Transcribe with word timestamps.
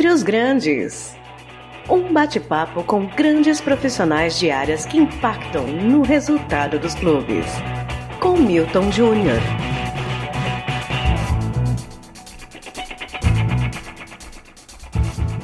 Dentre 0.00 0.14
os 0.14 0.22
Grandes. 0.22 1.14
Um 1.86 2.10
bate-papo 2.10 2.82
com 2.84 3.06
grandes 3.06 3.60
profissionais 3.60 4.38
de 4.38 4.50
áreas 4.50 4.86
que 4.86 4.96
impactam 4.96 5.66
no 5.66 6.00
resultado 6.00 6.78
dos 6.78 6.94
clubes. 6.94 7.44
Com 8.18 8.38
Milton 8.38 8.90
Júnior. 8.90 9.36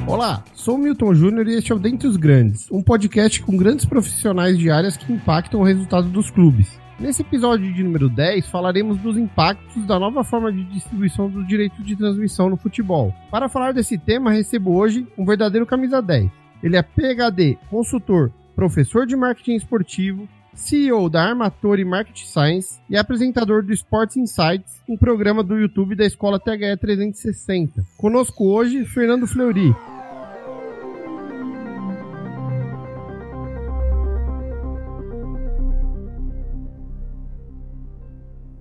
Olá, 0.07 0.43
sou 0.55 0.79
Milton 0.79 1.13
Júnior 1.13 1.47
e 1.49 1.59
este 1.59 1.73
é 1.73 1.75
o 1.75 1.79
Dentre 1.79 2.09
os 2.09 2.17
Grandes, 2.17 2.67
um 2.71 2.83
podcast 2.83 3.43
com 3.43 3.59
grandes 3.59 3.85
profissionais 3.85 4.59
de 4.59 4.71
áreas 4.71 4.97
que 4.97 5.13
impactam 5.13 5.61
o 5.61 5.65
resultado 5.65 6.09
dos 6.09 6.31
clubes. 6.31 6.86
Nesse 6.99 7.21
episódio 7.21 7.71
de 7.75 7.85
número 7.85 8.09
10, 8.09 8.49
falaremos 8.49 8.97
dos 8.97 9.19
impactos 9.19 9.85
da 9.87 9.99
nova 9.99 10.25
forma 10.25 10.51
de 10.51 10.65
distribuição 10.65 11.29
dos 11.29 11.47
direitos 11.47 11.85
de 11.85 11.95
transmissão 11.95 12.49
no 12.49 12.57
futebol. 12.57 13.13
Para 13.31 13.51
falar 13.51 13.73
desse 13.73 13.99
tema, 13.99 14.31
recebo 14.31 14.75
hoje 14.75 15.07
um 15.17 15.27
verdadeiro 15.27 15.67
camisa 15.67 16.01
10. 16.01 16.31
Ele 16.63 16.75
é 16.75 16.83
PhD, 16.83 17.59
consultor, 17.69 18.33
professor 18.55 19.07
de 19.07 19.15
marketing 19.15 19.57
esportivo, 19.57 20.27
CEO 20.55 21.11
da 21.11 21.23
Armatori 21.23 21.85
Market 21.85 22.25
Science 22.25 22.81
e 22.89 22.97
apresentador 22.97 23.63
do 23.63 23.75
Sports 23.75 24.17
Insights, 24.17 24.83
um 24.89 24.97
programa 24.97 25.43
do 25.43 25.59
YouTube 25.59 25.95
da 25.95 26.07
Escola 26.07 26.41
THE 26.41 26.79
360. 26.79 27.85
Conosco 27.99 28.47
hoje, 28.47 28.87
Fernando 28.87 29.27
Fleury, 29.27 29.77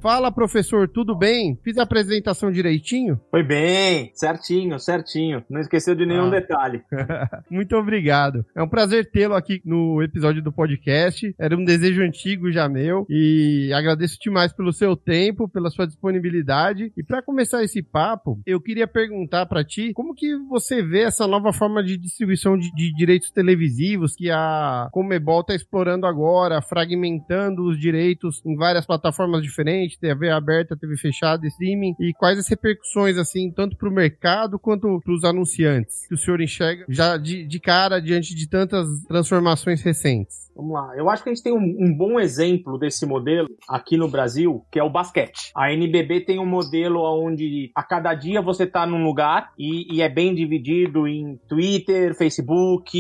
Fala, 0.06 0.32
professor, 0.32 0.88
tudo 0.88 1.18
bem? 1.18 1.60
Fiz 1.64 1.80
a 1.80 1.82
apresentação 1.82 2.52
direitinho? 2.52 3.20
Foi 3.32 3.42
bem, 3.42 4.12
certinho, 4.14 4.78
certinho. 4.78 5.44
Não 5.50 5.60
esqueceu 5.60 5.96
de 5.96 6.06
nenhum 6.06 6.28
ah. 6.28 6.30
detalhe. 6.30 6.84
Muito 7.50 7.76
obrigado. 7.76 8.46
É 8.56 8.62
um 8.62 8.70
prazer 8.70 9.10
tê-lo 9.10 9.34
aqui 9.34 9.64
no 9.66 10.04
episódio 10.04 10.44
do 10.44 10.54
podcast. 10.54 11.34
Era 11.40 11.58
um 11.58 11.66
desejo 11.66 12.04
antigo 12.04 12.52
já 12.52 12.70
meu 12.70 13.08
e 13.10 13.72
agradeço 13.74 14.20
demais 14.22 14.54
pelo 14.54 14.72
seu 14.72 14.96
tempo, 14.96 15.50
pela 15.50 15.72
sua 15.72 15.88
disponibilidade. 15.88 16.94
E 16.96 17.04
para 17.04 17.24
começar 17.24 17.64
esse 17.64 17.82
papo, 17.82 18.40
eu 18.46 18.62
queria 18.62 18.86
perguntar 18.86 19.48
para 19.48 19.64
ti 19.64 19.92
como 19.96 20.14
que 20.14 20.38
você 20.48 20.84
vê 20.84 21.02
essa 21.02 21.26
nova 21.26 21.52
forma 21.52 21.84
de 21.84 21.98
distribuição 21.98 22.56
de, 22.56 22.72
de 22.76 22.94
direitos 22.94 23.32
televisivos 23.32 24.16
que 24.16 24.30
a 24.30 24.88
Comebol 24.92 25.42
está 25.42 25.56
explorando 25.56 26.06
agora, 26.06 26.62
fragmentando 26.62 27.64
os 27.64 27.80
direitos 27.80 28.40
em 28.46 28.56
várias 28.56 28.86
plataformas 28.86 29.42
diferentes 29.42 29.95
TV 30.00 30.30
aberta, 30.30 30.76
TV 30.76 30.98
fechada, 30.98 31.46
streaming, 31.48 31.96
e 32.00 32.14
quais 32.14 32.40
as 32.40 32.48
repercussões, 32.48 33.18
assim, 33.18 33.52
tanto 33.52 33.76
para 33.76 33.90
o 33.90 33.92
mercado 33.92 34.60
quanto 34.60 35.00
para 35.02 35.14
os 35.14 35.24
anunciantes, 35.24 36.08
que 36.08 36.14
o 36.14 36.18
senhor 36.18 36.42
enxerga 36.42 36.86
já 36.90 37.18
de, 37.18 37.46
de 37.46 37.60
cara 37.60 38.00
diante 38.00 38.36
de 38.36 38.48
tantas 38.48 38.88
transformações 39.08 39.82
recentes? 39.82 40.45
Vamos 40.56 40.74
lá. 40.74 40.94
Eu 40.96 41.10
acho 41.10 41.22
que 41.22 41.30
a 41.30 41.34
gente 41.34 41.44
tem 41.44 41.54
um, 41.54 41.58
um, 41.58 41.96
bom 41.96 42.20
exemplo 42.20 42.78
desse 42.78 43.06
modelo 43.06 43.50
aqui 43.68 43.98
no 43.98 44.08
Brasil, 44.08 44.66
que 44.72 44.80
é 44.80 44.84
o 44.84 44.90
basquete. 44.90 45.52
A 45.56 45.74
NBB 45.74 46.22
tem 46.22 46.40
um 46.40 46.46
modelo 46.46 47.02
onde 47.02 47.72
a 47.76 47.84
cada 47.84 48.14
dia 48.14 48.42
você 48.42 48.64
está 48.64 48.86
num 48.86 49.04
lugar 49.04 49.52
e, 49.60 49.94
e, 49.94 50.02
é 50.02 50.08
bem 50.08 50.34
dividido 50.34 51.08
em 51.08 51.38
Twitter, 51.50 52.16
Facebook, 52.16 52.98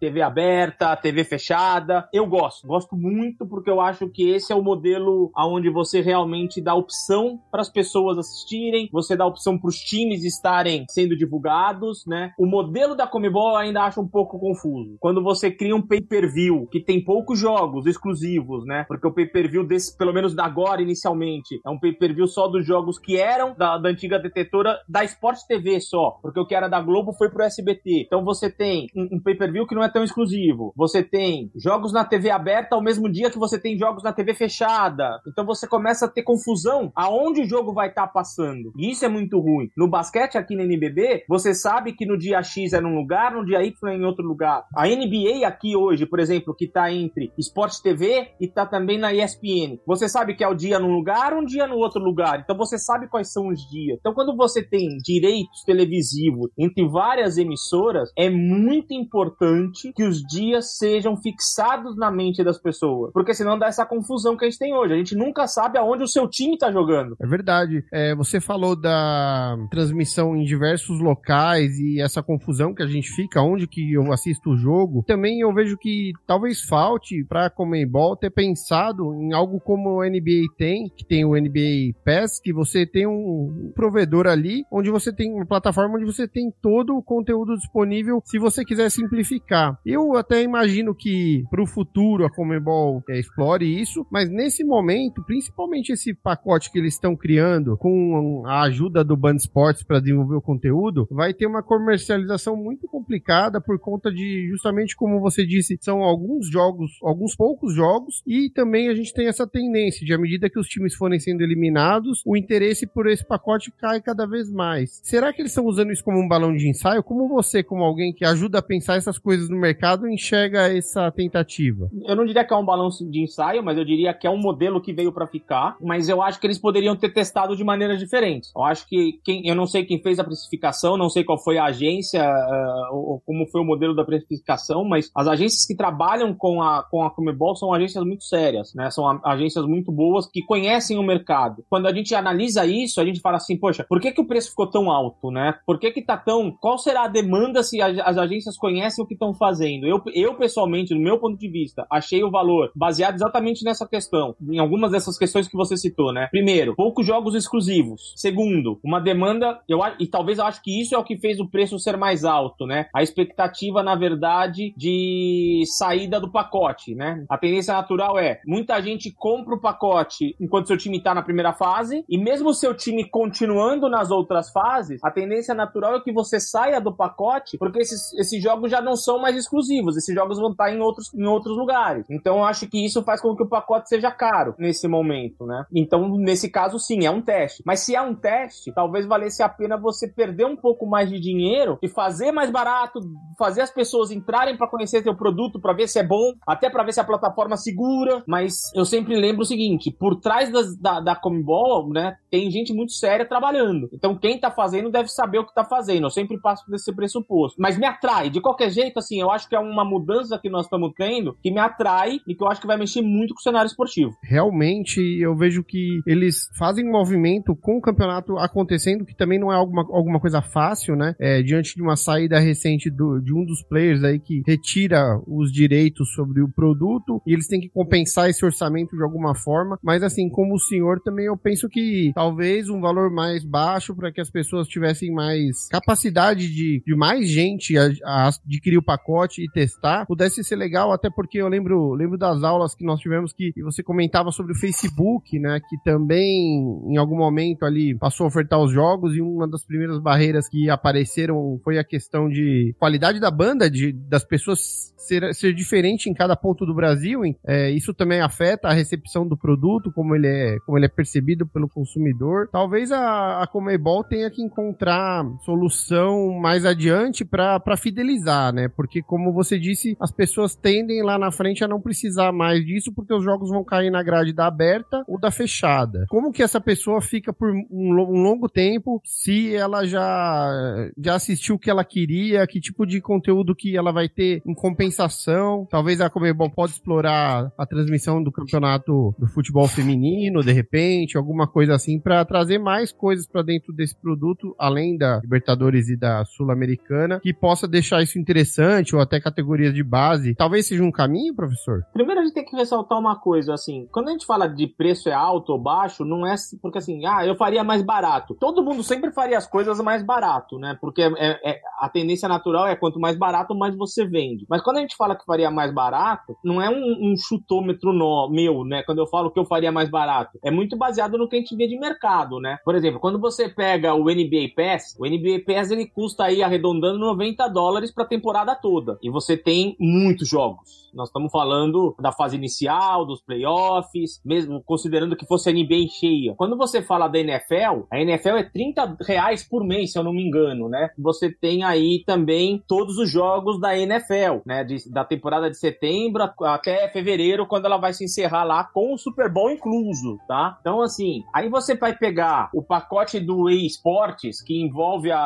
TV 0.00 0.22
aberta, 0.22 0.96
TV 0.96 1.24
fechada. 1.24 2.08
Eu 2.12 2.26
gosto, 2.26 2.66
gosto 2.66 2.96
muito 2.96 3.46
porque 3.46 3.70
eu 3.70 3.80
acho 3.80 4.08
que 4.08 4.30
esse 4.30 4.52
é 4.52 4.56
o 4.56 4.62
modelo 4.62 5.30
onde 5.36 5.70
você 5.70 6.00
realmente 6.00 6.60
dá 6.62 6.74
opção 6.74 7.38
para 7.50 7.60
as 7.60 7.70
pessoas 7.70 8.16
assistirem, 8.18 8.88
você 8.90 9.14
dá 9.14 9.26
opção 9.26 9.58
para 9.58 9.68
os 9.68 9.76
times 9.76 10.24
estarem 10.24 10.86
sendo 10.88 11.16
divulgados, 11.16 12.04
né? 12.06 12.32
O 12.38 12.46
modelo 12.46 12.94
da 12.94 13.06
Comebol 13.06 13.50
eu 13.50 13.56
ainda 13.56 13.82
acho 13.82 14.00
um 14.00 14.08
pouco 14.08 14.38
confuso. 14.38 14.96
Quando 15.00 15.22
você 15.22 15.50
cria 15.50 15.76
um 15.76 15.86
pay-per-view 15.86 16.66
que 16.70 16.77
que 16.78 16.84
tem 16.84 17.02
poucos 17.02 17.38
jogos 17.38 17.86
exclusivos, 17.86 18.64
né? 18.64 18.84
Porque 18.86 19.06
o 19.06 19.12
pay-per-view 19.12 19.66
desse, 19.66 19.96
pelo 19.96 20.12
menos 20.12 20.34
da 20.34 20.44
agora 20.44 20.80
inicialmente, 20.80 21.60
é 21.64 21.70
um 21.70 21.78
pay-per-view 21.78 22.26
só 22.26 22.46
dos 22.46 22.64
jogos 22.64 22.98
que 22.98 23.18
eram 23.18 23.54
da, 23.56 23.76
da 23.78 23.88
antiga 23.88 24.18
detetora 24.18 24.78
da 24.88 25.04
Sport 25.04 25.40
TV 25.46 25.80
só, 25.80 26.18
porque 26.22 26.38
o 26.38 26.46
que 26.46 26.54
era 26.54 26.68
da 26.68 26.80
Globo 26.80 27.12
foi 27.12 27.30
pro 27.30 27.42
SBT. 27.42 28.04
Então 28.06 28.24
você 28.24 28.48
tem 28.50 28.86
um, 28.96 29.16
um 29.16 29.20
pay-per-view 29.20 29.66
que 29.66 29.74
não 29.74 29.82
é 29.82 29.90
tão 29.90 30.04
exclusivo. 30.04 30.72
Você 30.76 31.02
tem 31.02 31.50
jogos 31.56 31.92
na 31.92 32.04
TV 32.04 32.30
aberta 32.30 32.76
ao 32.76 32.82
mesmo 32.82 33.10
dia 33.10 33.30
que 33.30 33.38
você 33.38 33.58
tem 33.58 33.76
jogos 33.76 34.02
na 34.02 34.12
TV 34.12 34.34
fechada. 34.34 35.20
Então 35.26 35.44
você 35.44 35.66
começa 35.66 36.06
a 36.06 36.08
ter 36.08 36.22
confusão 36.22 36.92
aonde 36.94 37.42
o 37.42 37.48
jogo 37.48 37.72
vai 37.72 37.88
estar 37.88 38.06
tá 38.06 38.12
passando. 38.12 38.72
E 38.76 38.90
isso 38.90 39.04
é 39.04 39.08
muito 39.08 39.38
ruim. 39.40 39.68
No 39.76 39.88
basquete 39.88 40.38
aqui 40.38 40.54
na 40.54 40.62
NBB, 40.62 41.24
você 41.28 41.54
sabe 41.54 41.92
que 41.92 42.06
no 42.06 42.16
dia 42.16 42.42
X 42.42 42.72
é 42.72 42.80
num 42.80 42.94
lugar, 42.94 43.34
no 43.34 43.44
dia 43.44 43.62
Y 43.62 43.92
é 43.92 43.96
em 43.96 44.04
outro 44.04 44.24
lugar. 44.24 44.64
A 44.76 44.86
NBA 44.86 45.46
aqui 45.46 45.76
hoje, 45.76 46.06
por 46.06 46.20
exemplo, 46.20 46.54
que 46.54 46.67
tá 46.68 46.92
entre 46.92 47.32
Sport 47.38 47.80
TV 47.82 48.28
e 48.40 48.48
tá 48.48 48.66
também 48.66 48.98
na 48.98 49.12
ESPN. 49.12 49.78
Você 49.86 50.08
sabe 50.08 50.34
que 50.34 50.44
é 50.44 50.48
o 50.48 50.54
dia 50.54 50.78
num 50.78 50.94
lugar, 50.94 51.34
um 51.34 51.44
dia 51.44 51.66
no 51.66 51.76
outro 51.76 52.02
lugar. 52.02 52.40
Então 52.40 52.56
você 52.56 52.78
sabe 52.78 53.08
quais 53.08 53.32
são 53.32 53.48
os 53.48 53.60
dias. 53.68 53.98
Então 54.00 54.14
quando 54.14 54.36
você 54.36 54.62
tem 54.62 54.88
direitos 55.04 55.62
televisivos 55.64 56.50
entre 56.58 56.86
várias 56.88 57.38
emissoras, 57.38 58.10
é 58.16 58.30
muito 58.30 58.92
importante 58.92 59.92
que 59.94 60.04
os 60.04 60.22
dias 60.22 60.76
sejam 60.76 61.16
fixados 61.16 61.96
na 61.96 62.10
mente 62.10 62.44
das 62.44 62.60
pessoas, 62.60 63.12
porque 63.12 63.34
senão 63.34 63.58
dá 63.58 63.66
essa 63.66 63.86
confusão 63.86 64.36
que 64.36 64.44
a 64.44 64.48
gente 64.48 64.58
tem 64.58 64.74
hoje. 64.74 64.94
A 64.94 64.96
gente 64.96 65.16
nunca 65.16 65.46
sabe 65.46 65.78
aonde 65.78 66.02
o 66.02 66.08
seu 66.08 66.28
time 66.28 66.58
tá 66.58 66.70
jogando. 66.70 67.16
É 67.20 67.26
verdade. 67.26 67.84
É, 67.92 68.14
você 68.14 68.40
falou 68.40 68.76
da 68.76 69.56
transmissão 69.70 70.36
em 70.36 70.44
diversos 70.44 71.00
locais 71.00 71.78
e 71.78 72.00
essa 72.00 72.22
confusão 72.22 72.74
que 72.74 72.82
a 72.82 72.86
gente 72.86 73.08
fica, 73.10 73.42
onde 73.42 73.66
que 73.66 73.92
eu 73.92 74.12
assisto 74.12 74.50
o 74.50 74.56
jogo. 74.56 75.04
Também 75.06 75.40
eu 75.40 75.52
vejo 75.52 75.76
que 75.76 76.12
talvez 76.26 76.57
talvez 76.58 76.62
falte 76.62 77.24
para 77.24 77.46
a 77.46 77.50
Comembol 77.50 78.16
ter 78.16 78.30
pensado 78.30 79.14
em 79.14 79.32
algo 79.32 79.60
como 79.60 80.00
o 80.00 80.04
NBA 80.04 80.54
tem, 80.56 80.88
que 80.88 81.04
tem 81.04 81.24
o 81.24 81.34
NBA 81.34 81.94
Pass, 82.04 82.40
que 82.40 82.52
você 82.52 82.86
tem 82.86 83.06
um 83.06 83.72
provedor 83.74 84.26
ali, 84.26 84.64
onde 84.70 84.90
você 84.90 85.12
tem 85.12 85.32
uma 85.32 85.46
plataforma 85.46 85.96
onde 85.96 86.04
você 86.04 86.26
tem 86.26 86.52
todo 86.62 86.96
o 86.96 87.02
conteúdo 87.02 87.56
disponível 87.56 88.20
se 88.24 88.38
você 88.38 88.64
quiser 88.64 88.90
simplificar. 88.90 89.78
Eu 89.84 90.16
até 90.16 90.42
imagino 90.42 90.94
que 90.94 91.44
para 91.50 91.62
o 91.62 91.66
futuro 91.66 92.24
a 92.24 92.30
Comembol 92.30 93.02
é, 93.08 93.18
explore 93.18 93.80
isso, 93.80 94.06
mas 94.10 94.30
nesse 94.30 94.64
momento, 94.64 95.22
principalmente 95.24 95.92
esse 95.92 96.14
pacote 96.14 96.70
que 96.70 96.78
eles 96.78 96.94
estão 96.94 97.16
criando 97.16 97.76
com 97.76 98.42
a 98.46 98.62
ajuda 98.62 99.04
do 99.04 99.16
Band 99.16 99.36
Sports 99.36 99.82
para 99.82 100.00
desenvolver 100.00 100.36
o 100.36 100.42
conteúdo, 100.42 101.06
vai 101.10 101.34
ter 101.34 101.46
uma 101.46 101.62
comercialização 101.62 102.56
muito 102.56 102.86
complicada 102.86 103.60
por 103.60 103.78
conta 103.78 104.10
de 104.10 104.48
justamente 104.50 104.96
como 104.96 105.20
você 105.20 105.46
disse, 105.46 105.78
são 105.80 106.02
alguns 106.02 106.47
jogos, 106.50 106.92
alguns 107.02 107.34
poucos 107.36 107.74
jogos, 107.74 108.22
e 108.26 108.50
também 108.50 108.88
a 108.88 108.94
gente 108.94 109.12
tem 109.12 109.28
essa 109.28 109.46
tendência 109.46 110.04
de, 110.04 110.12
à 110.12 110.18
medida 110.18 110.50
que 110.50 110.58
os 110.58 110.68
times 110.68 110.94
forem 110.94 111.18
sendo 111.18 111.42
eliminados, 111.42 112.22
o 112.26 112.36
interesse 112.36 112.86
por 112.86 113.06
esse 113.06 113.26
pacote 113.26 113.70
cai 113.70 114.00
cada 114.00 114.26
vez 114.26 114.50
mais. 114.50 115.00
Será 115.02 115.32
que 115.32 115.42
eles 115.42 115.52
estão 115.52 115.66
usando 115.66 115.92
isso 115.92 116.04
como 116.04 116.18
um 116.18 116.28
balão 116.28 116.54
de 116.54 116.68
ensaio? 116.68 117.02
Como 117.02 117.28
você, 117.28 117.62
como 117.62 117.82
alguém 117.82 118.12
que 118.12 118.24
ajuda 118.24 118.58
a 118.58 118.62
pensar 118.62 118.96
essas 118.96 119.18
coisas 119.18 119.48
no 119.48 119.56
mercado, 119.56 120.08
enxerga 120.08 120.74
essa 120.74 121.10
tentativa? 121.10 121.90
Eu 122.06 122.16
não 122.16 122.24
diria 122.24 122.44
que 122.44 122.52
é 122.52 122.56
um 122.56 122.64
balão 122.64 122.88
de 122.88 123.22
ensaio, 123.22 123.62
mas 123.62 123.76
eu 123.76 123.84
diria 123.84 124.14
que 124.14 124.26
é 124.26 124.30
um 124.30 124.40
modelo 124.40 124.80
que 124.80 124.92
veio 124.92 125.12
para 125.12 125.26
ficar, 125.26 125.76
mas 125.80 126.08
eu 126.08 126.22
acho 126.22 126.40
que 126.40 126.46
eles 126.46 126.58
poderiam 126.58 126.96
ter 126.96 127.12
testado 127.12 127.56
de 127.56 127.64
maneiras 127.64 127.98
diferentes. 127.98 128.50
Eu 128.54 128.62
acho 128.62 128.88
que 128.88 129.20
quem, 129.24 129.46
eu 129.46 129.54
não 129.54 129.66
sei 129.66 129.84
quem 129.84 130.00
fez 130.00 130.18
a 130.18 130.24
precificação, 130.24 130.96
não 130.96 131.10
sei 131.10 131.24
qual 131.24 131.42
foi 131.42 131.58
a 131.58 131.64
agência 131.64 132.22
uh, 132.22 132.94
ou 132.94 133.20
como 133.24 133.46
foi 133.46 133.60
o 133.60 133.64
modelo 133.64 133.94
da 133.94 134.04
precificação, 134.04 134.84
mas 134.84 135.10
as 135.14 135.26
agências 135.26 135.66
que 135.66 135.76
trabalham 135.76 136.34
com 136.38 136.62
a, 136.62 136.82
com 136.82 137.02
a 137.02 137.10
Comebol 137.10 137.56
são 137.56 137.72
agências 137.72 138.04
muito 138.04 138.24
sérias, 138.24 138.72
né? 138.74 138.90
São 138.90 139.20
agências 139.24 139.66
muito 139.66 139.92
boas 139.92 140.26
que 140.26 140.42
conhecem 140.42 140.98
o 140.98 141.02
mercado. 141.02 141.64
Quando 141.68 141.86
a 141.86 141.92
gente 141.92 142.14
analisa 142.14 142.64
isso, 142.64 143.00
a 143.00 143.04
gente 143.04 143.20
fala 143.20 143.36
assim, 143.36 143.58
poxa, 143.58 143.84
por 143.88 144.00
que, 144.00 144.12
que 144.12 144.20
o 144.20 144.26
preço 144.26 144.50
ficou 144.50 144.66
tão 144.66 144.90
alto, 144.90 145.30
né? 145.30 145.54
Por 145.66 145.78
que 145.78 145.90
que 145.90 146.02
tá 146.02 146.16
tão... 146.16 146.50
Qual 146.50 146.78
será 146.78 147.04
a 147.04 147.08
demanda 147.08 147.62
se 147.62 147.80
as 147.82 148.16
agências 148.16 148.56
conhecem 148.56 149.04
o 149.04 149.06
que 149.06 149.14
estão 149.14 149.34
fazendo? 149.34 149.86
Eu, 149.86 150.00
eu, 150.14 150.34
pessoalmente, 150.36 150.94
no 150.94 151.00
meu 151.00 151.18
ponto 151.18 151.38
de 151.38 151.48
vista, 151.48 151.86
achei 151.90 152.22
o 152.22 152.30
valor 152.30 152.70
baseado 152.74 153.16
exatamente 153.16 153.64
nessa 153.64 153.86
questão, 153.86 154.34
em 154.48 154.58
algumas 154.58 154.92
dessas 154.92 155.18
questões 155.18 155.48
que 155.48 155.56
você 155.56 155.76
citou, 155.76 156.12
né? 156.12 156.28
Primeiro, 156.30 156.74
poucos 156.74 157.06
jogos 157.06 157.34
exclusivos. 157.34 158.12
Segundo, 158.16 158.78
uma 158.84 159.00
demanda, 159.00 159.60
eu, 159.68 159.80
e 159.98 160.06
talvez 160.06 160.38
eu 160.38 160.44
acho 160.44 160.62
que 160.62 160.80
isso 160.80 160.94
é 160.94 160.98
o 160.98 161.04
que 161.04 161.18
fez 161.18 161.40
o 161.40 161.48
preço 161.48 161.78
ser 161.78 161.96
mais 161.96 162.24
alto, 162.24 162.66
né? 162.66 162.86
A 162.94 163.02
expectativa, 163.02 163.82
na 163.82 163.94
verdade, 163.94 164.72
de 164.76 165.62
saída 165.76 166.20
do 166.20 166.27
do 166.28 166.32
pacote, 166.32 166.94
né? 166.94 167.24
A 167.28 167.38
tendência 167.38 167.72
natural 167.72 168.18
é 168.18 168.40
muita 168.46 168.80
gente 168.80 169.10
compra 169.10 169.54
o 169.54 169.60
pacote 169.60 170.36
enquanto 170.38 170.68
seu 170.68 170.76
time 170.76 171.02
tá 171.02 171.14
na 171.14 171.22
primeira 171.22 171.52
fase, 171.52 172.04
e 172.08 172.18
mesmo 172.18 172.52
seu 172.52 172.74
time 172.74 173.08
continuando 173.08 173.88
nas 173.88 174.10
outras 174.10 174.50
fases, 174.50 175.00
a 175.02 175.10
tendência 175.10 175.54
natural 175.54 175.96
é 175.96 176.00
que 176.00 176.12
você 176.12 176.38
saia 176.38 176.80
do 176.80 176.94
pacote, 176.94 177.56
porque 177.58 177.80
esses, 177.80 178.12
esses 178.14 178.42
jogos 178.42 178.70
já 178.70 178.80
não 178.80 178.94
são 178.94 179.18
mais 179.18 179.36
exclusivos, 179.36 179.96
esses 179.96 180.14
jogos 180.14 180.38
vão 180.38 180.50
estar 180.50 180.72
em 180.72 180.80
outros, 180.80 181.12
em 181.14 181.24
outros 181.24 181.56
lugares. 181.56 182.06
Então 182.10 182.38
eu 182.38 182.44
acho 182.44 182.68
que 182.68 182.84
isso 182.84 183.02
faz 183.02 183.20
com 183.20 183.34
que 183.34 183.42
o 183.42 183.48
pacote 183.48 183.88
seja 183.88 184.10
caro 184.10 184.54
nesse 184.58 184.86
momento, 184.86 185.46
né? 185.46 185.64
Então, 185.74 186.08
nesse 186.18 186.50
caso, 186.50 186.78
sim, 186.78 187.06
é 187.06 187.10
um 187.10 187.22
teste. 187.22 187.62
Mas 187.64 187.80
se 187.80 187.94
é 187.94 188.02
um 188.02 188.14
teste, 188.14 188.72
talvez 188.72 189.06
valesse 189.06 189.42
a 189.42 189.48
pena 189.48 189.76
você 189.76 190.08
perder 190.08 190.44
um 190.44 190.56
pouco 190.56 190.86
mais 190.86 191.08
de 191.08 191.18
dinheiro 191.18 191.78
e 191.82 191.88
fazer 191.88 192.32
mais 192.32 192.50
barato, 192.50 193.00
fazer 193.38 193.62
as 193.62 193.70
pessoas 193.70 194.10
entrarem 194.10 194.56
para 194.56 194.68
conhecer 194.68 195.02
seu 195.02 195.16
produto, 195.16 195.60
para 195.60 195.72
ver 195.72 195.88
se 195.88 195.98
é 195.98 196.02
bom, 196.08 196.32
até 196.46 196.70
para 196.70 196.82
ver 196.82 196.92
se 196.92 197.00
a 197.00 197.04
plataforma 197.04 197.56
segura. 197.56 198.22
Mas 198.26 198.72
eu 198.74 198.84
sempre 198.84 199.14
lembro 199.16 199.42
o 199.42 199.46
seguinte: 199.46 199.90
por 199.90 200.16
trás 200.16 200.50
das, 200.50 200.76
da, 200.76 201.00
da 201.00 201.14
Comebol, 201.14 201.90
né, 201.90 202.16
tem 202.30 202.50
gente 202.50 202.72
muito 202.72 202.92
séria 202.92 203.26
trabalhando. 203.26 203.88
Então, 203.92 204.16
quem 204.16 204.38
tá 204.38 204.50
fazendo 204.50 204.90
deve 204.90 205.08
saber 205.08 205.38
o 205.38 205.46
que 205.46 205.54
tá 205.54 205.64
fazendo. 205.64 206.06
Eu 206.06 206.10
sempre 206.10 206.40
passo 206.40 206.68
desse 206.70 206.94
pressuposto. 206.94 207.60
Mas 207.60 207.78
me 207.78 207.86
atrai. 207.86 208.30
De 208.30 208.40
qualquer 208.40 208.70
jeito, 208.70 208.98
assim, 208.98 209.20
eu 209.20 209.30
acho 209.30 209.48
que 209.48 209.56
é 209.56 209.58
uma 209.58 209.84
mudança 209.84 210.38
que 210.38 210.48
nós 210.48 210.66
estamos 210.66 210.92
tendo 210.96 211.36
que 211.42 211.50
me 211.50 211.58
atrai 211.58 212.20
e 212.26 212.34
que 212.34 212.42
eu 212.42 212.48
acho 212.48 212.60
que 212.60 212.66
vai 212.66 212.76
mexer 212.76 213.02
muito 213.02 213.34
com 213.34 213.40
o 213.40 213.42
cenário 213.42 213.66
esportivo. 213.66 214.12
Realmente, 214.22 215.00
eu 215.20 215.36
vejo 215.36 215.62
que 215.62 216.00
eles 216.06 216.48
fazem 216.58 216.86
um 216.86 216.92
movimento 216.92 217.54
com 217.56 217.76
o 217.76 217.80
campeonato 217.80 218.38
acontecendo, 218.38 219.04
que 219.04 219.16
também 219.16 219.38
não 219.38 219.52
é 219.52 219.56
alguma, 219.56 219.82
alguma 219.82 220.20
coisa 220.20 220.40
fácil, 220.40 220.96
né? 220.96 221.14
É, 221.20 221.42
diante 221.42 221.74
de 221.74 221.82
uma 221.82 221.96
saída 221.96 222.38
recente 222.38 222.90
do, 222.90 223.20
de 223.20 223.34
um 223.34 223.44
dos 223.44 223.62
players 223.62 224.02
aí 224.04 224.18
que 224.18 224.42
retira 224.46 225.20
os 225.26 225.52
direitos 225.52 225.97
sobre 226.04 226.42
o 226.42 226.48
produto 226.48 227.22
e 227.26 227.32
eles 227.32 227.46
têm 227.46 227.60
que 227.60 227.68
compensar 227.68 228.28
esse 228.28 228.44
orçamento 228.44 228.96
de 228.96 229.02
alguma 229.02 229.34
forma. 229.34 229.78
Mas 229.82 230.02
assim, 230.02 230.28
como 230.28 230.54
o 230.54 230.60
senhor 230.60 231.00
também, 231.00 231.26
eu 231.26 231.36
penso 231.36 231.68
que 231.68 232.12
talvez 232.14 232.68
um 232.68 232.80
valor 232.80 233.10
mais 233.10 233.44
baixo 233.44 233.94
para 233.94 234.12
que 234.12 234.20
as 234.20 234.30
pessoas 234.30 234.68
tivessem 234.68 235.12
mais 235.12 235.68
capacidade 235.68 236.48
de, 236.52 236.82
de 236.84 236.96
mais 236.96 237.28
gente 237.28 237.76
a, 237.76 237.90
a 238.04 238.28
adquirir 238.28 238.78
o 238.78 238.82
pacote 238.82 239.42
e 239.42 239.50
testar, 239.50 240.06
pudesse 240.06 240.42
ser 240.42 240.56
legal, 240.56 240.92
até 240.92 241.10
porque 241.10 241.38
eu 241.38 241.48
lembro, 241.48 241.94
lembro 241.94 242.18
das 242.18 242.42
aulas 242.42 242.74
que 242.74 242.84
nós 242.84 243.00
tivemos 243.00 243.32
que 243.32 243.52
você 243.62 243.82
comentava 243.82 244.30
sobre 244.30 244.52
o 244.52 244.58
Facebook, 244.58 245.38
né? 245.38 245.60
Que 245.68 245.76
também 245.82 246.60
em 246.86 246.96
algum 246.96 247.16
momento 247.16 247.64
ali 247.64 247.96
passou 247.96 248.24
a 248.24 248.28
ofertar 248.28 248.60
os 248.60 248.72
jogos 248.72 249.16
e 249.16 249.20
uma 249.20 249.46
das 249.48 249.64
primeiras 249.64 250.00
barreiras 250.00 250.48
que 250.48 250.68
apareceram 250.70 251.60
foi 251.64 251.78
a 251.78 251.84
questão 251.84 252.28
de 252.28 252.74
qualidade 252.78 253.20
da 253.20 253.30
banda, 253.30 253.70
de 253.70 253.92
das 253.92 254.24
pessoas 254.24 254.94
ser, 254.96 255.34
ser 255.34 255.54
diferente 255.54 255.87
em 256.08 256.14
cada 256.14 256.36
ponto 256.36 256.66
do 256.66 256.74
Brasil. 256.74 257.22
É, 257.46 257.70
isso 257.70 257.94
também 257.94 258.20
afeta 258.20 258.68
a 258.68 258.72
recepção 258.72 259.26
do 259.26 259.36
produto, 259.36 259.92
como 259.92 260.14
ele 260.14 260.26
é, 260.26 260.56
como 260.66 260.76
ele 260.78 260.86
é 260.86 260.88
percebido 260.88 261.46
pelo 261.46 261.68
consumidor. 261.68 262.48
Talvez 262.50 262.90
a, 262.92 263.42
a 263.42 263.46
Comebol 263.46 264.04
tenha 264.04 264.30
que 264.30 264.42
encontrar 264.42 265.24
solução 265.44 266.32
mais 266.38 266.64
adiante 266.64 267.24
para 267.24 267.76
fidelizar, 267.76 268.52
né? 268.52 268.68
Porque, 268.68 269.02
como 269.02 269.32
você 269.32 269.58
disse, 269.58 269.96
as 270.00 270.12
pessoas 270.12 270.54
tendem 270.54 271.02
lá 271.02 271.18
na 271.18 271.30
frente 271.30 271.64
a 271.64 271.68
não 271.68 271.80
precisar 271.80 272.32
mais 272.32 272.64
disso 272.64 272.92
porque 272.94 273.14
os 273.14 273.24
jogos 273.24 273.50
vão 273.50 273.64
cair 273.64 273.90
na 273.90 274.02
grade 274.02 274.32
da 274.32 274.46
aberta 274.46 275.02
ou 275.06 275.18
da 275.18 275.30
fechada. 275.30 276.04
Como 276.08 276.32
que 276.32 276.42
essa 276.42 276.60
pessoa 276.60 277.00
fica 277.00 277.32
por 277.32 277.50
um, 277.50 277.66
um 277.70 278.22
longo 278.22 278.48
tempo 278.48 279.00
se 279.04 279.54
ela 279.54 279.86
já, 279.86 280.90
já 280.98 281.14
assistiu 281.14 281.56
o 281.56 281.58
que 281.58 281.70
ela 281.70 281.84
queria, 281.84 282.46
que 282.46 282.60
tipo 282.60 282.86
de 282.86 283.00
conteúdo 283.00 283.54
que 283.54 283.76
ela 283.76 283.92
vai 283.92 284.08
ter 284.08 284.42
em 284.46 284.54
compensação? 284.54 285.66
Talvez 285.78 286.00
a 286.00 286.10
Comebol 286.10 286.50
pode 286.50 286.72
explorar 286.72 287.52
a 287.56 287.64
transmissão 287.64 288.20
do 288.20 288.32
campeonato 288.32 289.14
do 289.16 289.28
futebol 289.28 289.68
feminino, 289.68 290.42
de 290.42 290.50
repente, 290.50 291.16
alguma 291.16 291.46
coisa 291.46 291.76
assim, 291.76 292.00
para 292.00 292.24
trazer 292.24 292.58
mais 292.58 292.90
coisas 292.90 293.28
para 293.28 293.42
dentro 293.42 293.72
desse 293.72 293.96
produto, 293.96 294.56
além 294.58 294.98
da 294.98 295.20
Libertadores 295.20 295.88
e 295.88 295.96
da 295.96 296.24
Sul-Americana, 296.24 297.20
que 297.20 297.32
possa 297.32 297.68
deixar 297.68 298.02
isso 298.02 298.18
interessante 298.18 298.96
ou 298.96 299.00
até 299.00 299.20
categorias 299.20 299.72
de 299.72 299.84
base. 299.84 300.34
Talvez 300.34 300.66
seja 300.66 300.82
um 300.82 300.90
caminho, 300.90 301.32
professor? 301.32 301.84
Primeiro 301.92 302.22
a 302.22 302.24
gente 302.24 302.34
tem 302.34 302.44
que 302.44 302.56
ressaltar 302.56 302.98
uma 302.98 303.14
coisa, 303.14 303.54
assim, 303.54 303.86
quando 303.92 304.08
a 304.08 304.10
gente 304.10 304.26
fala 304.26 304.48
de 304.48 304.66
preço 304.66 305.08
é 305.08 305.12
alto 305.12 305.52
ou 305.52 305.62
baixo, 305.62 306.04
não 306.04 306.26
é 306.26 306.34
porque 306.60 306.78
assim, 306.78 307.06
ah, 307.06 307.24
eu 307.24 307.36
faria 307.36 307.62
mais 307.62 307.82
barato. 307.82 308.34
Todo 308.34 308.64
mundo 308.64 308.82
sempre 308.82 309.12
faria 309.12 309.38
as 309.38 309.46
coisas 309.46 309.78
mais 309.78 310.02
barato, 310.02 310.58
né? 310.58 310.76
Porque 310.80 311.02
é, 311.02 311.12
é, 311.50 311.60
a 311.78 311.88
tendência 311.88 312.28
natural 312.28 312.66
é 312.66 312.74
quanto 312.74 312.98
mais 312.98 313.16
barato, 313.16 313.54
mais 313.54 313.76
você 313.76 314.04
vende. 314.04 314.44
Mas 314.50 314.60
quando 314.60 314.78
a 314.78 314.80
gente 314.80 314.96
fala 314.96 315.14
que 315.14 315.24
faria 315.24 315.52
mais 315.52 315.67
barato, 315.72 316.36
não 316.44 316.60
é 316.60 316.68
um, 316.68 317.12
um 317.12 317.16
chutômetro 317.16 317.92
no, 317.92 318.28
meu, 318.30 318.64
né? 318.64 318.82
Quando 318.82 318.98
eu 318.98 319.06
falo 319.06 319.30
que 319.30 319.38
eu 319.38 319.44
faria 319.44 319.72
mais 319.72 319.88
barato, 319.88 320.38
é 320.42 320.50
muito 320.50 320.76
baseado 320.76 321.18
no 321.18 321.28
que 321.28 321.36
a 321.36 321.38
gente 321.38 321.56
vê 321.56 321.66
de 321.66 321.78
mercado, 321.78 322.40
né? 322.40 322.58
Por 322.64 322.74
exemplo, 322.74 323.00
quando 323.00 323.18
você 323.18 323.48
pega 323.48 323.94
o 323.94 324.04
NBA 324.04 324.52
Pass, 324.56 324.96
o 324.98 325.06
NBA 325.06 325.44
Pass 325.46 325.70
ele 325.70 325.86
custa 325.86 326.24
aí 326.24 326.42
arredondando 326.42 326.98
90 326.98 327.48
dólares 327.48 327.92
para 327.92 328.04
a 328.04 328.08
temporada 328.08 328.54
toda. 328.54 328.98
E 329.02 329.10
você 329.10 329.36
tem 329.36 329.76
muitos 329.78 330.28
jogos. 330.28 330.88
Nós 330.92 331.08
estamos 331.08 331.30
falando 331.30 331.94
da 332.00 332.12
fase 332.12 332.36
inicial, 332.36 333.04
dos 333.04 333.20
playoffs, 333.20 334.20
mesmo 334.24 334.62
considerando 334.64 335.16
que 335.16 335.26
fosse 335.26 335.48
a 335.48 335.52
NBA 335.52 335.88
cheia. 335.90 336.34
Quando 336.36 336.56
você 336.56 336.82
fala 336.82 337.08
da 337.08 337.18
NFL, 337.18 337.84
a 337.90 338.00
NFL 338.00 338.36
é 338.36 338.42
30 338.42 338.96
reais 339.06 339.46
por 339.46 339.64
mês, 339.64 339.92
se 339.92 339.98
eu 339.98 340.02
não 340.02 340.12
me 340.12 340.26
engano, 340.26 340.68
né? 340.68 340.90
Você 340.98 341.30
tem 341.30 341.62
aí 341.62 342.02
também 342.06 342.62
todos 342.66 342.98
os 342.98 343.10
jogos 343.10 343.60
da 343.60 343.78
NFL, 343.78 344.40
né? 344.46 344.64
De, 344.64 344.90
da 344.90 345.04
temporada 345.04 345.50
de 345.50 345.57
setembro 345.58 346.22
até 346.42 346.88
fevereiro, 346.88 347.46
quando 347.46 347.66
ela 347.66 347.76
vai 347.76 347.92
se 347.92 348.04
encerrar 348.04 348.44
lá 348.44 348.64
com 348.64 348.94
o 348.94 348.98
Super 348.98 349.30
Bowl 349.30 349.50
incluso, 349.50 350.18
tá? 350.26 350.56
Então, 350.60 350.82
assim, 350.82 351.24
aí 351.34 351.48
você 351.48 351.76
vai 351.76 351.96
pegar 351.96 352.50
o 352.54 352.62
pacote 352.62 353.20
do 353.20 353.48
eSports, 353.50 354.42
que 354.42 354.60
envolve 354.60 355.10
a, 355.10 355.18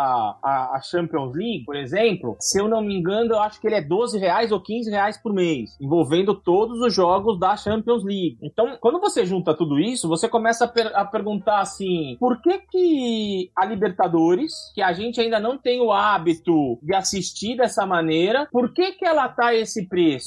a, 0.43 0.77
a 0.77 0.81
Champions 0.83 1.35
League, 1.35 1.65
por 1.65 1.77
exemplo, 1.77 2.37
se 2.41 2.61
eu 2.61 2.69
não 2.69 2.83
me 2.83 2.95
engano, 2.95 3.35
eu 3.35 3.41
acho 3.41 3.61
que 3.61 3.67
ele 3.67 3.77
é 3.77 3.83
12 3.83 4.19
reais 4.19 4.53
ou 4.53 4.61
15 4.61 4.91
reais 4.91 5.17
por 5.17 5.33
mês, 5.33 5.77
envolvendo 5.81 6.35
todos 6.35 6.81
os 6.81 6.95
jogos 6.95 7.39
da 7.39 7.57
Champions 7.57 8.05
League. 8.05 8.39
Então, 8.43 8.77
quando 8.81 9.01
você 9.01 9.25
junta 9.25 9.57
tudo 9.57 9.79
isso, 9.79 10.09
você 10.09 10.29
começa 10.29 10.65
a, 10.65 10.69
per 10.69 10.93
a 10.95 11.05
perguntar 11.05 11.61
assim, 11.61 12.17
por 12.19 12.41
que 12.41 12.59
que 12.71 13.51
a 13.57 13.65
Libertadores, 13.65 14.53
que 14.75 14.83
a 14.83 14.93
gente 14.93 15.21
ainda 15.21 15.39
não 15.39 15.59
tem 15.59 15.81
o 15.81 15.93
hábito 15.93 16.79
de 16.83 16.95
assistir 16.95 17.57
dessa 17.57 17.87
maneira, 17.87 18.49
por 18.51 18.73
que 18.73 18.93
que 18.93 19.05
ela 19.05 19.29
tá 19.29 19.55
esse 19.55 19.89
preço? 19.89 20.22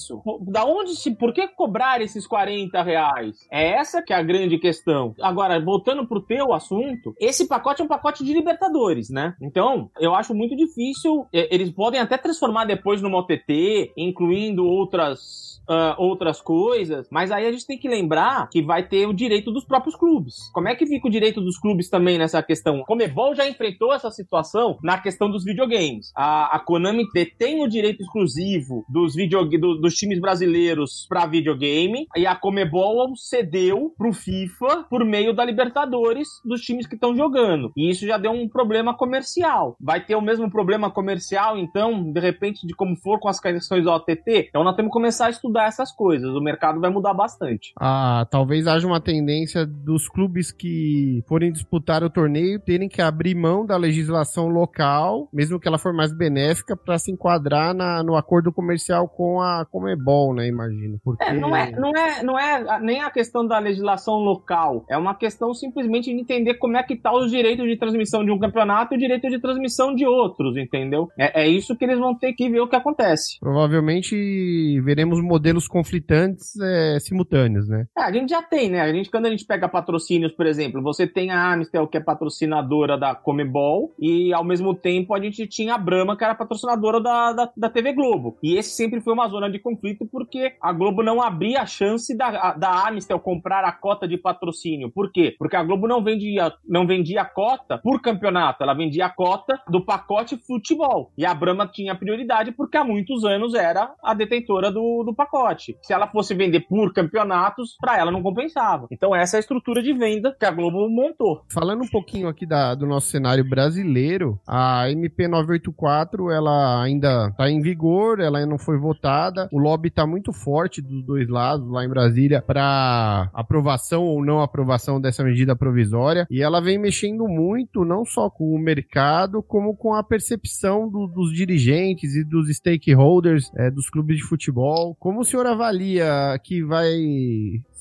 Da 0.48 0.66
onde 0.66 0.96
se, 0.96 1.16
por 1.16 1.34
que 1.34 1.48
cobrar 1.48 2.02
esses 2.02 2.28
40 2.28 2.82
reais? 2.82 3.48
É 3.52 3.72
essa 3.72 4.02
que 4.02 4.14
é 4.14 4.16
a 4.16 4.24
grande 4.24 4.58
questão. 4.58 5.14
Agora, 5.22 5.60
voltando 5.60 6.08
pro 6.08 6.22
teu 6.22 6.54
assunto, 6.54 7.14
esse 7.20 7.48
pacote 7.48 7.82
é 7.82 7.86
um 7.86 7.88
pacote 7.88 8.24
de 8.24 8.34
Libertadores, 8.34 9.10
né? 9.10 9.36
Então, 9.42 9.90
eu 10.00 10.14
acho 10.14 10.34
muito 10.34 10.56
difícil, 10.56 11.28
eles 11.32 11.72
podem 11.72 12.00
até 12.00 12.18
transformar 12.18 12.66
depois 12.66 13.02
numa 13.02 13.20
OTT, 13.20 13.94
incluindo 13.98 14.66
outras 14.66 15.56
uh, 15.70 15.96
outras 15.98 16.42
coisas, 16.42 17.08
mas 17.12 17.32
aí 17.32 17.46
a 17.46 17.52
gente 17.52 17.66
tem 17.66 17.78
que 17.78 17.88
lembrar 17.88 18.48
que 18.50 18.62
vai 18.62 18.88
ter 18.88 19.08
o 19.08 19.14
direito 19.14 19.52
dos 19.52 19.66
próprios 19.66 19.96
clubes. 19.96 20.50
Como 20.54 20.68
é 20.68 20.76
que 20.76 20.86
fica 20.86 21.08
o 21.08 21.12
direito 21.12 21.42
dos 21.42 21.58
clubes 21.58 21.90
também 21.90 22.18
nessa 22.18 22.42
questão? 22.42 22.82
A 22.82 22.86
Comebol 22.86 23.36
já 23.36 23.48
enfrentou 23.48 23.94
essa 23.94 24.10
situação 24.12 24.78
na 24.84 25.00
questão 25.00 25.30
dos 25.30 25.44
videogames. 25.44 26.12
A, 26.16 26.56
a 26.56 26.60
Konami 26.60 27.06
detém 27.14 27.64
o 27.64 27.68
direito 27.68 28.02
exclusivo 28.02 28.86
dos, 28.90 29.16
video, 29.16 29.46
do, 29.46 29.80
dos 29.86 29.94
times 29.94 30.20
brasileiros 30.20 31.06
para 31.08 31.28
videogame 31.28 32.08
e 32.18 32.26
a 32.26 32.36
Comebol 32.36 33.16
cedeu 33.16 33.94
pro 33.96 34.12
FIFA 34.12 34.86
por 34.90 35.06
meio 35.06 35.34
da 35.36 35.46
Libertadores 35.46 36.28
dos 36.44 36.62
times 36.62 36.88
que 36.88 36.96
estão 36.96 37.16
jogando. 37.16 37.72
E 37.78 37.92
isso 37.92 38.06
já 38.08 38.18
deu 38.18 38.32
um 38.32 38.50
problema 38.50 38.98
comercial. 38.98 39.76
Vai 39.80 40.04
ter 40.04 40.16
o 40.16 40.22
mesmo 40.22 40.50
problema 40.50 40.90
comercial, 40.90 41.56
então, 41.56 42.12
de 42.12 42.20
repente, 42.20 42.66
de 42.66 42.74
como 42.74 42.96
for 42.98 43.20
com 43.20 43.30
as 43.30 43.40
questões 43.40 43.86
da 43.86 43.96
OTT? 43.96 44.48
Então 44.50 44.64
nós 44.64 44.76
temos 44.76 44.90
que 44.90 44.94
começar 44.94 45.28
a 45.28 45.30
estudar 45.30 45.68
essas 45.68 45.92
coisas. 45.92 46.32
O 46.32 46.42
mercado 46.42 46.82
vai 46.82 46.90
mudar 46.90 47.14
bastante. 47.14 47.72
Ah, 47.80 48.26
talvez 48.32 48.66
haja 48.66 48.88
uma 48.88 49.00
tendência 49.00 49.68
dos 49.68 50.10
clubes 50.10 50.52
que 50.52 51.24
forem 51.28 51.52
disputar 51.52 52.04
o 52.04 52.10
torneio 52.10 52.60
terem 52.60 52.90
que 52.90 53.04
abrir 53.04 53.36
mão 53.36 53.66
da 53.66 53.78
legislação 53.78 54.48
local, 54.48 55.30
mesmo 55.32 55.60
que 55.60 55.68
ela 55.68 55.78
for 55.78 55.94
mais 55.94 56.12
benéfica, 56.12 56.76
para 56.76 56.98
se 56.98 57.12
enquadrar 57.12 57.76
na, 57.76 58.04
no 58.04 58.16
acordo 58.16 58.52
comercial 58.52 59.08
com 59.08 59.42
a 59.42 59.66
Comebol, 59.76 60.34
né? 60.34 60.48
Imagino. 60.48 60.98
Porque... 61.04 61.22
É, 61.22 61.34
não, 61.34 61.54
é, 61.54 61.70
não, 61.72 61.90
é, 61.90 62.24
não 62.24 62.40
é 62.40 62.80
nem 62.80 63.02
a 63.02 63.12
questão 63.12 63.46
da 63.46 63.60
legislação 63.60 64.16
local. 64.16 64.86
É 64.90 64.98
uma 64.98 65.14
questão 65.14 65.54
simplesmente 65.54 66.06
de 66.14 66.18
entender 66.18 66.54
como 66.54 66.78
é 66.78 66.84
que 66.84 66.96
tá 66.96 67.14
os 67.14 67.30
direitos 67.30 67.68
de 67.68 67.76
transmissão 67.76 68.24
de 68.24 68.32
um 68.32 68.40
campeonato 68.40 68.94
e 68.94 68.98
o 68.98 69.00
direito 69.00 69.30
de 69.30 69.38
transmissão 69.38 69.94
de 69.94 70.06
outros, 70.06 70.56
entendeu? 70.56 71.10
É, 71.20 71.44
é 71.44 71.48
isso 71.50 71.76
que 71.76 71.84
eles 71.84 72.00
vão 72.00 72.18
ter 72.18 72.32
que 72.32 72.50
ver 72.50 72.62
o 72.62 72.70
que 72.70 72.76
acontece. 72.78 73.38
Provavelmente 73.42 74.80
veremos 74.80 75.22
modelos 75.22 75.68
conflitantes 75.68 76.58
é, 76.62 76.98
simultâneos, 77.02 77.68
né? 77.68 77.86
É, 77.98 78.04
a 78.04 78.12
gente 78.14 78.30
já 78.30 78.42
tem, 78.42 78.70
né? 78.70 78.80
A 78.80 78.94
gente, 78.94 79.12
quando 79.12 79.26
a 79.26 79.30
gente 79.30 79.46
pega 79.46 79.68
patrocínios, 79.68 80.32
por 80.32 80.46
exemplo, 80.46 80.82
você 80.82 81.06
tem 81.06 81.32
a 81.32 81.52
Amistel, 81.52 81.86
que 81.86 81.98
é 81.98 82.02
patrocinadora 82.02 82.98
da 82.98 83.14
Comebol, 83.14 83.94
e 84.00 84.34
ao 84.34 84.46
mesmo 84.46 84.74
tempo 84.74 85.14
a 85.14 85.20
gente 85.20 85.46
tinha 85.48 85.76
a 85.76 85.78
Brahma, 85.78 86.16
que 86.16 86.24
era 86.24 86.34
patrocinadora 86.34 87.02
da, 87.02 87.34
da, 87.34 87.52
da, 87.58 87.70
TV 87.70 87.92
Globo. 87.92 88.38
E 88.42 88.56
esse 88.56 88.70
sempre 88.70 89.02
foi 89.02 89.14
uma 89.14 89.28
zona 89.28 89.50
de 89.50 89.55
conflito 89.60 90.06
porque 90.06 90.56
a 90.62 90.72
Globo 90.72 91.04
não 91.04 91.22
abria 91.22 91.62
a 91.62 91.66
chance 91.66 92.16
da, 92.16 92.54
da 92.54 92.88
Amistel 92.88 93.20
comprar 93.20 93.64
a 93.64 93.72
cota 93.72 94.08
de 94.08 94.18
patrocínio. 94.18 94.92
Por 94.92 95.12
quê? 95.12 95.36
Porque 95.38 95.56
a 95.56 95.64
Globo 95.64 95.88
não 95.88 96.04
vendia, 96.04 96.54
não 96.68 96.86
vendia 96.86 97.22
a 97.22 97.26
cota 97.26 97.78
por 97.78 98.02
campeonato, 98.02 98.64
ela 98.64 98.74
vendia 98.74 99.06
a 99.06 99.10
cota 99.10 99.60
do 99.70 99.84
pacote 99.84 100.38
futebol. 100.38 101.12
E 101.18 101.26
a 101.26 101.34
Brahma 101.34 101.68
tinha 101.68 101.96
prioridade 101.96 102.52
porque 102.52 102.78
há 102.78 102.84
muitos 102.84 103.24
anos 103.24 103.54
era 103.54 103.94
a 104.04 104.14
detentora 104.14 104.72
do, 104.72 105.04
do 105.04 105.14
pacote. 105.14 105.78
Se 105.82 105.94
ela 105.94 106.08
fosse 106.08 106.34
vender 106.34 106.62
por 106.62 106.94
campeonatos, 106.94 107.76
para 107.80 107.98
ela 107.98 108.12
não 108.12 108.22
compensava. 108.22 108.88
Então 108.92 109.16
essa 109.16 109.38
é 109.38 109.40
a 109.40 109.42
estrutura 109.42 109.82
de 109.82 109.94
venda 109.94 110.36
que 110.38 110.46
a 110.46 110.52
Globo 110.52 110.90
montou. 110.90 111.44
Falando 111.52 111.84
um 111.84 111.90
pouquinho 111.90 112.28
aqui 112.28 112.46
da, 112.46 112.76
do 112.76 112.86
nosso 112.86 113.08
cenário 113.08 113.48
brasileiro, 113.48 114.40
a 114.48 114.90
MP 114.90 115.28
984 115.28 116.32
ela 116.32 116.82
ainda 116.82 117.28
está 117.30 117.50
em 117.50 117.62
vigor, 117.62 118.20
ela 118.20 118.46
não 118.46 118.58
foi 118.58 118.78
votada. 118.78 119.45
O 119.52 119.60
lobby 119.60 119.90
está 119.90 120.06
muito 120.06 120.32
forte 120.32 120.82
dos 120.82 121.06
dois 121.06 121.28
lados 121.28 121.70
lá 121.70 121.84
em 121.86 121.90
Brasília 121.90 122.42
para 122.42 123.30
aprovação 123.34 124.04
ou 124.04 124.24
não 124.24 124.42
aprovação 124.42 125.00
dessa 125.00 125.24
medida 125.24 125.56
provisória. 125.56 126.28
E 126.30 126.42
ela 126.42 126.62
vem 126.62 126.78
mexendo 126.78 127.28
muito, 127.28 127.86
não 127.86 128.06
só 128.06 128.30
com 128.30 128.54
o 128.54 128.60
mercado, 128.60 129.42
como 129.44 129.76
com 129.76 129.94
a 129.94 130.04
percepção 130.04 130.90
do, 130.90 131.08
dos 131.08 131.34
dirigentes 131.34 132.16
e 132.16 132.24
dos 132.24 132.50
stakeholders 132.56 133.52
é, 133.56 133.70
dos 133.72 133.90
clubes 133.90 134.18
de 134.18 134.24
futebol. 134.24 134.96
Como 135.00 135.22
o 135.22 135.26
senhor 135.26 135.46
avalia 135.46 136.06
que 136.44 136.64
vai 136.64 136.96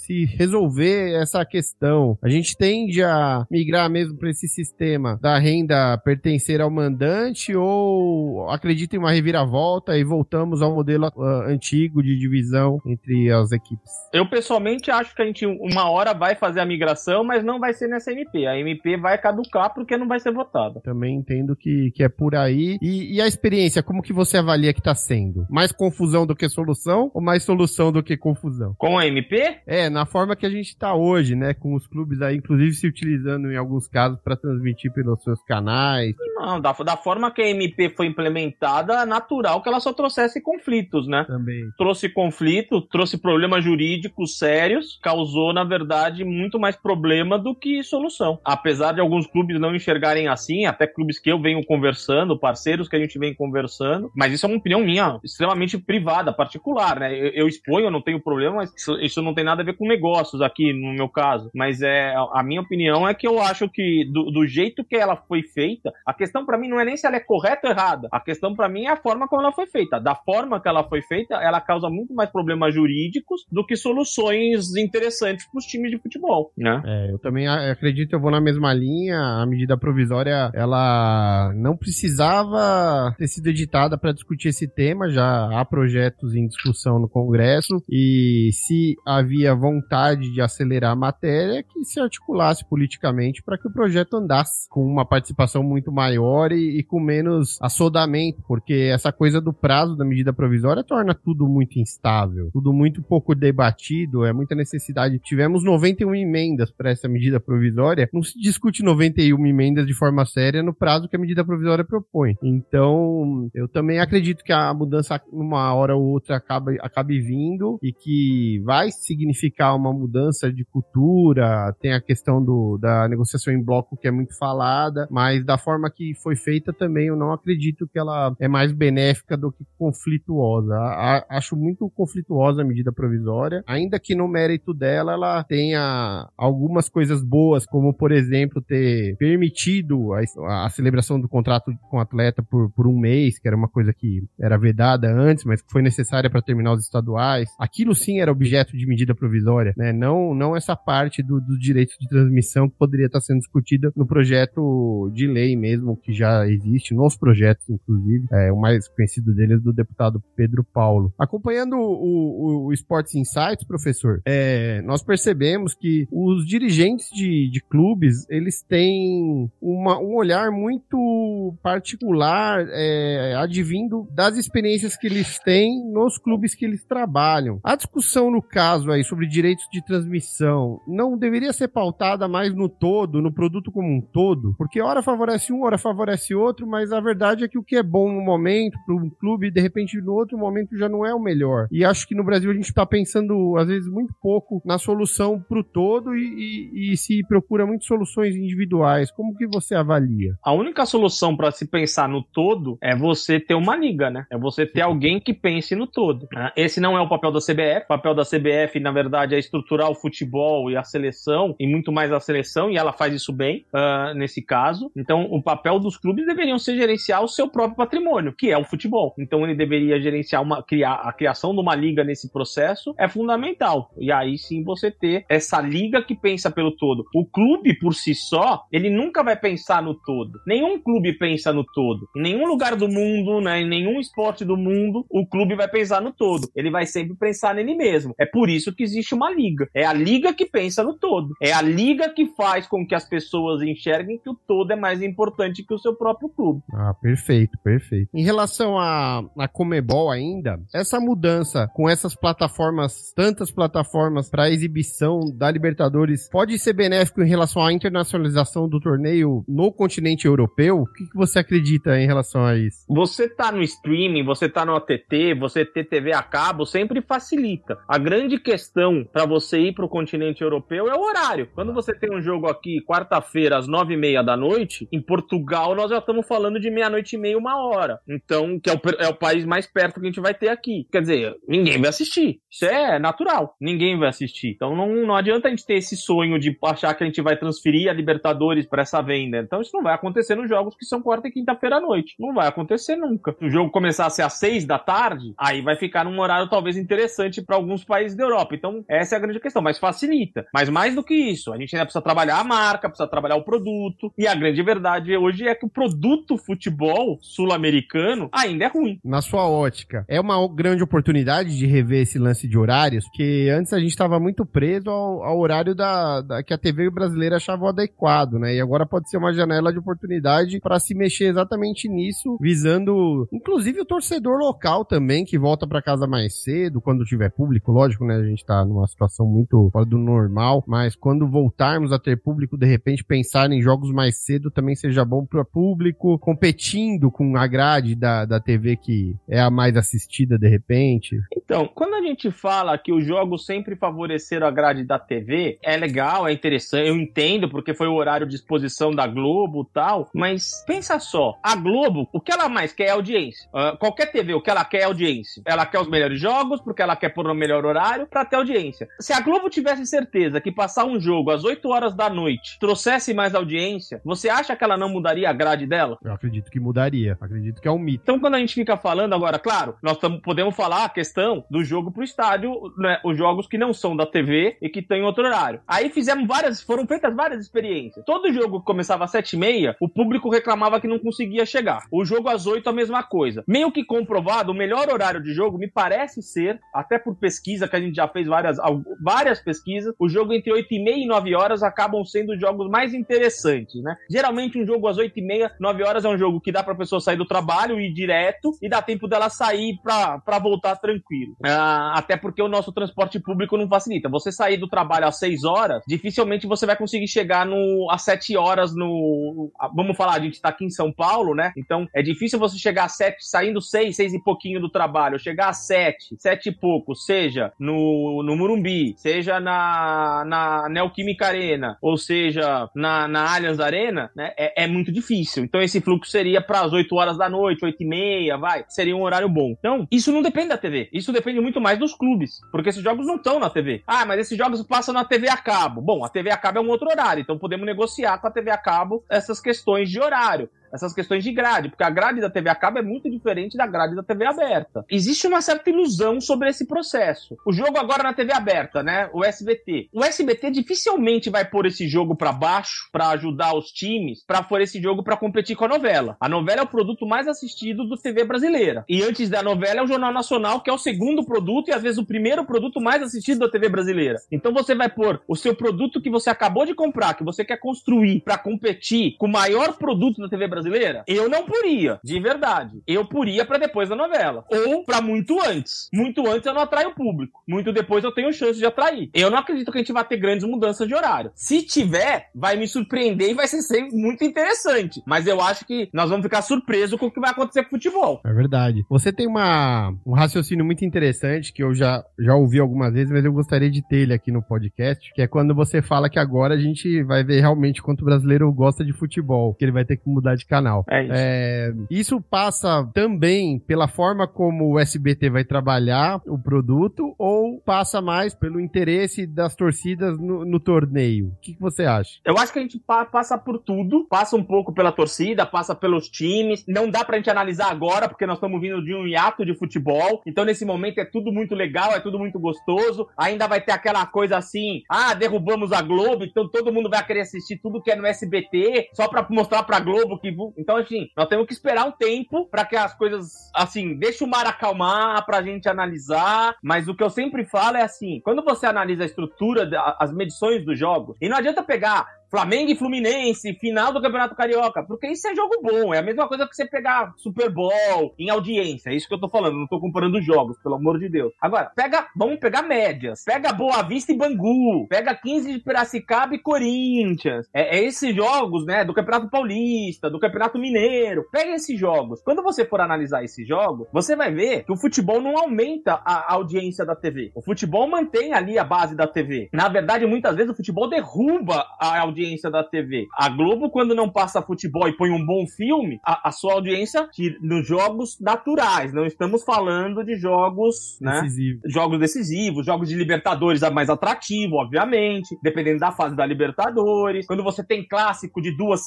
se 0.05 0.27
resolver 0.27 1.15
essa 1.15 1.45
questão. 1.45 2.19
A 2.23 2.29
gente 2.29 2.57
tende 2.57 3.03
a 3.03 3.47
migrar 3.51 3.91
mesmo 3.91 4.19
para 4.19 4.31
esse 4.31 4.47
sistema 4.47 5.19
da 5.21 5.39
renda 5.39 5.97
pertencer 5.99 6.61
ao 6.61 6.71
mandante 6.71 7.55
ou 7.57 8.49
acredita 8.51 8.97
em 8.97 8.99
uma 8.99 9.13
reviravolta 9.13 9.97
e 9.97 10.05
voltamos 10.05 10.61
ao 10.61 10.75
modelo 10.75 11.07
uh, 11.17 11.51
antigo 11.55 12.03
de 12.03 12.17
divisão 12.19 12.81
entre 12.87 13.31
as 13.31 13.53
equipes? 13.53 13.91
Eu 14.13 14.29
pessoalmente 14.29 14.91
acho 14.91 15.15
que 15.15 15.23
a 15.23 15.27
gente 15.27 15.47
uma 15.47 15.89
hora 15.91 16.13
vai 16.13 16.35
fazer 16.35 16.61
a 16.61 16.67
migração, 16.67 17.25
mas 17.25 17.45
não 17.45 17.59
vai 17.59 17.73
ser 17.73 17.89
nessa 17.89 18.13
MP. 18.13 18.47
A 18.47 18.59
MP 18.59 18.97
vai 18.97 19.19
caducar 19.19 19.73
porque 19.75 19.97
não 19.97 20.07
vai 20.07 20.21
ser 20.21 20.33
votada. 20.33 20.81
Também 20.81 21.17
entendo 21.17 21.57
que, 21.57 21.91
que 21.93 22.03
é 22.03 22.09
por 22.09 22.35
aí. 22.35 22.79
E, 22.81 23.17
e 23.17 23.21
a 23.21 23.27
experiência, 23.27 23.83
como 23.83 24.03
que 24.03 24.13
você 24.13 24.39
avalia 24.39 24.73
que 24.73 24.81
está 24.81 24.95
sendo? 24.95 25.47
Mais 25.51 25.73
confusão 25.73 26.27
do 26.27 26.35
que 26.35 26.49
solução 26.49 27.11
ou 27.15 27.23
mais 27.23 27.43
solução 27.43 27.93
do 27.93 28.03
que 28.03 28.17
confusão? 28.17 28.75
Com 28.79 28.99
a 28.99 29.07
MP? 29.07 29.59
É, 29.67 29.89
na 29.89 30.07
forma 30.07 30.37
que 30.37 30.47
a 30.47 30.51
gente 30.51 30.69
está 30.69 30.95
hoje, 30.95 31.35
né? 31.35 31.55
Com 31.55 31.75
os 31.75 31.87
clubes 31.87 32.21
aí, 32.21 32.37
inclusive 32.37 32.73
se 32.73 32.87
utilizando 32.87 33.51
em 33.51 33.57
alguns 33.57 33.87
casos 33.89 34.19
para 34.21 34.37
transmitir 34.37 34.93
pelos 34.93 35.23
seus 35.23 35.43
canais. 35.45 36.15
Não, 36.37 36.61
da, 36.61 36.73
da 36.73 36.97
forma 36.97 37.31
que 37.31 37.43
a 37.43 37.49
MP 37.49 37.91
foi 37.91 38.07
implementada, 38.07 39.03
é 39.03 39.07
natural 39.07 39.63
que 39.63 39.69
ela 39.69 39.81
só 39.81 39.93
trouxesse 39.93 40.41
conflitos, 40.43 41.07
né? 41.07 41.25
Também. 41.25 41.44
Trouxe 41.77 42.09
conflito, 42.09 42.81
trouxe 42.81 43.19
problemas 43.19 43.65
jurídicos 43.65 44.39
sérios, 44.39 44.99
causou, 45.03 45.53
na 45.53 45.65
verdade, 45.65 46.25
muito 46.25 46.59
mais 46.59 46.77
problema 46.77 47.39
do 47.39 47.55
que 47.55 47.83
solução. 47.83 48.39
Apesar 48.45 48.93
de 48.93 49.01
alguns 49.01 49.27
clubes 49.27 49.61
não 49.61 49.75
enxergarem 49.75 50.29
assim, 50.29 50.67
até 50.67 50.87
clubes 50.87 51.19
que 51.19 51.31
eu 51.31 51.41
venho 51.41 51.65
conversando, 51.65 52.39
parceiros 52.39 52.89
que 52.89 52.97
a 52.97 52.99
gente 52.99 53.19
vem 53.19 53.35
conversando, 53.35 54.11
mas 54.15 54.33
isso 54.33 54.47
é 54.47 54.49
uma 54.49 54.59
opinião 54.59 54.81
minha, 54.81 55.19
extremamente 55.25 55.79
privada, 55.79 56.33
particular, 56.33 57.01
né? 57.01 57.15
Eu, 57.15 57.29
eu 57.29 57.49
exponho, 57.49 57.87
eu 57.87 57.91
não 57.91 58.03
tenho 58.03 58.21
problema, 58.21 58.57
mas 58.57 58.73
isso, 58.75 58.99
isso 59.01 59.23
não 59.23 59.35
tem 59.35 59.45
nada 59.45 59.63
a 59.63 59.65
ver 59.65 59.77
com 59.77 59.87
negócios 59.87 60.41
aqui, 60.41 60.73
no 60.73 60.93
meu 60.93 61.09
caso. 61.09 61.51
Mas 61.55 61.83
é 61.83 62.15
a 62.33 62.43
minha 62.43 62.61
opinião 62.61 63.09
é 63.09 63.15
que 63.15 63.27
eu 63.27 63.41
acho 63.41 63.69
que 63.69 64.05
do, 64.13 64.31
do 64.31 64.47
jeito 64.47 64.85
que 64.85 64.97
ela 64.97 65.17
foi 65.17 65.43
feita, 65.43 65.93
a 66.07 66.13
questão 66.13 66.45
para 66.45 66.59
mim 66.59 66.69
não 66.69 66.81
é 66.81 66.85
nem 66.85 66.97
se 66.97 67.07
ela 67.07 67.17
é 67.17 67.21
correta 67.21 67.69
ou 67.69 67.73
errada. 67.73 68.09
A 68.11 68.21
questão 68.21 68.55
para 68.55 68.69
mim 68.69 68.85
é 68.85 68.91
a 68.91 68.97
forma 68.97 69.29
como 69.29 69.43
ela 69.43 69.53
foi 69.53 69.67
feita. 69.67 69.99
Da 69.99 70.15
forma 70.15 70.61
que 70.61 70.69
ela 70.69 70.85
foi 70.85 71.03
feita, 71.03 71.34
ela 71.43 71.61
causa 71.61 71.89
muito 71.89 72.15
mais 72.15 72.31
problemas 72.31 72.75
jurídicos 72.75 73.43
do 73.51 73.65
que 73.65 73.77
soluções 73.77 74.77
interessantes 74.77 75.47
para 75.51 75.59
os 75.59 75.65
times 75.65 75.91
de 75.91 75.99
futebol, 75.99 76.53
né? 76.57 76.83
É, 76.85 77.13
eu 77.13 77.19
também 77.19 77.47
acredito, 77.49 78.13
eu 78.13 78.21
vou 78.21 78.31
na 78.31 78.41
mesma 78.41 78.73
linha. 78.73 79.19
A 79.19 79.47
medida 79.47 79.77
provisória, 79.77 80.51
ela 80.55 81.53
não 81.55 81.77
precisava 81.77 83.15
ter 83.19 83.27
sido 83.27 83.49
editada 83.49 83.99
para 83.99 84.13
discutir 84.13 84.49
esse 84.49 84.69
tema. 84.69 85.11
Já 85.11 85.61
há 85.61 85.65
projetos 85.65 86.35
em 86.35 86.47
discussão 86.47 86.99
no 86.99 87.09
Congresso 87.09 87.83
e 87.89 88.51
se 88.53 88.95
havia 89.07 89.55
vontade 89.55 90.05
vontade 90.15 90.33
de 90.33 90.41
acelerar 90.41 90.93
a 90.93 90.97
matéria 90.97 91.63
que 91.63 91.85
se 91.85 92.01
articulasse 92.01 92.67
politicamente 92.69 93.43
para 93.43 93.59
que 93.59 93.69
o 93.69 93.73
projeto 93.73 94.17
andasse 94.17 94.69
com 94.69 94.85
uma 94.85 95.07
participação 95.07 95.63
muito 95.63 95.93
maior 95.93 96.53
e, 96.53 96.79
e, 96.79 96.83
com 96.83 97.01
menos 97.01 97.59
assodamento, 97.61 98.43
porque 98.47 98.91
essa 98.93 99.13
coisa 99.13 99.41
do 99.41 99.53
prazo 99.53 99.97
da 99.97 100.05
medida 100.05 100.33
provisória 100.33 100.85
torna 100.85 101.15
tudo 101.25 101.49
muito 101.49 101.79
instável, 101.79 102.51
tudo 102.53 102.73
muito 102.73 103.03
pouco 103.03 103.35
debatido, 103.35 104.25
é 104.25 104.33
muita 104.33 104.55
necessidade. 104.55 105.19
Tivemos 105.19 105.65
91 105.65 106.15
emendas 106.15 106.71
para 106.71 106.91
essa 106.91 107.09
medida 107.09 107.41
provisória, 107.41 108.09
não 108.13 108.23
se 108.23 108.39
discute 108.39 108.83
91 108.83 109.47
emendas 109.47 109.87
de 109.87 109.95
forma 109.95 110.25
séria 110.27 110.63
no 110.63 110.75
prazo 110.75 111.09
que 111.09 111.17
a 111.17 111.19
medida 111.19 111.45
provisória 111.45 111.85
propõe. 111.85 112.35
Então, 112.43 113.49
eu 113.55 113.69
também 113.69 113.99
acredito 113.99 114.45
que 114.45 114.53
a 114.53 114.73
mudança, 114.75 115.21
uma 115.33 115.73
hora 115.75 115.97
ou 115.97 116.03
outra, 116.03 116.37
acabe, 116.37 116.79
acabe 116.81 117.21
vindo 117.21 117.79
e 117.83 117.93
que 117.93 118.61
vai 118.65 118.91
significar 118.91 119.75
uma 119.75 119.93
mudança 119.93 120.53
de 120.53 120.65
cultura, 120.65 121.75
tem 121.81 121.93
a 121.93 122.01
questão 122.01 122.45
do, 122.45 122.79
da 122.79 123.09
negociação 123.09 123.53
em 123.53 123.63
bloco 123.63 123.97
que 123.97 124.09
é 124.09 124.11
muito 124.11 124.37
falada, 124.37 125.09
mas 125.11 125.45
da 125.45 125.57
forma 125.57 125.91
que 125.91 126.15
foi 126.23 126.37
feita 126.37 126.73
também 126.73 127.07
eu 127.07 127.17
não 127.17 127.33
acredito 127.33 127.89
que 127.89 127.99
ela 127.99 128.35
é 128.39 128.49
mais 128.49 128.73
benéfica 128.73 129.37
do 129.37 129.51
que 129.51 129.65
conflituosa. 129.79 130.75
A, 130.75 131.14
acho 131.29 131.57
muito 131.57 131.91
conflituosa 131.91 132.63
a 132.63 132.65
medida 132.65 132.93
provisória, 132.93 133.63
ainda 133.67 133.99
que 133.99 134.15
no 134.15 134.29
mérito 134.29 134.73
dela 134.73 135.13
ela 135.13 135.45
tenha 135.45 136.29
algumas 136.37 136.89
coisas 136.89 137.23
boas, 137.23 137.67
como 137.67 137.93
por 137.93 138.13
exemplo 138.13 138.63
ter 138.63 139.17
permitido 139.17 140.13
a, 140.15 140.67
a 140.67 140.71
celebração 140.71 141.21
do 141.21 141.29
contrato 141.29 141.73
com 141.91 141.99
o 141.99 142.01
atleta 142.01 142.43
por, 142.43 142.71
por 142.71 142.87
um 142.87 142.99
mês, 142.99 143.39
que 143.39 143.49
era 143.49 143.57
uma 143.57 143.69
coisa 143.69 143.93
que 143.93 144.25
era 144.41 144.57
vedada 144.57 145.09
antes, 145.09 145.45
mas 145.45 145.63
que 145.63 145.71
foi 145.71 145.83
necessária 145.83 146.31
para 146.31 146.43
terminar 146.43 146.73
os 146.73 146.83
estaduais. 146.83 147.49
Aquilo 147.59 147.95
sim 147.95 148.21
era 148.21 148.33
objeto 148.33 148.77
de 148.77 148.87
medida 148.87 149.15
provisória 149.15 149.45
né? 149.77 149.93
Não, 149.93 150.35
não 150.35 150.57
essa 150.57 150.77
parte 150.77 151.23
do, 151.23 151.41
do 151.41 151.59
direito 151.59 151.95
de 152.01 152.09
transmissão 152.09 152.69
que 152.69 152.77
poderia 152.77 153.07
estar 153.07 153.21
sendo 153.21 153.39
discutida 153.39 153.93
no 153.97 154.07
projeto 154.07 155.11
de 155.15 155.27
lei 155.27 155.57
mesmo, 155.57 155.97
que 155.97 156.13
já 156.13 156.47
existe, 156.47 156.95
nos 156.95 157.17
projetos, 157.17 157.69
inclusive. 157.69 158.27
É, 158.33 158.53
o 158.53 158.61
mais 158.61 158.89
conhecido 158.89 159.35
deles 159.35 159.63
do 159.63 159.73
deputado 159.73 160.23
Pedro 160.37 160.65
Paulo. 160.65 161.04
Acompanhando 161.19 161.77
o, 161.77 162.65
o, 162.65 162.67
o 162.67 162.73
Sports 162.73 163.15
Insights, 163.15 163.67
professor, 163.67 164.21
é, 164.27 164.83
nós 164.83 165.03
percebemos 165.03 165.75
que 165.75 166.07
os 166.11 166.47
dirigentes 166.47 167.09
de, 167.11 167.51
de 167.51 167.61
clubes, 167.61 168.29
eles 168.29 168.63
têm 168.63 169.51
uma, 169.61 169.99
um 169.99 170.17
olhar 170.17 170.51
muito 170.51 171.55
particular, 171.63 172.67
é, 172.71 173.35
advindo 173.37 174.07
das 174.13 174.37
experiências 174.37 174.97
que 174.97 175.07
eles 175.07 175.39
têm 175.39 175.85
nos 175.93 176.19
clubes 176.19 176.55
que 176.55 176.65
eles 176.65 176.85
trabalham. 176.85 177.61
A 177.63 177.77
discussão, 177.77 178.31
no 178.31 178.43
caso 178.43 178.91
aí, 178.91 179.05
sobre 179.05 179.27
direitos 179.27 179.65
de 179.73 179.85
transmissão 179.85 180.81
não 180.87 181.17
deveria 181.17 181.53
ser 181.53 181.69
pautada 181.69 182.29
mais 182.29 182.55
no 182.55 182.69
todo, 182.69 183.21
no 183.21 183.33
produto 183.33 183.71
como 183.71 183.89
um 183.89 184.01
todo? 184.01 184.55
Porque 184.57 184.81
hora 184.81 185.03
favorece 185.03 185.53
um, 185.53 185.63
hora 185.63 185.79
favorece 185.79 186.35
outro, 186.35 186.67
mas 186.67 186.93
a 186.93 187.01
verdade 187.01 187.45
é 187.45 187.49
que 187.49 187.59
o 187.59 187.63
que 187.63 187.77
é 187.77 187.83
bom 187.83 188.13
no 188.13 188.21
momento 188.21 188.79
para 188.85 188.95
um 188.95 189.11
clube, 189.11 189.51
de 189.51 189.61
repente 189.61 190.01
no 190.01 190.13
outro 190.13 190.39
momento 190.39 190.77
já 190.77 190.84
não 190.89 191.05
é 191.05 191.15
o 191.15 191.21
melhor. 191.21 191.67
E 191.71 191.85
acho 191.85 192.07
que 192.07 192.15
no 192.15 192.25
Brasil 192.25 192.51
a 192.51 192.55
gente 192.55 192.69
está 192.69 192.85
pensando, 192.85 193.57
às 193.57 193.67
vezes, 193.67 193.89
muito 193.89 194.15
pouco 194.21 194.63
na 194.65 194.79
solução 194.79 195.41
para 195.41 195.61
o 195.61 195.65
todo 195.65 196.17
e, 196.17 196.71
e, 196.73 196.93
e 196.93 196.97
se 196.97 197.27
procura 197.27 197.67
muito 197.67 197.85
soluções 197.85 198.35
individuais. 198.35 199.11
Como 199.11 199.37
que 199.37 199.47
você 199.47 199.75
avalia? 199.75 200.35
A 200.43 200.53
única 200.53 200.87
solução 200.87 201.37
para 201.37 201.51
se 201.51 201.67
pensar 201.67 202.09
no 202.09 202.23
todo 202.23 202.79
é 202.83 202.97
você 202.97 203.41
ter 203.41 203.55
uma 203.55 203.77
liga, 203.77 204.11
né? 204.11 204.27
É 204.31 204.39
você 204.39 204.67
ter 204.67 204.83
alguém 204.83 205.21
que 205.21 205.33
pense 205.33 205.75
no 205.75 205.87
todo. 205.87 206.27
Né? 206.33 206.51
Esse 206.57 206.81
não 206.81 206.97
é 206.97 207.01
o 207.01 207.09
papel 207.09 207.33
da 207.33 207.41
CBF. 207.41 207.85
O 207.85 207.89
papel 207.89 208.15
da 208.15 208.25
CBF, 208.25 208.79
na 208.81 208.91
verdade, 208.91 209.35
é 209.35 209.39
estruturar 209.39 209.91
o 209.91 209.95
futebol 209.95 210.71
e 210.71 210.77
a 210.77 210.83
seleção, 210.83 211.55
e 211.59 211.67
muito 211.67 211.93
mais 211.93 212.13
a 212.13 212.21
seleção, 212.21 212.71
e 212.71 212.77
ela 212.77 212.93
faz 212.93 213.15
isso 213.15 213.33
bem 213.33 213.65
uh, 213.75 214.15
nesse 214.15 214.43
caso. 214.43 214.91
Então, 214.97 215.27
o 215.31 215.43
papel 215.43 215.79
dos 215.79 215.97
clubes 215.97 216.27
deveriam 216.27 216.59
ser 216.59 216.77
gerenciar 216.77 217.23
o 217.23 217.29
seu 217.29 217.49
próprio 217.49 217.77
patrimônio, 217.77 218.35
que 218.37 218.51
é 218.51 218.59
o 218.59 218.65
futebol. 218.65 219.15
Então, 219.19 219.45
ele 219.45 219.55
deveria 219.55 220.01
gerenciar 220.01 220.43
uma, 220.43 220.63
criar 220.75 220.95
a 220.95 221.13
criação 221.13 221.55
de 221.55 221.61
uma 221.61 221.77
liga 221.77 222.03
nesse 222.03 222.29
processo 222.33 222.97
é 222.99 223.09
fundamental. 223.09 223.93
E 223.97 224.11
aí 224.11 224.37
sim 224.37 224.65
você 224.65 224.91
ter 224.91 225.25
essa 225.29 225.61
liga 225.61 226.03
que 226.03 226.17
pensa 226.17 226.51
pelo 226.51 226.73
todo. 226.73 227.05
O 227.15 227.25
clube 227.25 227.79
por 227.79 227.95
si 227.95 228.13
só, 228.13 228.65
ele 228.73 228.91
nunca 228.91 229.23
vai 229.23 229.37
pensar 229.37 229.81
no 229.81 229.95
todo. 229.95 230.41
Nenhum 230.45 230.81
clube 230.81 231.17
pensa 231.17 231.53
no 231.53 231.65
todo. 231.65 232.09
Em 232.17 232.23
nenhum 232.23 232.45
lugar 232.47 232.75
do 232.75 232.89
mundo, 232.89 233.41
né, 233.41 233.61
em 233.61 233.69
nenhum 233.69 234.01
esporte 234.01 234.45
do 234.45 234.57
mundo, 234.57 235.07
o 235.09 235.25
clube 235.25 235.55
vai 235.55 235.69
pensar 235.69 236.03
no 236.03 236.13
todo. 236.13 236.51
Ele 236.57 236.73
vai 236.73 236.87
sempre 236.87 237.15
pensar 237.15 237.55
nele 237.55 237.77
mesmo. 237.77 238.13
É 238.19 238.27
por 238.27 238.51
isso 238.51 238.75
que 238.75 238.83
existe 238.83 239.15
uma 239.15 239.31
liga. 239.31 239.69
É 239.73 239.85
a 239.85 239.93
liga 239.93 240.35
que 240.35 240.45
pensa 240.45 240.83
no 240.83 240.99
todo. 240.99 241.35
É 241.41 241.53
a 241.53 241.63
liga 241.63 242.09
que 242.09 242.27
faz 242.35 242.67
com 242.67 242.85
que 242.85 242.97
as 242.97 243.09
pessoas 243.09 243.63
enxerguem 243.63 244.19
que 244.19 244.29
o 244.29 244.35
todo 244.35 244.73
é 244.73 244.77
mais 244.77 245.01
importante 245.03 245.63
que 245.63 245.75
o 245.75 245.79
seu 245.79 245.95
próprio 245.95 246.29
clube. 246.31 246.63
Ah, 246.73 246.95
perfeito, 246.95 247.57
perfeito. 247.63 248.09
Em 248.13 248.25
relação 248.25 248.77
a, 248.77 249.25
a 249.39 249.47
Comebol 249.47 250.11
ainda, 250.11 250.64
essa 250.73 251.01
mudança 251.01 251.69
com 251.75 251.89
essas 251.89 252.15
plataformas, 252.15 253.13
tantas 253.15 253.51
plataformas 253.51 254.31
para 254.31 254.51
exibição 254.51 255.21
da 255.35 255.51
Libertadores, 255.51 256.29
pode 256.31 256.59
ser 256.59 256.73
benéfico 256.73 257.23
em 257.23 257.29
relação 257.29 257.65
à 257.65 257.73
internacionalização 257.73 258.69
do 258.69 258.81
torneio 258.81 259.45
no 259.49 259.73
continente 259.73 260.27
europeu? 260.27 260.83
O 260.83 260.87
que, 260.87 261.05
você 261.15 261.39
acredita 261.39 261.99
em 261.99 262.07
relação 262.07 262.45
a 262.45 262.57
isso? 262.57 262.85
Você 262.89 263.29
tá 263.29 263.51
no 263.51 263.63
streaming, 263.63 264.25
você 264.25 264.49
tá 264.49 264.65
no 264.65 264.75
OTT, 264.75 265.35
você 265.39 265.65
ter 265.65 265.85
TV 265.85 266.13
a 266.13 266.23
cabo, 266.23 266.65
sempre 266.65 267.03
facilita. 267.03 267.79
A 267.89 267.99
grande 267.99 268.39
questão 268.39 269.05
para 269.13 269.27
você 269.27 269.59
ir 269.59 269.75
para 269.75 269.85
o 269.85 269.89
continente 269.89 270.43
europeu 270.43 270.89
é 270.89 270.95
o 270.95 271.03
horário. 271.03 271.49
Quando 271.55 271.73
você 271.73 271.95
tem 271.95 272.15
um 272.15 272.23
jogo 272.23 272.49
aqui 272.49 272.81
quarta-feira 272.85 273.59
às 273.59 273.67
nove 273.67 273.95
e 273.95 273.97
meia 273.97 274.23
da 274.23 274.37
noite, 274.37 274.89
em 274.93 275.01
Portugal 275.01 275.75
nós 275.75 275.91
já 275.91 275.99
estamos 275.99 276.27
falando 276.27 276.61
de 276.61 276.71
meia-noite 276.71 277.17
e 277.17 277.19
meia, 277.19 277.39
uma 277.39 277.57
hora. 277.57 278.01
Então, 278.09 278.59
que 278.59 278.71
é 278.71 278.73
o, 278.73 278.81
é 278.99 279.09
o 279.09 279.15
país 279.15 279.45
mais 279.45 279.67
perto 279.67 280.01
que 280.01 280.07
a 280.07 280.11
gente 280.11 280.21
vai 280.21 280.35
ter 280.35 280.49
aqui. 280.55 280.87
Quer 280.91 281.01
dizer, 281.01 281.37
ninguém 281.47 281.81
vai 281.81 281.91
assistir. 281.91 282.41
Isso 282.51 282.65
é 282.65 282.99
natural. 282.99 283.55
Ninguém 283.61 283.99
vai 283.99 284.09
assistir. 284.09 284.53
Então 284.55 284.75
não, 284.75 285.07
não 285.07 285.15
adianta 285.15 285.49
a 285.49 285.51
gente 285.51 285.67
ter 285.67 285.75
esse 285.75 285.97
sonho 285.97 286.39
de 286.39 286.57
achar 286.63 286.95
que 286.95 287.03
a 287.03 287.07
gente 287.07 287.21
vai 287.21 287.37
transferir 287.37 287.91
a 287.91 287.93
Libertadores 287.93 288.67
para 288.67 288.83
essa 288.83 289.03
venda. 289.03 289.39
Então 289.39 289.61
isso 289.61 289.73
não 289.75 289.83
vai 289.83 289.95
acontecer 289.95 290.35
nos 290.35 290.49
jogos 290.49 290.77
que 290.77 290.85
são 290.85 291.03
quarta 291.03 291.29
e 291.29 291.33
quinta-feira 291.33 291.77
à 291.77 291.81
noite. 291.81 292.15
Não 292.19 292.33
vai 292.33 292.47
acontecer 292.47 292.97
nunca. 292.97 293.35
Se 293.39 293.45
o 293.45 293.51
jogo 293.51 293.71
começar 293.71 294.07
a 294.07 294.11
ser 294.11 294.23
às 294.23 294.35
seis 294.35 294.65
da 294.65 294.79
tarde, 294.79 295.35
aí 295.39 295.61
vai 295.61 295.77
ficar 295.77 296.05
num 296.05 296.19
horário 296.21 296.49
talvez 296.49 296.77
interessante 296.77 297.43
para 297.43 297.57
alguns 297.57 297.85
países 297.85 298.17
da 298.17 298.25
Europa. 298.25 298.55
Então 298.55 298.85
essa 298.89 299.15
é 299.15 299.19
a 299.19 299.21
grande 299.21 299.41
questão. 299.41 299.63
Mas 299.63 299.79
facilita. 299.79 300.47
Mas 300.53 300.69
mais 300.69 300.95
do 300.95 301.03
que 301.03 301.15
isso, 301.15 301.53
a 301.53 301.59
gente 301.59 301.75
ainda 301.75 301.87
precisa 301.87 302.03
trabalhar 302.03 302.39
a 302.39 302.45
marca, 302.45 302.89
precisa 302.89 303.09
trabalhar 303.09 303.37
o 303.37 303.45
produto. 303.45 304.13
E 304.17 304.27
a 304.27 304.35
grande 304.35 304.63
verdade 304.63 305.17
hoje 305.17 305.47
é 305.47 305.55
que 305.55 305.67
o 305.67 305.71
produto 305.71 306.37
futebol 306.37 307.19
sul-americano 307.21 308.29
ainda 308.33 308.65
é 308.65 308.69
ruim. 308.69 309.01
Na 309.05 309.21
sua 309.21 309.49
ótica, 309.49 310.05
é 310.09 310.21
uma 310.21 310.39
grande 310.49 310.83
oportunidade 310.83 311.57
de 311.57 311.67
rever 311.67 312.03
esse 312.03 312.19
lance 312.19 312.49
de 312.49 312.59
horários, 312.59 313.05
porque 313.05 313.49
antes 313.53 313.73
a 313.73 313.79
gente 313.79 313.91
estava 313.91 314.19
muito 314.19 314.45
preso 314.45 314.91
ao, 314.91 315.23
ao 315.23 315.39
horário 315.39 315.75
da, 315.75 316.21
da, 316.21 316.43
que 316.43 316.55
a 316.55 316.59
TV 316.59 316.91
brasileira 316.91 317.37
achava 317.37 317.69
adequado, 317.69 318.39
né? 318.39 318.55
E 318.55 318.61
agora 318.61 318.87
pode 318.87 319.09
ser 319.09 319.17
uma 319.17 319.33
janela 319.33 319.73
de 319.73 319.79
oportunidade 319.79 320.61
para 320.61 320.79
se 320.79 320.95
mexer 320.95 321.27
exatamente 321.27 321.89
nisso, 321.89 322.37
visando 322.41 323.29
inclusive 323.33 323.81
o 323.81 323.85
torcedor 323.85 324.39
local 324.39 324.85
também, 324.85 325.25
que 325.25 325.39
volta 325.39 325.67
para 325.67 325.83
casa 325.83 326.07
mais 326.07 326.43
cedo, 326.43 326.81
quando 326.81 327.05
tiver 327.05 327.31
público, 327.31 327.73
lógico, 327.73 328.05
né? 328.05 328.17
A 328.17 328.25
gente 328.25 328.45
tá 328.45 328.65
numa 328.65 328.87
situação 328.87 329.27
muito 329.27 329.69
fora 329.73 329.85
do 329.85 329.99
normal, 329.99 330.65
mas 330.67 330.95
quando 330.95 331.29
voltarmos 331.29 331.93
a 331.93 331.99
ter 331.99 332.17
público, 332.17 332.57
de 332.57 332.67
repente 332.67 333.05
pensar 333.05 333.51
em 333.51 333.63
jogos 333.63 333.91
mais 333.91 334.19
cedo 334.19 334.51
também 334.51 334.75
seja 334.75 335.05
bom 335.05 335.25
para 335.25 335.45
público, 335.45 336.19
competindo 336.19 337.11
com 337.11 337.37
a 337.37 337.47
grade 337.47 337.95
da, 337.95 338.25
da 338.25 338.41
TV 338.41 338.77
que 338.77 339.17
é 339.29 339.41
a 339.41 339.51
mais 339.51 339.77
assistida 339.77 340.34
de 340.39 340.49
repente. 340.49 341.21
Então, 341.37 341.67
quando 341.67 341.95
a 341.95 342.03
gente 342.03 342.31
fala 342.31 342.77
que 342.79 342.93
os 342.93 343.05
jogos 343.05 343.47
sempre 343.47 343.77
favoreceram 343.77 344.47
a 344.47 344.51
grade 344.51 344.85
da 344.85 344.99
TV, 344.99 345.59
é 345.63 345.77
legal, 345.77 346.27
é 346.29 346.33
interessante, 346.33 346.89
eu 346.89 346.97
entendo 346.97 347.49
porque 347.49 347.75
foi 347.75 347.87
o 347.87 347.95
horário 347.95 348.27
de 348.27 348.37
exposição 348.37 348.91
da 348.91 349.07
Globo 349.07 349.65
tal, 349.65 350.09
mas 350.15 350.65
pensa 350.67 350.99
só, 350.99 351.39
a 351.43 351.57
Globo, 351.57 352.09
o 352.13 352.21
que 352.21 352.33
ela 352.33 352.49
mais 352.49 352.73
quer 352.73 352.87
é 352.87 352.91
audiência. 352.91 353.49
Uh, 353.53 353.77
qualquer 353.79 354.11
TV, 354.11 354.35
o 354.35 354.41
que 354.41 354.51
ela 354.51 354.65
quer 354.65 354.81
é 354.81 354.85
audiência. 354.85 355.43
Ela 355.45 355.67
quer 355.67 355.81
os 355.81 355.89
melhores 355.89 356.21
jogos, 356.21 356.61
porque 356.61 356.83
ela 356.83 356.97
quer 356.97 357.11
pôr 357.11 357.25
no 357.25 357.35
melhor 357.35 357.65
horário 357.65 358.07
para 358.07 358.25
ter 358.25 358.37
audiência. 358.37 358.89
Se 359.01 359.13
a 359.13 359.21
Globo 359.21 359.49
tivesse 359.49 359.87
certeza 359.87 360.41
que 360.41 360.53
passar 360.53 360.85
um 360.85 361.01
jogo 361.01 361.31
às 361.31 361.45
8 361.45 361.69
horas 361.69 361.95
da 361.95 362.09
noite 362.09 362.59
trouxesse 362.59 363.15
mais 363.15 363.35
audiência, 363.35 364.01
você 364.05 364.29
acha 364.29 364.57
que 364.57 364.65
ela 364.65 364.77
não 364.77 364.89
mudaria 364.89 365.29
a 365.29 365.33
grade 365.33 365.67
dela? 365.67 365.99
Eu 366.05 366.13
acredito 366.13 366.51
que 366.51 366.61
mudaria. 366.61 367.17
Acredito 367.21 367.61
que 367.61 367.69
é 367.69 367.71
um 367.71 367.79
mito. 367.79 368.03
Então, 368.03 368.19
quando 368.19 368.35
a 368.35 368.39
gente 368.39 368.55
fica 368.55 368.77
falando 368.77 369.15
agora, 369.15 369.39
claro, 369.39 369.77
nós 369.83 369.99
tamo, 369.99 370.21
podemos 370.25 370.57
falar 370.57 370.85
a 370.85 370.89
questão 370.89 371.45
do 371.51 371.63
jogo 371.65 371.93
pro 371.93 372.03
estádio, 372.03 372.53
né, 372.79 373.01
os 373.05 373.17
jogos 373.17 373.47
que 373.47 373.59
não 373.59 373.73
são 373.73 373.97
da 373.97 374.07
TV 374.07 374.57
e 374.61 374.69
que 374.69 374.83
tem 374.83 375.03
outro 375.03 375.25
horário. 375.25 375.61
Aí 375.67 375.91
fizemos 375.91 376.27
várias, 376.27 376.63
foram 376.63 376.87
feitas 376.87 377.15
várias 377.15 377.41
experiências. 377.41 378.05
Todo 378.05 378.33
jogo 378.33 378.61
que 378.61 378.67
começava 378.67 379.05
às 379.05 379.13
7h30, 379.13 379.77
o 379.81 379.89
público 379.89 380.31
reclamava 380.31 380.81
que 380.81 380.89
não 380.89 380.99
conseguia 380.99 381.45
chegar. 381.45 381.85
O 381.91 382.05
jogo 382.05 382.29
às 382.29 382.47
8 382.47 382.69
a 382.69 382.73
mesma 382.73 383.03
coisa. 383.03 383.45
Meio 383.47 383.71
que 383.71 383.85
comprovado, 383.85 384.53
o 384.53 384.55
melhor 384.55 384.89
horário 384.91 385.23
de 385.23 385.33
jogo 385.33 385.59
me 385.59 385.69
parece 385.69 386.23
ser, 386.23 386.61
até 386.73 386.99
por 386.99 387.17
pesquisa 387.17 387.69
que 387.69 387.77
a 387.77 387.81
gente 387.81 387.97
já 387.97 388.09
fez 388.09 388.27
várias, 388.27 388.59
várias 389.03 389.41
pesquisas, 389.41 389.95
o 389.99 390.09
jogo 390.09 390.33
entre 390.33 390.53
8 390.53 390.73
e 390.73 390.83
meia 390.83 391.05
e 391.05 391.07
9 391.07 391.35
horas 391.35 391.63
acabam 391.63 392.05
sendo 392.05 392.33
os 392.33 392.41
jogos 392.41 392.69
mais 392.71 392.95
interessantes, 392.95 393.83
né? 393.83 393.97
Geralmente 394.09 394.61
um 394.61 394.67
jogo 394.67 394.89
às 394.89 394.97
8 394.97 395.19
e 395.19 395.23
meia, 395.23 395.53
9 395.61 395.83
horas 395.83 396.05
é 396.05 396.09
um 396.09 396.19
jogo 396.19 396.41
que 396.41 396.53
dá 396.53 396.63
pra 396.63 396.75
pessoa 396.75 397.01
sair 397.01 397.17
do 397.17 397.27
trabalho 397.27 397.79
e 397.79 397.89
ir 397.89 397.93
direto 397.93 398.53
e 398.63 398.69
dá 398.69 398.81
tempo 398.81 399.07
dela 399.07 399.29
sair 399.29 399.79
pra, 399.83 400.14
pra 400.19 400.39
voltar 400.39 400.77
tranquilo. 400.77 401.37
Ah, 401.45 401.95
até 401.97 402.17
porque 402.17 402.43
o 402.43 402.49
nosso 402.49 402.73
transporte 402.73 403.19
público 403.21 403.57
não 403.57 403.69
facilita. 403.69 404.09
Você 404.09 404.31
sair 404.31 404.57
do 404.57 404.69
trabalho 404.69 405.07
às 405.07 405.19
6 405.19 405.45
horas, 405.45 405.83
dificilmente 405.87 406.47
você 406.47 406.67
vai 406.67 406.77
conseguir 406.77 407.09
chegar 407.09 407.47
no, 407.47 407.89
às 407.91 408.03
7 408.03 408.37
horas 408.37 408.75
no. 408.75 409.51
Vamos 409.75 409.97
falar, 409.97 410.15
a 410.15 410.21
gente 410.21 410.41
tá 410.41 410.49
aqui 410.49 410.65
em 410.65 410.71
São 410.71 410.93
Paulo, 410.93 411.35
né? 411.35 411.53
Então 411.57 411.87
é 411.95 412.03
difícil 412.03 412.39
você 412.39 412.59
chegar 412.59 412.85
às 412.85 412.97
7, 412.97 413.17
saindo 413.21 413.61
6, 413.61 413.95
6 413.97 414.15
e 414.15 414.23
pouquinho 414.23 414.61
do 414.61 414.69
trabalho, 414.69 415.19
chegar 415.19 415.49
às 415.49 415.67
7, 415.67 416.17
7 416.19 416.49
e 416.49 416.53
pouco, 416.53 416.95
seja 416.95 417.53
no, 417.59 418.23
no 418.23 418.37
Murumbi, 418.37 418.95
seja 418.97 419.41
na, 419.41 420.25
na 420.27 420.69
Neoquímica 420.69 421.27
Arena, 421.27 421.79
ou 421.81 421.97
seja 421.97 422.69
na, 422.75 423.09
na 423.09 423.35
Allianz 423.35 423.61
Arena, 423.61 424.11
né? 424.15 424.33
É, 424.37 424.65
é 424.65 424.67
muito 424.67 424.93
difícil. 424.93 425.45
Então 425.45 425.61
esse 425.63 425.81
fluxo 425.81 426.11
seria 426.11 426.41
para 426.41 426.61
as 426.61 426.73
8 426.73 426.95
horas 426.95 427.19
da 427.19 427.29
noite, 427.29 427.65
8 427.65 427.83
e 427.83 427.87
meia, 427.87 428.37
vai. 428.37 428.65
Seria 428.69 428.97
um 428.97 429.03
horário 429.03 429.29
bom. 429.29 429.55
Então, 429.59 429.87
isso 429.95 430.13
não 430.13 430.23
depende 430.23 430.49
da 430.49 430.59
TV. 430.59 430.89
Isso 430.93 431.13
depende 431.13 431.41
muito 431.41 431.61
mais 431.61 431.79
dos 431.79 431.95
clubes. 431.95 432.41
Porque 432.51 432.69
esses 432.69 432.83
jogos 432.83 433.07
não 433.07 433.17
estão 433.17 433.39
na 433.39 433.51
TV. 433.51 433.83
Ah, 433.87 434.05
mas 434.05 434.21
esses 434.21 434.37
jogos 434.37 434.63
passam 434.63 434.93
na 434.93 435.05
TV 435.05 435.29
a 435.29 435.37
cabo. 435.37 435.81
Bom, 435.81 436.05
a 436.05 436.09
TV 436.09 436.31
a 436.31 436.37
cabo 436.37 436.59
é 436.59 436.63
um 436.63 436.69
outro 436.69 436.89
horário. 436.89 437.21
Então 437.21 437.39
podemos 437.39 437.67
negociar 437.67 438.19
com 438.19 438.27
a 438.27 438.31
TV 438.31 438.51
a 438.51 438.59
cabo 438.59 439.05
essas 439.09 439.41
questões 439.41 439.91
de 439.91 440.01
horário 440.01 440.49
essas 440.75 440.93
questões 440.93 441.23
de 441.23 441.33
grade, 441.33 441.69
porque 441.69 441.85
a 441.85 441.91
grade 441.91 442.21
da 442.21 442.29
TV 442.29 442.51
a 442.51 442.55
cabo 442.55 442.81
é 442.81 442.83
muito 442.83 443.09
diferente 443.09 443.57
da 443.57 443.67
grade 443.67 443.95
da 443.95 444.03
TV 444.03 444.27
aberta. 444.27 444.85
Existe 444.91 445.27
uma 445.27 445.41
certa 445.41 445.71
ilusão 445.71 446.21
sobre 446.21 446.49
esse 446.49 446.67
processo. 446.67 447.37
O 447.47 447.53
jogo 447.53 447.79
agora 447.79 448.03
na 448.03 448.13
TV 448.13 448.33
aberta, 448.33 448.83
né? 448.83 449.09
O 449.13 449.25
SBT. 449.25 449.89
O 449.93 450.05
SBT 450.05 450.51
dificilmente 450.51 451.31
vai 451.31 451.45
pôr 451.45 451.67
esse 451.67 451.87
jogo 451.87 452.17
para 452.17 452.33
baixo 452.33 452.89
para 452.91 453.11
ajudar 453.11 453.55
os 453.55 453.67
times 453.71 454.25
para 454.27 454.43
pôr 454.43 454.61
esse 454.61 454.83
jogo 454.83 455.05
para 455.05 455.17
competir 455.17 455.55
com 455.55 455.65
a 455.65 455.69
novela. 455.69 456.17
A 456.21 456.29
novela 456.29 456.61
é 456.61 456.65
o 456.65 456.69
produto 456.69 457.07
mais 457.07 457.29
assistido 457.29 457.85
do 457.85 457.97
TV 457.97 458.25
brasileira. 458.25 458.85
E 458.89 459.03
antes 459.03 459.29
da 459.29 459.43
novela 459.43 459.81
é 459.81 459.83
o 459.83 459.87
Jornal 459.87 460.13
Nacional, 460.13 460.61
que 460.61 460.71
é 460.71 460.73
o 460.73 460.79
segundo 460.79 461.25
produto 461.25 461.69
e 461.69 461.73
às 461.73 461.83
vezes 461.83 461.99
o 461.99 462.07
primeiro 462.07 462.45
produto 462.45 462.81
mais 462.81 463.03
assistido 463.03 463.41
da 463.41 463.49
TV 463.49 463.69
brasileira. 463.69 464.19
Então 464.31 464.53
você 464.53 464.75
vai 464.75 464.89
pôr 464.89 465.23
o 465.29 465.37
seu 465.37 465.55
produto 465.55 466.01
que 466.01 466.11
você 466.11 466.31
acabou 466.31 466.67
de 466.67 466.75
comprar, 466.75 467.15
que 467.15 467.23
você 467.23 467.45
quer 467.45 467.59
construir 467.59 468.21
para 468.21 468.37
competir 468.37 469.17
com 469.19 469.27
o 469.27 469.33
maior 469.33 469.75
produto 469.75 470.21
da 470.21 470.29
TV 470.29 470.49
brasileira 470.49 470.64
brasileira? 470.65 471.05
Eu 471.07 471.29
não 471.29 471.45
puria, 471.45 472.01
de 472.03 472.19
verdade. 472.21 472.83
Eu 472.87 473.05
puria 473.05 473.45
para 473.45 473.59
depois 473.59 473.89
da 473.89 473.97
novela. 473.97 474.45
Ou 474.51 474.85
para 474.85 475.01
muito 475.01 475.41
antes. 475.41 475.89
Muito 475.93 476.27
antes 476.27 476.47
eu 476.47 476.55
não 476.55 476.63
atraio 476.63 476.91
o 476.91 476.95
público. 476.95 477.43
Muito 477.47 477.73
depois 477.73 478.03
eu 478.03 478.13
tenho 478.13 478.33
chance 478.33 478.59
de 478.59 478.67
atrair. 478.67 479.11
Eu 479.15 479.31
não 479.31 479.39
acredito 479.39 479.71
que 479.71 479.79
a 479.79 479.81
gente 479.81 479.93
vai 479.93 480.05
ter 480.05 480.17
grandes 480.17 480.47
mudanças 480.47 480.89
de 480.89 480.95
horário. 480.95 481.31
Se 481.35 481.63
tiver, 481.63 482.31
vai 482.35 482.57
me 482.57 482.67
surpreender 482.67 483.31
e 483.31 483.35
vai 483.35 483.47
ser 483.47 483.89
muito 483.93 484.25
interessante. 484.25 485.03
Mas 485.07 485.27
eu 485.27 485.41
acho 485.41 485.65
que 485.65 485.89
nós 485.93 486.09
vamos 486.09 486.25
ficar 486.25 486.43
surpresos 486.43 486.99
com 486.99 487.07
o 487.07 487.11
que 487.11 487.21
vai 487.21 487.31
acontecer 487.31 487.63
com 487.63 487.69
o 487.69 487.79
futebol. 487.79 488.21
É 488.25 488.33
verdade. 488.33 488.85
Você 488.89 489.13
tem 489.13 489.27
uma, 489.27 489.95
um 490.07 490.13
raciocínio 490.13 490.65
muito 490.65 490.85
interessante 490.85 491.53
que 491.53 491.63
eu 491.63 491.75
já, 491.75 492.05
já 492.19 492.35
ouvi 492.35 492.59
algumas 492.59 492.93
vezes, 492.93 493.13
mas 493.13 493.25
eu 493.25 493.33
gostaria 493.33 493.71
de 493.71 493.87
ter 493.87 493.99
ele 493.99 494.15
aqui 494.15 494.31
no 494.31 494.43
podcast, 494.43 495.13
que 495.15 495.23
é 495.23 495.27
quando 495.27 495.55
você 495.55 495.83
fala 495.83 496.09
que 496.09 496.19
agora 496.19 496.55
a 496.55 496.59
gente 496.59 497.03
vai 497.03 497.23
ver 497.23 497.41
realmente 497.41 497.83
quanto 497.83 498.03
o 498.03 498.05
brasileiro 498.05 498.51
gosta 498.53 498.85
de 498.85 498.93
futebol, 498.93 499.55
que 499.55 499.65
ele 499.65 499.73
vai 499.73 499.85
ter 499.85 499.97
que 499.97 500.09
mudar 500.09 500.37
de 500.37 500.44
canal. 500.47 500.85
É 500.89 501.03
isso. 501.03 501.13
É, 501.15 501.73
isso 501.91 502.21
passa 502.21 502.89
também 502.95 503.59
pela 503.59 503.89
forma 503.89 504.27
como 504.27 504.73
o 504.73 504.79
SBT 504.79 505.31
vai 505.31 505.45
trabalhar 505.45 506.21
o 506.27 506.39
produto 506.39 507.15
ou 507.19 507.61
passa 507.61 508.01
mais 508.01 508.35
pelo 508.35 508.61
interesse 508.61 509.27
das 509.27 509.55
torcidas 509.55 510.19
no, 510.19 510.45
no 510.45 510.61
torneio? 510.61 511.29
O 511.29 511.37
que, 511.41 511.55
que, 511.55 511.61
você 511.61 511.85
acha? 511.85 512.21
Eu 512.25 512.37
acho 512.39 512.53
que 512.53 512.59
a 512.59 512.63
gente 512.63 512.79
pa 512.79 513.05
passa 513.05 513.37
por 513.39 513.59
tudo, 513.59 514.07
passa 514.09 514.37
um 514.37 514.43
pouco 514.43 514.73
pela 514.73 514.91
torcida, 514.91 515.47
passa 515.47 515.75
pelos 515.75 516.09
times. 516.09 516.65
Não 516.67 516.91
dá 516.91 517.05
pra 517.05 517.17
gente 517.17 517.31
analisar 517.31 517.71
agora, 517.71 518.09
porque 518.09 518.27
nós 518.27 518.37
estamos 518.37 518.61
vindo 518.61 518.83
de 518.83 518.95
um 518.95 519.07
hiato 519.07 519.45
de 519.45 519.55
futebol. 519.55 520.23
Então, 520.27 520.45
nesse 520.45 520.65
momento, 520.65 520.99
é 520.99 521.05
tudo 521.05 521.33
muito 521.33 521.55
legal, 521.55 521.93
é 521.93 522.01
tudo 522.01 522.19
muito 522.19 522.39
gostoso. 522.39 523.09
Ainda 523.17 523.47
vai 523.47 523.61
ter 523.61 523.73
aquela 523.73 524.05
coisa 524.07 524.37
assim: 524.37 524.83
ah, 524.89 525.15
derrubamos 525.15 525.73
a 525.73 525.83
Globo, 525.83 526.25
então 526.25 526.49
todo 526.49 526.73
mundo 526.73 526.91
vai 526.91 527.05
querer 527.07 527.21
assistir 527.21 527.59
tudo 527.59 527.83
que 527.83 527.91
é 527.91 527.97
no 527.97 528.07
SBT, 528.07 528.89
só 528.95 529.09
pra 529.09 529.27
mostrar 529.31 529.63
pra 529.63 529.81
Globo 529.81 530.19
que 530.19 530.31
vivo. 530.35 530.53
Então, 530.59 530.77
assim, 530.77 531.09
nós 531.17 531.29
temos 531.29 531.47
que 531.47 531.53
esperar 531.53 531.87
um 531.87 531.93
tempo 531.93 532.47
para 532.47 532.65
que 532.65 532.77
as 532.77 532.95
coisas, 532.97 533.51
assim, 533.55 533.97
deixe 533.97 534.25
o 534.25 534.27
mar 534.27 534.47
acalmar 534.47 535.25
pra 535.25 535.43
gente 535.43 535.69
analisar. 535.69 536.57
Mas 536.63 536.89
o 536.89 536.95
que 536.95 537.03
eu 537.03 537.11
sempre 537.11 537.45
falo 537.45 537.77
é 537.77 537.83
assim: 537.83 538.21
quando 538.23 538.45
você 538.45 538.67
analisa 538.67 539.05
a 539.05 539.07
estrutura, 539.07 539.69
as 539.99 540.13
medições 540.13 540.65
dos 540.65 540.79
jogos, 540.79 541.17
e 541.21 541.29
não 541.29 541.37
adianta 541.37 541.63
pegar 541.63 542.07
Flamengo 542.35 542.73
e 542.73 542.75
Fluminense, 542.75 543.55
final 543.61 543.93
do 543.93 544.03
Campeonato 544.03 544.35
Carioca, 544.35 544.83
porque 544.83 545.07
isso 545.07 545.29
é 545.29 545.37
jogo 545.37 545.55
bom, 545.63 545.95
é 545.95 545.99
a 545.99 546.03
mesma 546.03 546.27
coisa 546.27 546.49
que 546.49 546.57
você 546.57 546.67
pegar 546.67 547.15
Super 547.17 547.49
Bowl 547.49 548.13
em 548.19 548.29
audiência, 548.29 548.91
é 548.91 548.95
isso 548.97 549.07
que 549.07 549.15
eu 549.15 549.21
tô 549.21 549.29
falando, 549.29 549.57
não 549.57 549.69
tô 549.69 549.79
comparando 549.79 550.21
jogos, 550.21 550.59
pelo 550.61 550.75
amor 550.75 550.99
de 550.99 551.09
Deus. 551.09 551.33
Agora, 551.41 551.71
pega, 551.77 552.09
vamos 552.17 552.41
pegar 552.41 552.63
médias, 552.63 553.23
pega 553.25 553.53
Boa 553.53 553.81
Vista 553.83 554.11
e 554.11 554.17
Bangu, 554.17 554.89
pega 554.89 555.15
15 555.15 555.53
de 555.53 555.59
Piracicaba 555.61 556.35
e 556.35 556.41
Corinthians, 556.41 557.49
é, 557.55 557.79
é 557.79 557.85
esses 557.85 558.13
jogos, 558.13 558.67
né, 558.67 558.85
do 558.85 558.93
Campeonato 558.93 559.31
Paulista, 559.31 560.11
do 560.11 560.19
Campeonato 560.19 560.59
Mineiro, 560.59 561.29
pega 561.31 561.53
esses 561.53 561.79
jogos. 561.79 562.21
Quando 562.21 562.43
você 562.43 562.65
for 562.65 562.81
analisar 562.81 563.23
esses 563.23 563.47
jogos, 563.47 563.87
você 563.93 564.17
vai 564.17 564.33
ver 564.35 564.65
que 564.65 564.73
o 564.73 564.77
futebol 564.77 565.21
não 565.21 565.39
aumenta 565.39 566.01
a 566.05 566.35
audiência 566.35 566.85
da 566.85 566.97
TV, 566.97 567.31
o 567.33 567.41
futebol 567.41 567.89
mantém 567.89 568.33
ali 568.33 568.59
a 568.59 568.65
base 568.65 568.97
da 568.97 569.07
TV. 569.07 569.51
Na 569.53 569.69
verdade, 569.69 570.05
muitas 570.05 570.35
vezes 570.35 570.51
o 570.51 570.57
futebol 570.57 570.91
derruba 570.91 571.65
a 571.79 572.01
audiência 572.01 572.24
audiência 572.25 572.51
da 572.51 572.65
TV. 572.65 573.07
A 573.17 573.29
Globo, 573.29 573.71
quando 573.71 573.95
não 573.95 574.09
passa 574.09 574.43
futebol 574.43 574.89
e 574.89 574.97
põe 574.97 575.11
um 575.11 575.25
bom 575.25 575.47
filme, 575.47 576.01
a, 576.05 576.29
a 576.29 576.33
sua 576.33 576.55
audiência 576.55 577.09
nos 577.41 577.67
jogos 577.67 578.19
naturais. 578.21 578.93
Não 578.93 579.05
estamos 579.05 579.45
falando 579.45 580.05
de 580.05 580.17
jogos, 580.17 580.99
né? 581.01 581.23
Jogos 581.67 581.99
decisivos, 581.99 582.67
jogos 582.67 582.89
de 582.89 582.97
Libertadores 582.97 583.63
é 583.63 583.71
mais 583.71 583.91
atrativo, 583.91 584.57
obviamente, 584.57 585.37
dependendo 585.43 585.81
da 585.81 585.93
fase 585.93 586.17
da 586.17 586.25
Libertadores. 586.25 587.27
Quando 587.27 587.43
você 587.43 587.63
tem 587.63 587.87
clássico 587.87 588.41
de 588.41 588.57
duas, 588.57 588.81